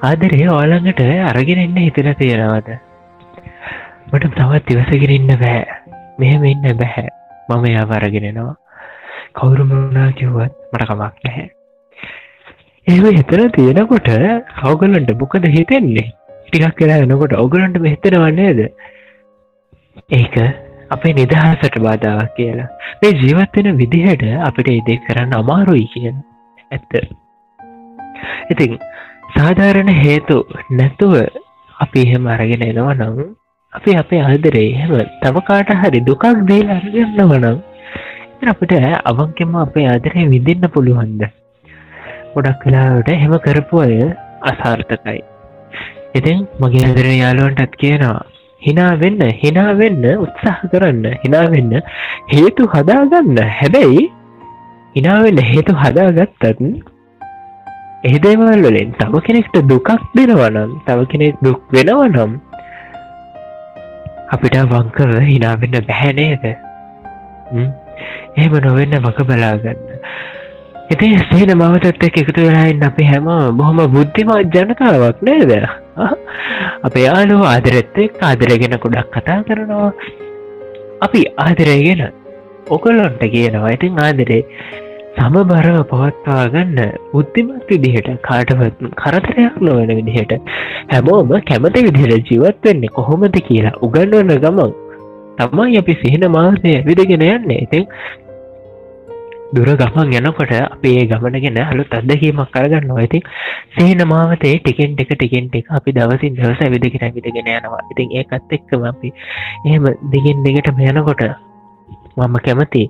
ආදරේ 0.02 0.46
ඕලඟට 0.50 1.02
අරගෙන 1.30 1.62
එන්න 1.64 1.78
හිතල 1.78 2.10
තියෙනවද? 2.14 2.68
මට 4.08 4.32
තවත් 4.36 4.74
ඉවසගෙන 4.74 5.16
ඉන්න 5.16 5.32
බෑ. 5.36 5.62
මෙහෙම 6.18 6.44
ඉන්න 6.46 6.76
බැහැ 6.76 7.08
මම 7.48 7.66
යා 7.68 7.86
අරගෙනෙනවා 7.96 8.54
කවුරුමුණා 9.34 10.08
කිව්වත් 10.12 10.54
මට 10.72 10.86
කමක් 10.86 11.14
නැහැ. 11.24 11.46
ඒම 12.86 13.04
හිතන 13.10 13.44
තියෙනකොට 13.52 14.10
කවගලන්ට 14.56 15.14
මොකද 15.20 15.46
හිතෙන්නේ? 15.50 16.08
ටිකක් 16.46 16.74
කියලා 16.76 17.02
එනකොට 17.04 17.36
ඔගලන්ට 17.36 17.76
මෙහිතනවන්නේද 17.80 18.60
ඒක 20.12 20.36
අපේ 20.90 21.12
නිදහසට 21.12 21.76
බාධාවක් 21.78 22.32
කියලා. 22.36 22.68
මේ 23.02 23.12
ජීවත්වෙන 23.14 23.68
විදිහට 23.76 24.24
අපිට 24.48 24.70
ඉදේ 24.70 24.98
කරන්න 25.06 25.34
අමාරුයි 25.34 25.86
කියන 25.92 26.16
ඇත්ත. 26.70 26.92
ඉතින් 28.50 28.78
සාධාරණ 29.36 29.92
හේතු 29.98 30.38
නැතුව 30.70 31.14
අපි 31.76 32.00
එහෙම 32.02 32.26
අරගෙන 32.26 32.64
එනවා 32.66 32.94
නම් 32.94 33.18
අපි 33.72 33.96
අපේ 33.96 34.22
අදරේ 34.28 34.66
එහෙම 34.68 34.94
තවකාට 35.22 35.74
හරි 35.82 36.00
දුකක් 36.02 36.24
දේල් 36.44 36.72
අරගන්නව 36.76 37.34
නම් 37.38 37.58
අපිට 38.48 38.74
අවංකෙම 39.04 39.54
අපේ 39.56 39.86
ආදරය 39.86 40.26
විදින්න 40.26 40.66
පුළුවන්ද? 40.68 41.22
ගොඩක් 42.34 42.60
කලාවට 42.62 43.14
හෙම 43.22 43.34
කරපු 43.38 43.80
අය 43.80 43.96
අසාර්ථකයි. 44.42 45.20
ඉතින් 46.14 46.38
මගේ 46.60 46.84
අදර 46.86 47.08
යාලුවන්ටත් 47.14 47.74
කියනවා 47.76 48.20
හිනා 48.62 48.92
වෙන්න 48.96 49.20
හිනා 49.38 49.72
වෙන්න 49.74 50.04
උත්සාහ 50.16 50.58
කරන්න 50.68 51.04
හිනා 51.22 51.44
වෙන්න 51.50 51.76
හේතු 52.28 52.68
හදාගන්න 52.68 53.38
හැබැයි 53.58 54.06
හිනාවෙන්න 54.94 55.42
හේතු 55.44 55.72
හදාගත්තත් 55.74 56.44
එහිදේවල් 58.04 58.64
වලින් 58.64 58.94
තම 58.94 59.14
කෙනෙක්ට 59.20 59.56
දුකක් 59.64 59.90
දෙනවනම් 60.14 60.72
තව 60.86 61.06
කෙනෙක් 61.06 61.36
දුක් 61.42 61.60
වෙනවනම් 61.72 62.32
අපිට 64.28 64.56
වංකව 64.72 65.22
හිනාවෙන්න 65.26 65.76
බැහැනේද 65.86 66.44
එහෙම 68.36 68.52
නොවෙන්න 68.58 68.98
වක 68.98 69.26
බලාගන්න. 69.26 69.78
ඉති 70.90 71.08
සේන 71.22 71.54
මවතත් 71.54 72.02
එක් 72.02 72.16
එකතු 72.16 72.40
වෙලායින්න 72.40 72.84
අපි 72.84 73.04
හැම 73.04 73.30
බොහොම 73.56 73.80
බුද්ධිමත් 73.94 74.54
ජනතාවක් 74.54 75.22
නේද 76.00 76.18
අපේ 76.84 77.04
යාලු 77.04 77.38
ආදරෙත් 77.44 77.98
එක් 77.98 78.22
ආදරගෙන 78.22 78.76
ගොඩක් 78.78 79.10
කතා 79.12 79.40
කරනවා. 79.42 79.90
අපි 81.00 81.22
ආදරයගෙන 81.38 82.04
ඔකොලොන්ට 82.66 83.24
කියනවා. 83.26 83.72
ඉතින් 83.72 83.98
ආදරේ 83.98 84.42
සමබරව 85.16 85.78
පවත්වා 85.84 86.44
ගන්න 86.48 86.78
බුද්ධිමත් 87.12 87.64
විදිහට 87.68 88.10
කාටවත් 88.22 88.84
කරතරයක් 88.96 89.56
නොවන 89.60 89.90
විදිහට 89.90 90.32
හැමෝම 90.88 91.34
කැමති 91.42 91.82
විදිහට 91.82 92.30
ජීවත් 92.30 92.62
වෙන්නේ 92.64 92.88
කොහොමද 92.88 93.36
කියලා 93.48 93.74
උගන්වන්න 93.82 94.38
ගමන් 94.38 94.72
තමයි 95.38 95.78
අපි 95.78 95.94
සිහින 95.94 96.26
මාසය 96.28 96.76
විදගෙන 96.84 97.26
යන්න. 97.26 97.50
ඉතින් 97.50 97.86
දුර 99.50 99.66
ගමන් 99.74 100.12
යනකොට 100.18 100.52
අපේ 100.54 100.94
ඒ 100.96 101.06
ගමනගෙන 101.06 101.58
හලුත් 101.66 101.92
අදකීමක් 101.92 102.50
කරගන්න 102.50 102.90
ඉතින් 103.00 103.22
සේන 103.72 104.02
මාවතේ 104.06 104.52
ටිකෙන් 104.58 104.94
එක 104.96 105.10
ටිකෙන් 105.12 105.50
එක 105.52 105.70
අපි 105.70 105.90
දවසින් 105.92 106.36
දවස 106.36 106.70
විදිගෙන 106.70 107.14
විදගෙන 107.16 107.48
යනවා. 107.48 107.80
ඉතින් 107.90 108.14
ඒකත් 108.14 108.52
එක්කම 108.52 108.86
අපි 108.86 109.12
එහෙම 109.64 109.88
දිගෙන් 110.12 110.44
දෙකට 110.44 110.70
මෙයනකොට 110.76 111.24
මම 112.16 112.36
කැමති 112.40 112.84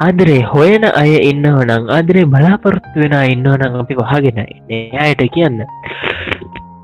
ආදරේ 0.00 0.40
හොයන 0.46 0.88
අය 0.94 1.12
ඉන්නවනං 1.22 1.90
ආදරේ 1.90 2.26
බලාපොරොත්තු 2.26 3.04
වෙන 3.04 3.16
ඉන්නවනං 3.28 3.80
අපි 3.82 4.00
වහගෙන 4.02 4.44
අයට 5.00 5.24
කියන්න. 5.30 5.64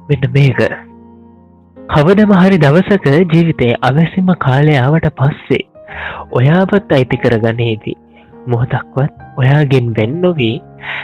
මෙන්න 0.08 0.32
මේක. 0.32 0.60
කවදම 1.76 2.32
හරි 2.36 2.58
දවසක 2.60 3.06
ජීවිතය 3.30 3.74
අවැසිම 3.82 4.34
කාලයාවට 4.40 5.14
පස්සේ 5.14 5.64
ඔයාපත් 6.32 6.92
අයිති 6.92 7.16
කරගනේදී 7.18 8.02
මොහොතක්වත් 8.46 9.12
ඔයාගෙන් 9.36 9.86
වෙන්නොවී 9.96 10.56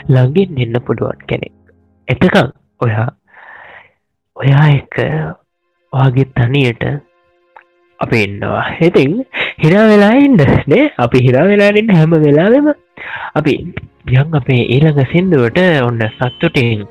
ළඟින් 0.09 0.59
එන්න 0.59 0.81
පුළුවන් 0.85 1.25
කෙනෙක්. 1.27 1.53
එතකං 2.07 2.49
ඔයා 2.81 3.07
ඔයා 4.35 4.67
එක 4.71 4.95
වාගේ 5.93 6.29
තනියට 6.35 6.83
අප 7.99 8.13
ඉන්නවා. 8.15 8.65
ඉතින් 8.81 9.11
හිනා 9.57 9.87
වෙලා 9.87 10.13
ඉන්න 10.17 10.37
නේ? 10.67 10.85
අපි 10.97 11.17
හිනා 11.19 11.45
වෙලාන්න 11.45 11.91
හැම 11.91 12.15
වෙලාවෙම 12.19 12.67
අපි 13.33 13.53
යන් 14.11 14.33
අපේ 14.33 14.61
ඊළඟ 14.67 15.03
සින්දුවට 15.11 15.59
ඔන්න 15.81 16.01
සත්තුටින් 16.15 16.81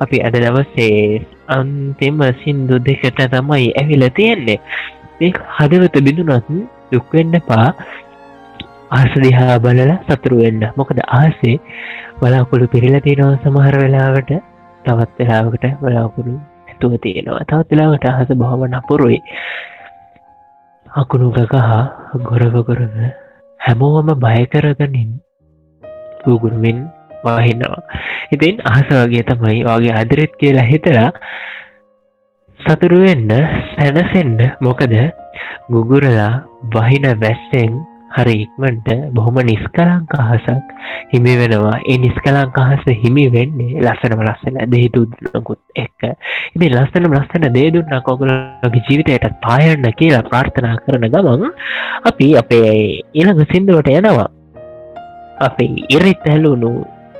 අපි 0.00 0.22
අද 0.22 0.34
දවස්සේ 0.36 1.22
අන්තිම 1.48 2.20
සින්දු 2.42 2.78
දෙකට 2.80 3.22
තමයි 3.28 3.72
ඇවිල 3.74 4.04
තියෙන්නේ. 4.16 4.60
ඒ 5.20 5.32
හදවත 5.56 6.04
බිඳුනත් 6.04 6.50
දුක්වෙන්න 6.92 7.40
පා 7.48 7.66
ආසදිහා 8.90 9.56
බලල 9.58 9.90
සතුරුවෙන්න 10.04 10.62
මොකද 10.76 11.00
ආසේ 11.12 11.56
බලාකුළු 12.18 12.66
පිරිල 12.66 12.96
තියෙනවා 13.00 13.40
සමහර 13.42 13.74
වෙලාවට. 13.76 14.30
තවත් 14.84 15.18
වෙලාවකට 15.20 15.66
බලාකුළු 15.80 16.34
ඇතුව 16.70 16.92
තියෙනවා. 16.98 17.44
තවත් 17.44 17.70
වෙලාවට 17.70 18.06
අහස 18.06 18.30
බොහොම 18.34 18.62
නපුරුයි. 18.68 19.20
අකුණු 20.86 21.28
ගගහා 21.30 21.82
ගොරවගොරව 22.24 22.96
හැමෝම 23.60 24.08
බයකරගනින් 24.18 25.10
ගුගුරුවෙන් 26.24 26.78
වාහින්නවා 27.24 27.82
ඉතින් 28.30 28.60
අහස 28.64 28.88
වගේ 28.90 29.24
තමයි 29.24 29.62
වගේ 29.64 29.94
අදරෙත් 29.94 30.34
කියලා 30.36 30.66
හිතලා 30.66 31.10
සතුරුවෙන්න 32.60 33.30
සැනසෙන්න 33.70 34.38
මොකද? 34.60 34.94
ගුගුරලා 35.68 36.32
වහින 36.70 37.06
වැස්සෙන් 37.16 37.72
හරි 38.10 38.34
ඉක්මට 38.44 38.88
බොහොම 39.12 39.38
නිස්කලංක 39.42 40.14
අහසක් 40.16 40.70
හිමි 41.12 41.34
වෙනවා. 41.40 41.76
ඒ 41.84 41.98
නිස්කලංක 41.98 42.58
අහස 42.58 42.84
හිමි 43.02 43.26
වෙන්නේ 43.32 43.82
ලස්සනම 43.82 44.22
ලස්සන 44.26 44.58
දේදුන්නකුත් 44.66 45.60
එක්ක. 45.76 46.02
ඉති 46.54 46.70
ලස්සනම 46.70 47.12
ලස්සන 47.12 47.48
දේදුන්න 47.50 47.94
කොගලගේ 48.02 48.84
ජීවිතයටත් 48.88 49.40
පායන්න 49.40 49.90
කියලා 49.94 50.22
ප්‍රාර්ථනා 50.22 50.76
කරන 50.84 51.08
ගමන් 51.08 51.52
අපි 52.04 52.30
අපේ 52.36 52.72
ඉළඟ 53.14 53.44
සිින්දුවට 53.52 53.92
යනවා. 53.92 54.30
අපේ 55.40 55.86
ඉරිත් 55.88 56.26
ඇලුණු 56.26 56.72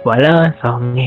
වලා 0.04 0.40
සං 0.54 0.98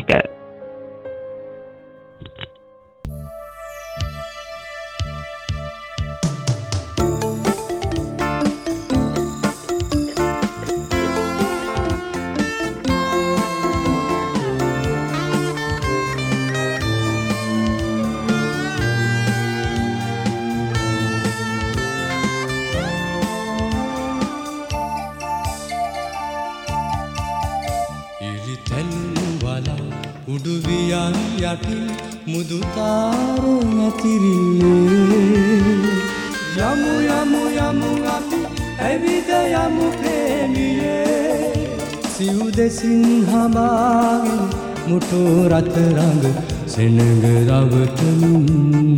යටින් 31.43 31.85
මුදුතාර 32.25 33.43
නැතිරිල්ලේ 33.77 35.53
යමු 36.57 36.93
යමු 37.09 37.41
යමු 37.59 37.89
අපි 38.15 38.39
ඇවිද 38.79 39.29
යමු 39.61 39.85
ප්‍රේමියේ. 39.97 41.53
සිව් 42.15 42.39
දෙසින් 42.57 43.03
හමාගෙන 43.29 44.41
මුටෝ 44.87 45.49
රතරඟ 45.51 46.23
සෙනග 46.67 46.99
රවටමින්. 47.49 48.95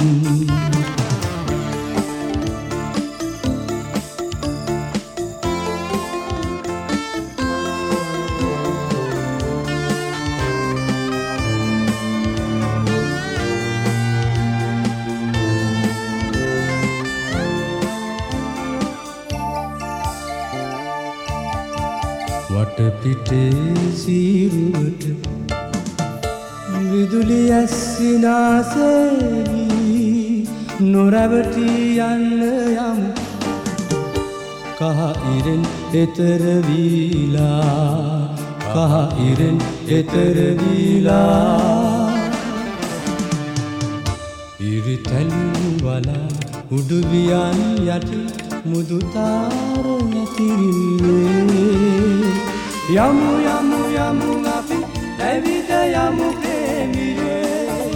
වටපිටේ 23.26 23.92
සීරුවට 23.96 25.04
විදුලි 26.90 27.40
ඇස්සිනාසේවී 27.52 28.14
නොරැවටී 30.88 31.86
යන්න 32.00 32.44
යමු 32.78 33.10
කහ 34.80 35.00
ඉරෙන් 35.34 35.64
එතරවීලා 36.02 37.50
කහ 38.68 38.94
ඉරෙන් 39.28 39.58
එතරවීලා 39.90 41.26
ඉරිතැල්ලු 44.70 45.72
වලා 45.80 46.28
උඩුවියන් 46.72 47.60
යටි 47.90 48.22
මුදුතාර 48.66 49.86
නැතිරිල්ලේ 50.10 51.46
යමු 52.88 53.30
යමු 53.44 53.80
යමු 53.98 54.32
අපි 54.48 54.78
ඇවිද 55.20 55.70
යමු 55.94 56.28
ප්‍රේමියේ 56.38 57.90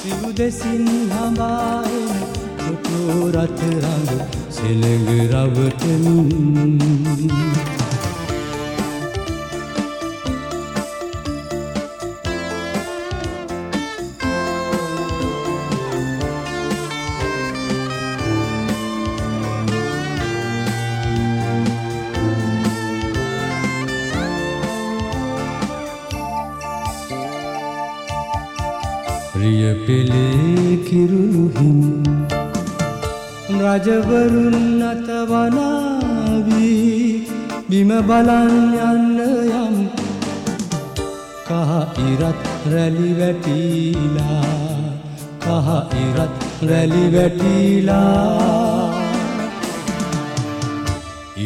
සිව් 0.00 0.22
දෙසින් 0.36 0.86
හඹායෙන් 1.10 2.20
මුතු 2.60 3.00
රතරඟ 3.34 4.22
සෙළඟ 4.50 5.10
රවටමින් 5.32 6.78
රජවරුන් 33.70 34.82
අතවනාවී 34.90 36.70
බිම 37.70 37.90
බලන් 38.08 38.54
යන්න 38.86 39.18
යම්. 39.58 39.76
කහ 41.48 41.70
ඉරත් 42.10 42.40
රැලි 42.72 43.10
වැටිලා. 43.18 44.44
කහ 45.44 45.68
ඉරත් 46.04 46.34
රැලි 46.70 47.04
වැටිලා. 47.14 48.90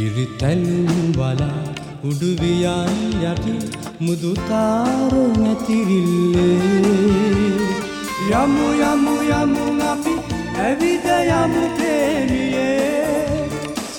ඉරිතැල්ලු 0.00 1.02
වලා 1.18 1.62
උඩුවියන් 2.08 2.94
යටි 3.32 3.54
මුදුතාර 4.06 5.12
නැතිරිල්ලේ. 5.42 6.58
යමු 8.30 8.66
යමු 8.90 9.14
යමු 9.40 9.64
අපි 9.92 10.14
ඇවිද 10.64 11.06
යමු 11.40 11.62
ප්‍රේමියේ 11.76 12.03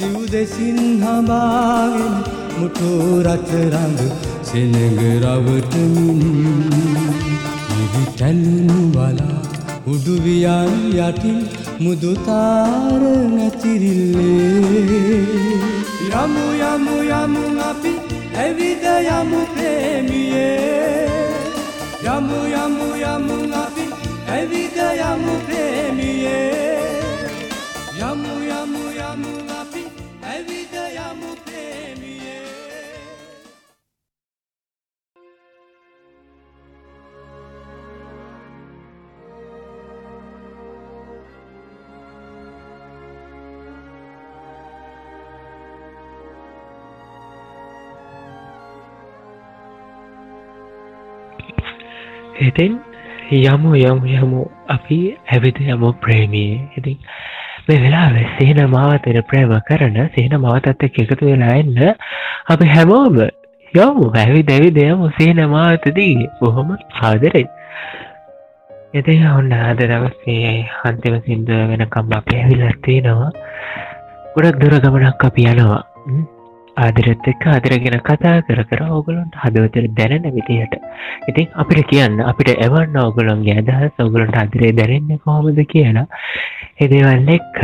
සිව් 0.06 0.18
දෙසින් 0.34 0.80
හඹාගෙන 1.02 2.14
මුටු 2.58 2.90
රතරඟ 3.26 4.00
සෙනඟ 4.48 5.00
රවටමින් 5.24 6.20
ඉරිතැල්ලු 7.84 8.78
වලා 8.96 9.40
උඩුවියන් 9.94 10.74
යටින් 11.08 11.40
මුදුතාර 11.84 13.02
නැතිරිල්ලේ. 13.38 15.26
යමු 16.14 16.46
යමු 16.70 16.96
යමු 17.12 17.44
අපි 17.70 17.94
ඇවිද 18.44 18.86
යමු 19.18 19.42
ප්‍රේමියේ. 19.54 21.10
යමු 22.08 22.40
යමු 22.56 22.88
යමු 23.04 23.38
අපි 23.64 23.86
ඇවිද 24.38 24.78
යමු 25.10 25.34
ප්‍රේමියේ. 25.48 26.46
යමු 28.00 28.06
යමු 28.06 28.34
යමු 28.34 28.45
ඉතින් 52.48 52.74
යමු 53.32 53.76
යමු 53.78 54.06
යමු. 54.18 54.42
අපි 54.70 55.00
ඇවිද 55.32 55.58
යමු 55.68 55.90
ප්‍රේමියේ 56.04 56.60
ඉතින් 56.78 56.98
මේ 57.68 57.80
වෙලා 57.84 58.26
සේන 58.38 58.62
මාවතර 58.70 59.22
ප්‍රේම 59.30 59.54
කරන 59.68 59.98
සේන 60.16 60.38
මාවතත් 60.42 60.86
එක්ක 60.88 61.02
එකතු 61.04 61.32
වෙලා 61.32 61.58
එන්න 61.58 61.82
අපි 62.48 62.66
හැමෝම 62.68 63.18
යමු. 63.74 64.06
ඇවි 64.16 64.42
දැවි 64.44 64.70
දෙයමු 64.72 65.12
සේන 65.18 65.42
මාවතදී. 65.50 66.30
බොහොම 66.40 66.76
ආදරෙන් 67.02 67.50
එති 68.94 69.16
ඔන්න 69.30 69.52
අද 69.54 69.82
දවසේ 69.84 70.52
අන්තිම 70.84 71.16
සිින්දුව 71.24 71.66
වෙනකම් 71.72 72.14
අප 72.14 72.30
ඇවිලස් 72.34 72.78
තියෙනවා 72.86 73.32
ගොඩක් 74.36 74.60
දුර 74.62 74.76
ගමනක් 74.80 75.26
අපි 75.26 75.44
යනවා. 75.52 75.82
ම්? 76.08 76.24
ආදරත් 76.78 77.28
එක්ක 77.32 77.44
ආදරගෙන 77.48 77.98
කතා 78.02 78.38
කර 78.48 78.62
කර 78.70 78.82
ඕගලොන්ට 78.88 79.36
හදවතර 79.44 79.86
දැනෙන 79.98 80.26
විදිහට. 80.30 80.74
ඉතින් 81.30 81.48
අපිට 81.56 81.88
කියන්න 81.88 82.24
අපිට 82.24 82.52
එවන්න 82.58 82.98
ඔගුලන්ගේ 83.02 83.60
අදහස් 83.62 84.06
ඔගුලන්ට 84.06 84.38
අදරේ 84.38 84.72
දැනෙන්න 84.74 85.22
කොහොමද 85.24 85.62
කියලා. 85.66 86.08
එදේවල් 86.80 87.30
එක්ක 87.38 87.62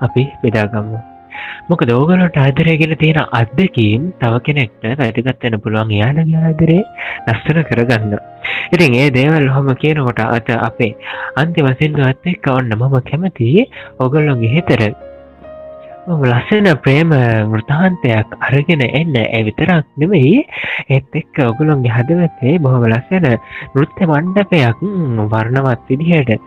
අපි 0.00 0.24
බෙදාගම්මු 0.42 1.00
මොක 1.68 1.84
දෝගලට 1.84 2.38
ආදරයගෙන 2.38 2.94
තියෙන 2.96 3.20
අත්දකින් 3.32 4.10
තව 4.20 4.42
කෙනෙක්ට 4.46 4.84
වැටිගත්වෙන 4.94 5.60
පුළුවන් 5.60 5.94
යාලගේ 5.94 6.42
ආදරේ 6.42 6.82
ලස්සන 7.26 7.64
කරගන්න. 7.70 8.12
ඉතින් 8.72 8.94
ඒ 8.96 9.08
දේවල් 9.12 9.48
හොම 9.48 9.72
කියනකොට 9.76 10.22
අත 10.28 10.48
අපේ 10.60 10.92
අන්තිම 11.36 11.68
සිින්දුවත් 11.74 12.30
එක්ක 12.32 12.48
ඔන්න 12.50 12.72
මම 12.74 12.96
කැමති 13.10 13.50
ඔගොල්ලොන්ගේ 13.98 14.54
හිතර 14.56 14.82
ලස්සන 16.06 16.66
ප්‍රේම 16.76 17.12
වෘතාන්තයක් 17.48 18.34
අරගෙන 18.40 18.82
එන්න. 18.82 19.16
ඇවිතරක් 19.16 19.86
නෙවෙයි 19.96 20.44
ඒත් 20.88 21.14
එක්ක 21.14 21.40
ඔගුලොන්ගේ 21.40 21.92
හදවතේ 21.92 22.58
බොහොම 22.58 22.84
ලස්සන 22.84 23.26
නෘත්‍ය 23.74 24.04
මණ්ඩපයක් 24.04 24.84
වර්ණවත් 25.32 25.88
විදිහයට 25.88 26.42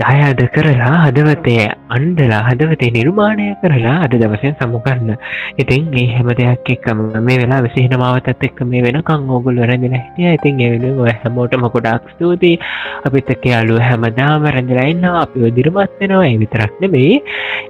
දායාද 0.00 0.40
කරලා 0.54 0.92
හදවතේ 1.04 1.64
අන්ඩලා 1.96 2.40
හදවතේ 2.46 2.90
නිර්මාණය 2.96 3.46
කරලා 3.62 3.96
අද 4.04 4.14
දවසෙන් 4.14 4.54
සමුකන්න 4.60 5.10
ඉතින් 5.58 5.88
ඒ 5.94 6.06
හැම 6.12 6.30
දෙයක් 6.40 6.70
එක්කම 6.74 7.00
මේ 7.20 7.38
වෙලා 7.42 7.60
විසිහින 7.66 7.96
මාවතත් 8.02 8.46
එක්ක 8.48 8.62
මේ 8.64 8.82
වෙනකං 8.86 9.28
ඕගුල් 9.28 9.60
වැරදිල 9.62 9.96
හිටිය. 9.96 10.32
ඉතින් 10.38 10.62
එවෙන 10.66 11.00
ඔය 11.04 11.14
හැමෝටම 11.14 11.66
ගොඩක් 11.68 12.10
ස්තුතියි. 12.14 12.60
අපිත් 13.04 13.32
එක්ක 13.34 13.46
යාලුව 13.52 13.82
හැමදාම 13.82 14.48
රැඳලා 14.48 14.88
ඉන්නවා. 14.92 15.22
අපි 15.24 15.52
දිරමත් 15.58 15.96
වෙනවා. 16.00 16.24
ඒ 16.24 16.40
විතරක් 16.42 16.82
නෙමේ 16.82 17.22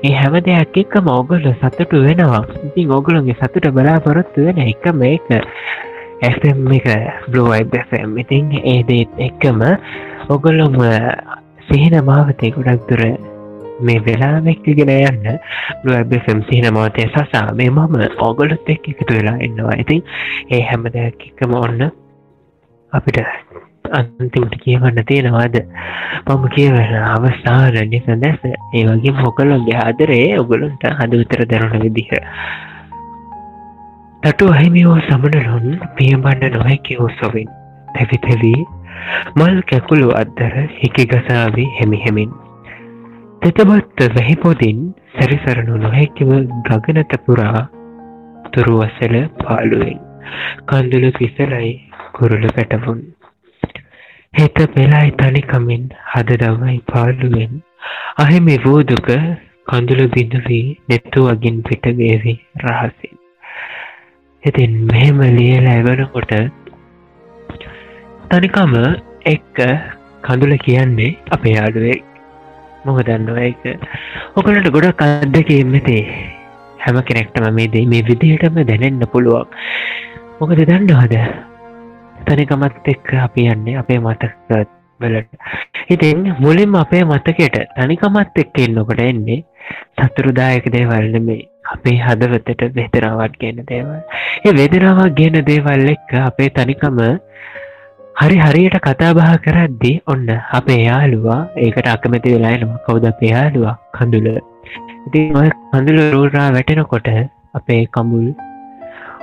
ඒ 0.04 0.14
හැම 0.20 0.40
දෙයක් 0.48 0.80
එක්ක 0.84 0.96
මෝගල්ල 1.10 1.52
සතුටු 1.58 2.04
වෙනවා. 2.08 2.42
ඉතින් 2.66 2.96
ඕගුලන්ගේ 2.98 3.38
සතුට 3.40 3.70
බලාපොරොත්තු 3.72 4.48
වෙන 4.48 4.64
එක 4.66 4.90
මේක 4.94 5.30
ඇම් 6.22 6.72
එක 6.72 6.88
බ්ලෝයිම් 7.28 8.18
ඉතින් 8.18 8.56
ඒ 8.64 8.80
දේත් 8.84 9.12
එක්කම 9.18 9.62
ඔගොල්ලොම 10.28 10.74
සිහින 11.70 11.96
මාවතය 12.04 12.50
ගොඩක් 12.50 12.84
දුර 12.88 13.02
මේ 13.80 14.04
වෙලාවෙක්තිගෙන 14.06 14.92
යන්න 14.92 15.40
බ්ලුවබම් 15.84 16.44
සිහින 16.48 16.68
මවතය 16.70 17.08
සසා 17.08 17.46
මේ 17.54 17.70
මම 17.70 17.96
ඔගොලොත් 18.20 18.68
එක් 18.68 18.88
එකතු 18.88 19.12
වෙලා 19.12 19.38
එන්නවා 19.40 19.78
ඉතින් 19.78 20.04
ඒ 20.50 20.62
හැම 20.62 20.86
දෙයක් 20.90 21.26
එකම 21.28 21.56
ඔන්න 21.56 21.90
අපිට 22.92 23.20
අන්තිමට 23.90 24.56
කියවන්න 24.62 25.04
තියෙනවාද? 25.04 25.56
මම 26.26 26.44
කියවන 26.48 26.94
අවස්ථාන 27.04 27.78
නිස 27.90 28.06
දැස 28.18 28.40
ඒ 28.46 28.84
වගේ 28.86 29.14
මොකලොන්ගේ 29.14 29.78
ආදරේ 29.78 30.38
ඔගොලොන්ට 30.38 30.84
හදවිතර 30.92 31.44
දැරුණ 31.46 31.82
විදිහ. 31.86 32.10
තටු 34.22 34.50
අහිමියෝ 34.50 34.98
සමනලොන් 35.00 35.80
පියබන්න 35.96 36.52
නොහැකිවෝ 36.52 37.10
සොවින්. 37.20 37.48
තැවිතැවී 37.94 38.66
මල් 39.32 39.58
කැකුළු 39.64 40.08
අද්දර 40.16 40.54
හිකිගසාවී 40.76 41.68
හෙමිහෙමින් 41.76 42.32
තෙතබත් 43.42 44.00
වැහිපොදින් 44.10 44.80
සැරිසරනු 45.12 45.76
නොහැකිව 45.78 46.30
ගගනත 46.66 47.20
පුරා 47.24 47.62
තුරුවසල 48.52 49.14
පාලුවෙන් 49.38 50.00
කන්දුළු 50.66 51.10
කිසලයි 51.12 51.70
කුරුළු 52.12 52.50
පැටවුන්. 52.56 53.00
හෙත 54.34 54.58
පෙලායි 54.74 55.14
තනිකමින් 55.14 55.86
හදදවයි 56.10 56.76
පාලුවෙන් 56.86 57.54
අහෙමි 58.18 58.56
වූදුක 58.64 59.08
කඳුළු 59.68 60.06
බිඳවී 60.08 60.64
නෙත්තු 60.88 61.26
වගින් 61.26 61.58
පිටවේවි 61.62 62.34
රහසින්. 62.64 63.14
ඉතින් 64.42 64.72
මෙහෙම 64.86 65.20
ලියල 65.32 65.66
ඇවනකොට 65.68 66.32
තනිකම 68.30 68.74
එක්ක 69.26 69.58
කඳුල 70.22 70.52
කියන්නේ 70.64 71.08
අපේ 71.30 71.54
අඩුවේ 71.58 71.96
මොක 72.84 72.98
දන්නවා 73.06 73.46
එක 73.46 73.64
ඔකලට 74.36 74.68
ගොඩක් 74.74 75.00
අදක 75.04 75.48
එමතේ 75.54 76.02
හැම 76.80 76.98
කෙනෙක්ටම 77.02 77.46
මේ 77.56 77.70
දේ 77.72 77.86
මේ 77.86 78.04
විදිහටම 78.08 78.60
දැනෙන්න 78.62 79.02
පුළුවන්. 79.12 79.48
මොකද 80.38 80.62
දන්නවාද? 80.62 81.14
තනිකමත් 82.26 82.90
එක්ක 82.92 83.10
අපි 83.24 83.46
යන්නේ 83.54 83.78
අපේ 83.80 83.98
මතක 83.98 84.60
වලට 85.00 85.30
ඉතින් 85.88 86.20
මුලින්ම 86.38 86.76
අපේ 86.76 87.02
මතකයට 87.04 87.58
තනිකමත් 87.76 88.38
එක්ක 88.44 88.60
එන්නකොට 88.60 89.02
එන්නේ 89.02 89.40
සතුරුදායක 89.98 90.70
දේවල් 90.76 91.10
නෙමේ 91.16 91.48
අපේ 91.74 91.96
හදවතට 91.98 92.62
වෙදරාවත් 92.78 93.34
ගෙන 93.42 93.58
දේවල්. 93.64 93.98
ඒ 94.44 94.52
වෙදරාවක් 94.52 95.18
ගෙන 95.18 95.42
දේවල් 95.44 95.92
එක්ක 95.96 96.16
අපේ 96.22 96.54
තනිකම 96.56 97.02
හරි 98.20 98.36
හරියට 98.38 98.74
කතාබහ 98.84 99.20
කරද්දී 99.44 99.92
ඔන්න 100.12 100.26
අපේ 100.58 100.80
යාළුවා 100.80 101.38
ඒකට 101.58 101.86
අකමැති 101.92 102.32
වෙලායනම 102.34 102.72
කවුද 102.86 103.04
අපේ 103.10 103.30
යාළුවා? 103.30 103.76
කඳුල. 103.96 104.26
ඉතින් 105.06 105.38
ඔය 105.40 105.48
කඳුල 105.70 106.00
රූරා 106.14 106.48
වැටෙනකොට 106.56 107.08
අපේ 107.54 107.80
කමුල් 107.94 108.26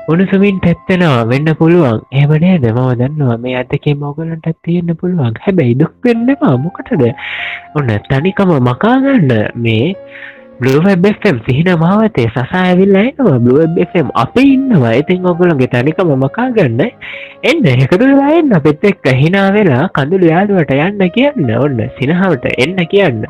උණුසුමින් 0.08 0.58
තැත්තෙනවා. 0.60 1.22
වෙන්න 1.32 1.50
පුළුවන්. 1.60 2.00
ඒමනේද 2.12 2.66
මම 2.70 2.90
දන්නවා. 3.02 3.38
මේ 3.38 3.56
අතකේ 3.62 3.96
මෝගලන්ට 3.96 4.50
තියෙන්න්න 4.64 5.00
පුළුවන්. 5.02 5.38
හැබැයි 5.46 5.78
දුක් 5.82 5.94
වෙන්නවා 6.06 6.56
මොකටද? 6.66 7.06
ඔන්න 7.76 7.94
තනිකම 8.10 8.56
මකාගන්න 8.70 9.32
මේ 9.66 9.86
බ්ලුවබම් 10.62 11.38
සිහින 11.48 11.70
මාවතේ 11.80 12.28
සසා 12.28 12.62
ඇවිල්ලයිනවා 12.62 13.40
බ්ලුවබම් 13.40 14.10
අප 14.16 14.38
ඉන්නවා. 14.44 14.94
ඉතින් 15.02 15.28
ඔගුලන්ගේ 15.32 15.68
තනිකම 15.68 16.12
මකා 16.24 16.48
ගන්න. 16.56 16.82
එන්න 17.44 17.68
එකතුලායන්න 17.76 18.58
අපෙත් 18.60 18.86
එක්ක 18.92 19.08
හිනා 19.22 19.48
වෙලා 19.54 19.84
කඳුළු 19.90 20.32
යාදුවට 20.34 20.74
යන්න 20.78 21.04
කියන්න. 21.16 21.50
ඔන්න 21.58 21.80
සිනහවට 22.00 22.48
එන්න 22.58 22.80
කියන්න. 22.94 23.24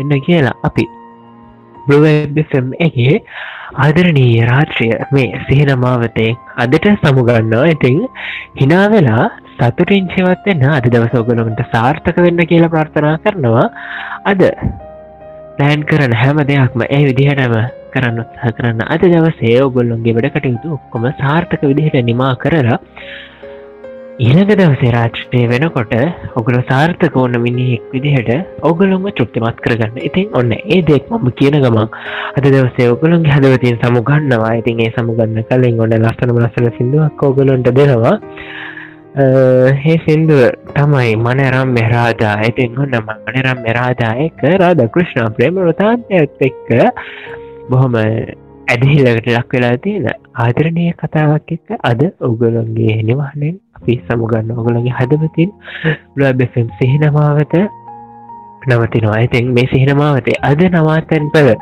එන්න 0.00 0.14
කියලා 0.26 0.56
අපි 0.62 0.86
බ්ලුවබම් 1.86 2.72
එකේ 2.80 3.20
ආදරණීය 3.84 4.46
රාත්‍රිය 4.50 4.98
මේ 5.12 5.40
සිහින 5.46 5.70
මාවතේ 5.84 6.30
අදට 6.56 6.88
සමුගන්නවා 7.02 7.66
ඉතිං 7.66 8.00
හිනා 8.60 8.86
වෙලා 8.90 9.26
සතුටින් 9.52 10.10
ජීවත්වෙන්න 10.14 10.66
අද 10.70 10.88
දවස 10.88 11.14
ඔගලොන්ට 11.22 11.62
සාර්ථක 11.72 12.18
වෙන්න 12.26 12.46
කියලා 12.50 12.72
ප්‍රාර්ථනා 12.74 13.16
කරනවා. 13.24 13.68
අද 14.24 14.42
ප්ලෑන් 15.56 15.82
කරන 15.84 16.14
හැම 16.14 16.38
දෙයක්ම 16.48 16.80
ඒ 16.86 17.02
විදිහටම 17.08 17.54
කරන්න 17.92 18.16
උත්සාහ 18.22 18.54
කරන්න. 18.56 18.80
අද 18.86 19.02
දවසේ 19.06 19.60
ඔගොල්ලොන්ගේ 19.66 20.14
වැඩ 20.16 20.32
කටයුතු 20.34 20.74
ඔක්කොම 20.76 21.06
සාර්ථක 21.20 21.62
විදිහට 21.70 21.98
නිමා 22.08 22.32
කරලා 22.36 22.78
ඉළඟ 24.16 24.50
දවසේ 24.52 24.90
රාජ්ටය 24.90 25.38
වෙනකොට 25.48 25.94
ඔගුල 26.34 26.56
සාර්ථක 26.68 27.16
ඕන්න 27.16 27.38
මිනිහෙක් 27.38 27.86
විදිහට 27.92 28.30
ඔගලොම 28.62 29.06
තෘප්තිමත් 29.10 29.58
කරගන්න. 29.58 29.96
ඉතින් 30.00 30.28
ඔන්න 30.32 30.52
ඒ 30.54 30.80
දෙක් 30.82 31.10
මම 31.10 31.26
කියන 31.32 31.58
ගමන් 31.60 31.88
අද 32.36 32.44
දවසේ 32.46 32.92
ඔගලොන්ගේ 32.92 33.34
හදවතින් 33.36 33.80
සමුගන්නවා. 33.80 34.52
ඉතින් 34.60 34.80
ඒ 34.80 34.92
සමුගන්න 34.96 35.42
කලින් 35.50 35.80
ඔන්න 35.80 35.98
ලස්සනම 36.00 36.38
ලස්සන 36.40 36.70
සිින්දුවක් 36.76 37.24
ඔගලොන්ට 37.24 37.70
දෙනවා. 37.72 38.16
හේ 39.14 39.96
සින්දුව 39.98 40.40
තමයි 40.68 41.10
මනරම් 41.16 41.68
මෙරාදා 41.70 42.32
ඇතින් 42.38 42.78
ඔන්න 42.78 42.94
මනරම් 43.00 43.58
මෙරාදා 43.62 44.14
එක 44.18 44.40
රාධ 44.54 44.82
කෘෂ්ණ 44.88 45.36
ප්‍රේම 45.36 45.60
රතාන්තයත් 45.62 46.42
එක්ක 46.42 46.72
බොහොම 47.70 47.94
ඇදහිල්ලකට 47.94 49.28
ලක් 49.28 49.52
වෙලා 49.52 49.76
තියෙන 49.76 50.10
ආදරණය 50.36 50.88
කතාවක් 50.94 51.54
එක්ක 51.56 51.78
අද 51.82 52.02
ඔගලන්ගේ 52.20 52.98
නිවාහනෙන් 53.04 53.54
අපි 53.76 53.98
සමුගන්න 54.02 54.52
ඔගලගේ 54.56 54.98
හදවතින් 54.98 55.54
ලබෙම් 56.16 56.68
සිහිනමාවත 56.74 57.56
නවතිනවා 58.66 59.16
ඇතින් 59.16 59.54
මේ 59.54 59.68
සිහිනමාවතේ 59.68 60.38
අද 60.42 60.68
නවාතැන් 60.70 61.30
පල 61.30 61.54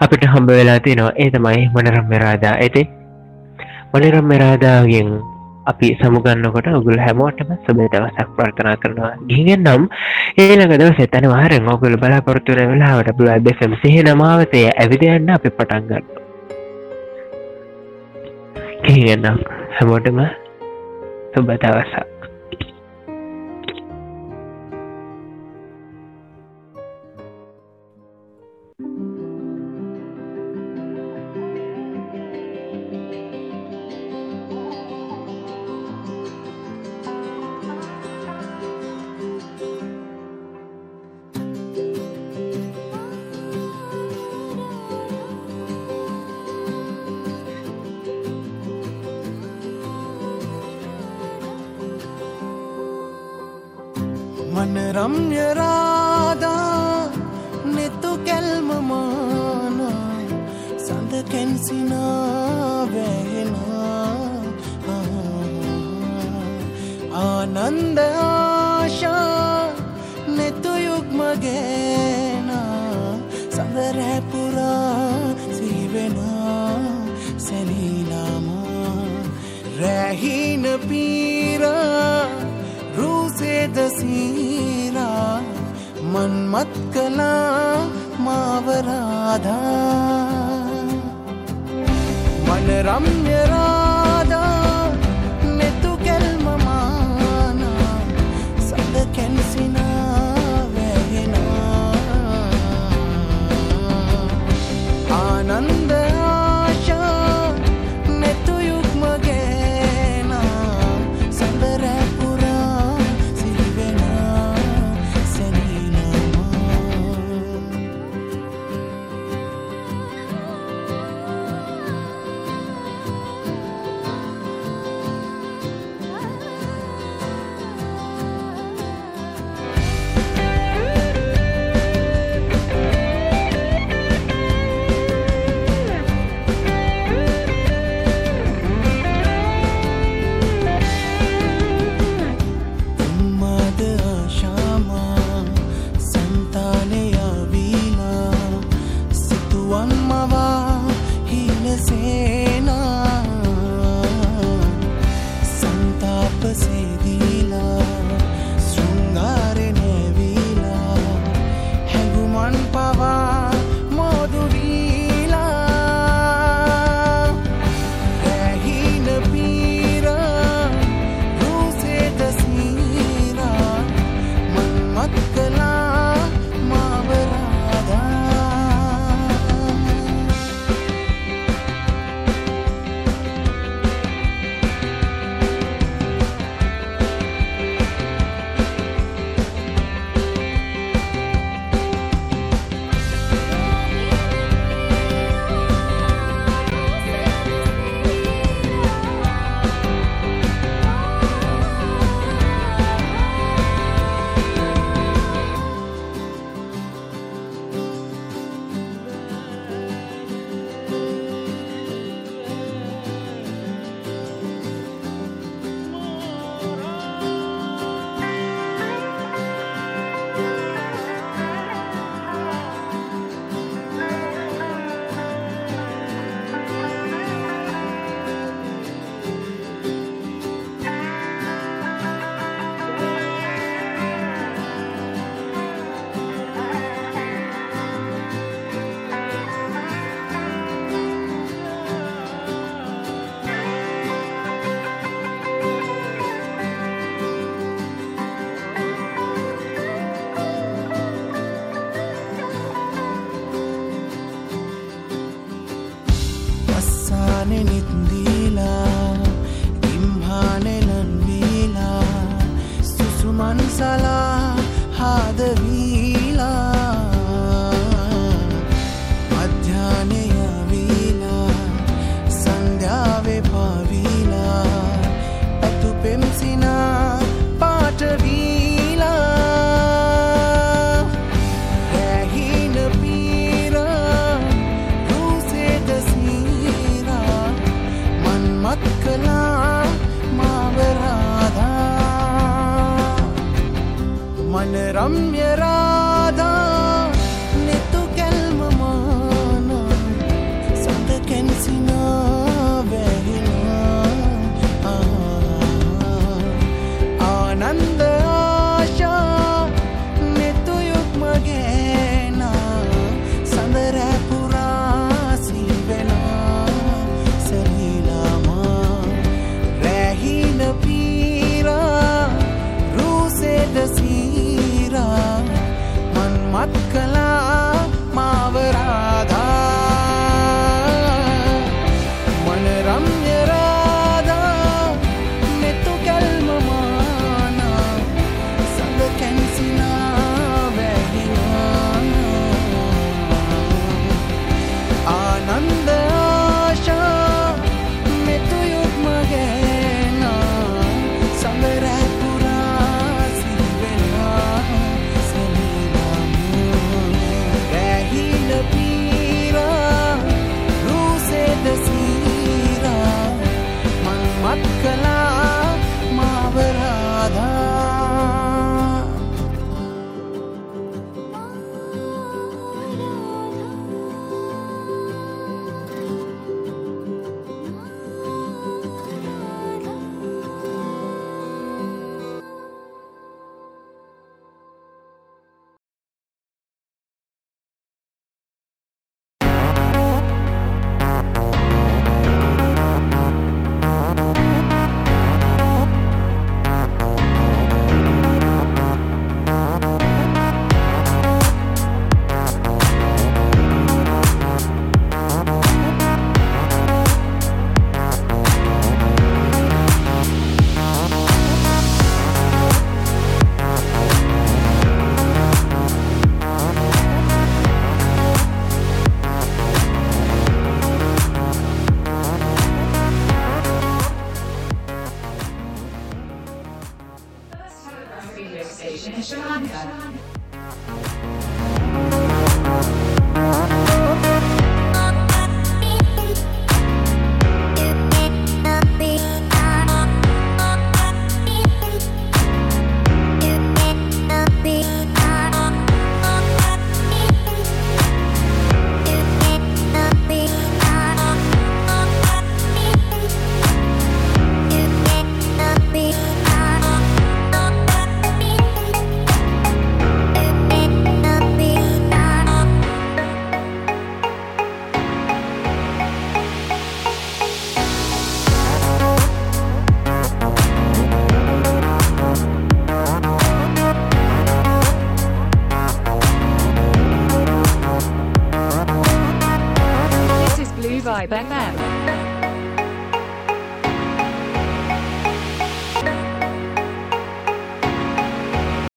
අපිට 0.00 0.30
හම්බ 0.30 0.48
වෙලා 0.52 0.78
තියෙනවා 0.80 1.16
ඒ 1.16 1.32
තමයි 1.32 1.66
මනරම් 1.74 2.06
මෙරාදා 2.06 2.56
ඇති 2.58 2.88
මනරම් 3.92 4.26
මෙරාදාගෙන් 4.26 5.20
අපි 5.70 5.88
සමුගන්නකොට 5.96 6.68
ඔගුල් 6.72 6.98
හැමෝටම 6.98 7.50
සබේ 7.58 7.88
දවසක් 7.88 8.28
ප්‍රර්ථනා 8.36 8.76
කරනවා. 8.76 9.12
ගිගෙන් 9.26 9.64
නම් 9.64 9.88
ඒලක 10.38 10.74
දවස 10.74 11.00
එතන 11.00 11.28
වාරෙන් 11.28 11.68
ඔගුල් 11.68 11.96
බලාපොරත්තුන 11.96 12.62
වෙලාවට 12.66 13.12
බල 13.16 13.30
දෙසම් 13.40 13.76
සිහ 13.82 13.96
නමාවතය 14.02 14.62
ඇවිදයන්න 14.74 15.30
අපි 15.30 15.52
පටන්ගන්න 15.52 16.06
ගිගෙන්නම් 18.86 19.44
හැමෝටම 19.74 20.24
සුබ 21.30 21.52
දවසක්. 21.56 22.09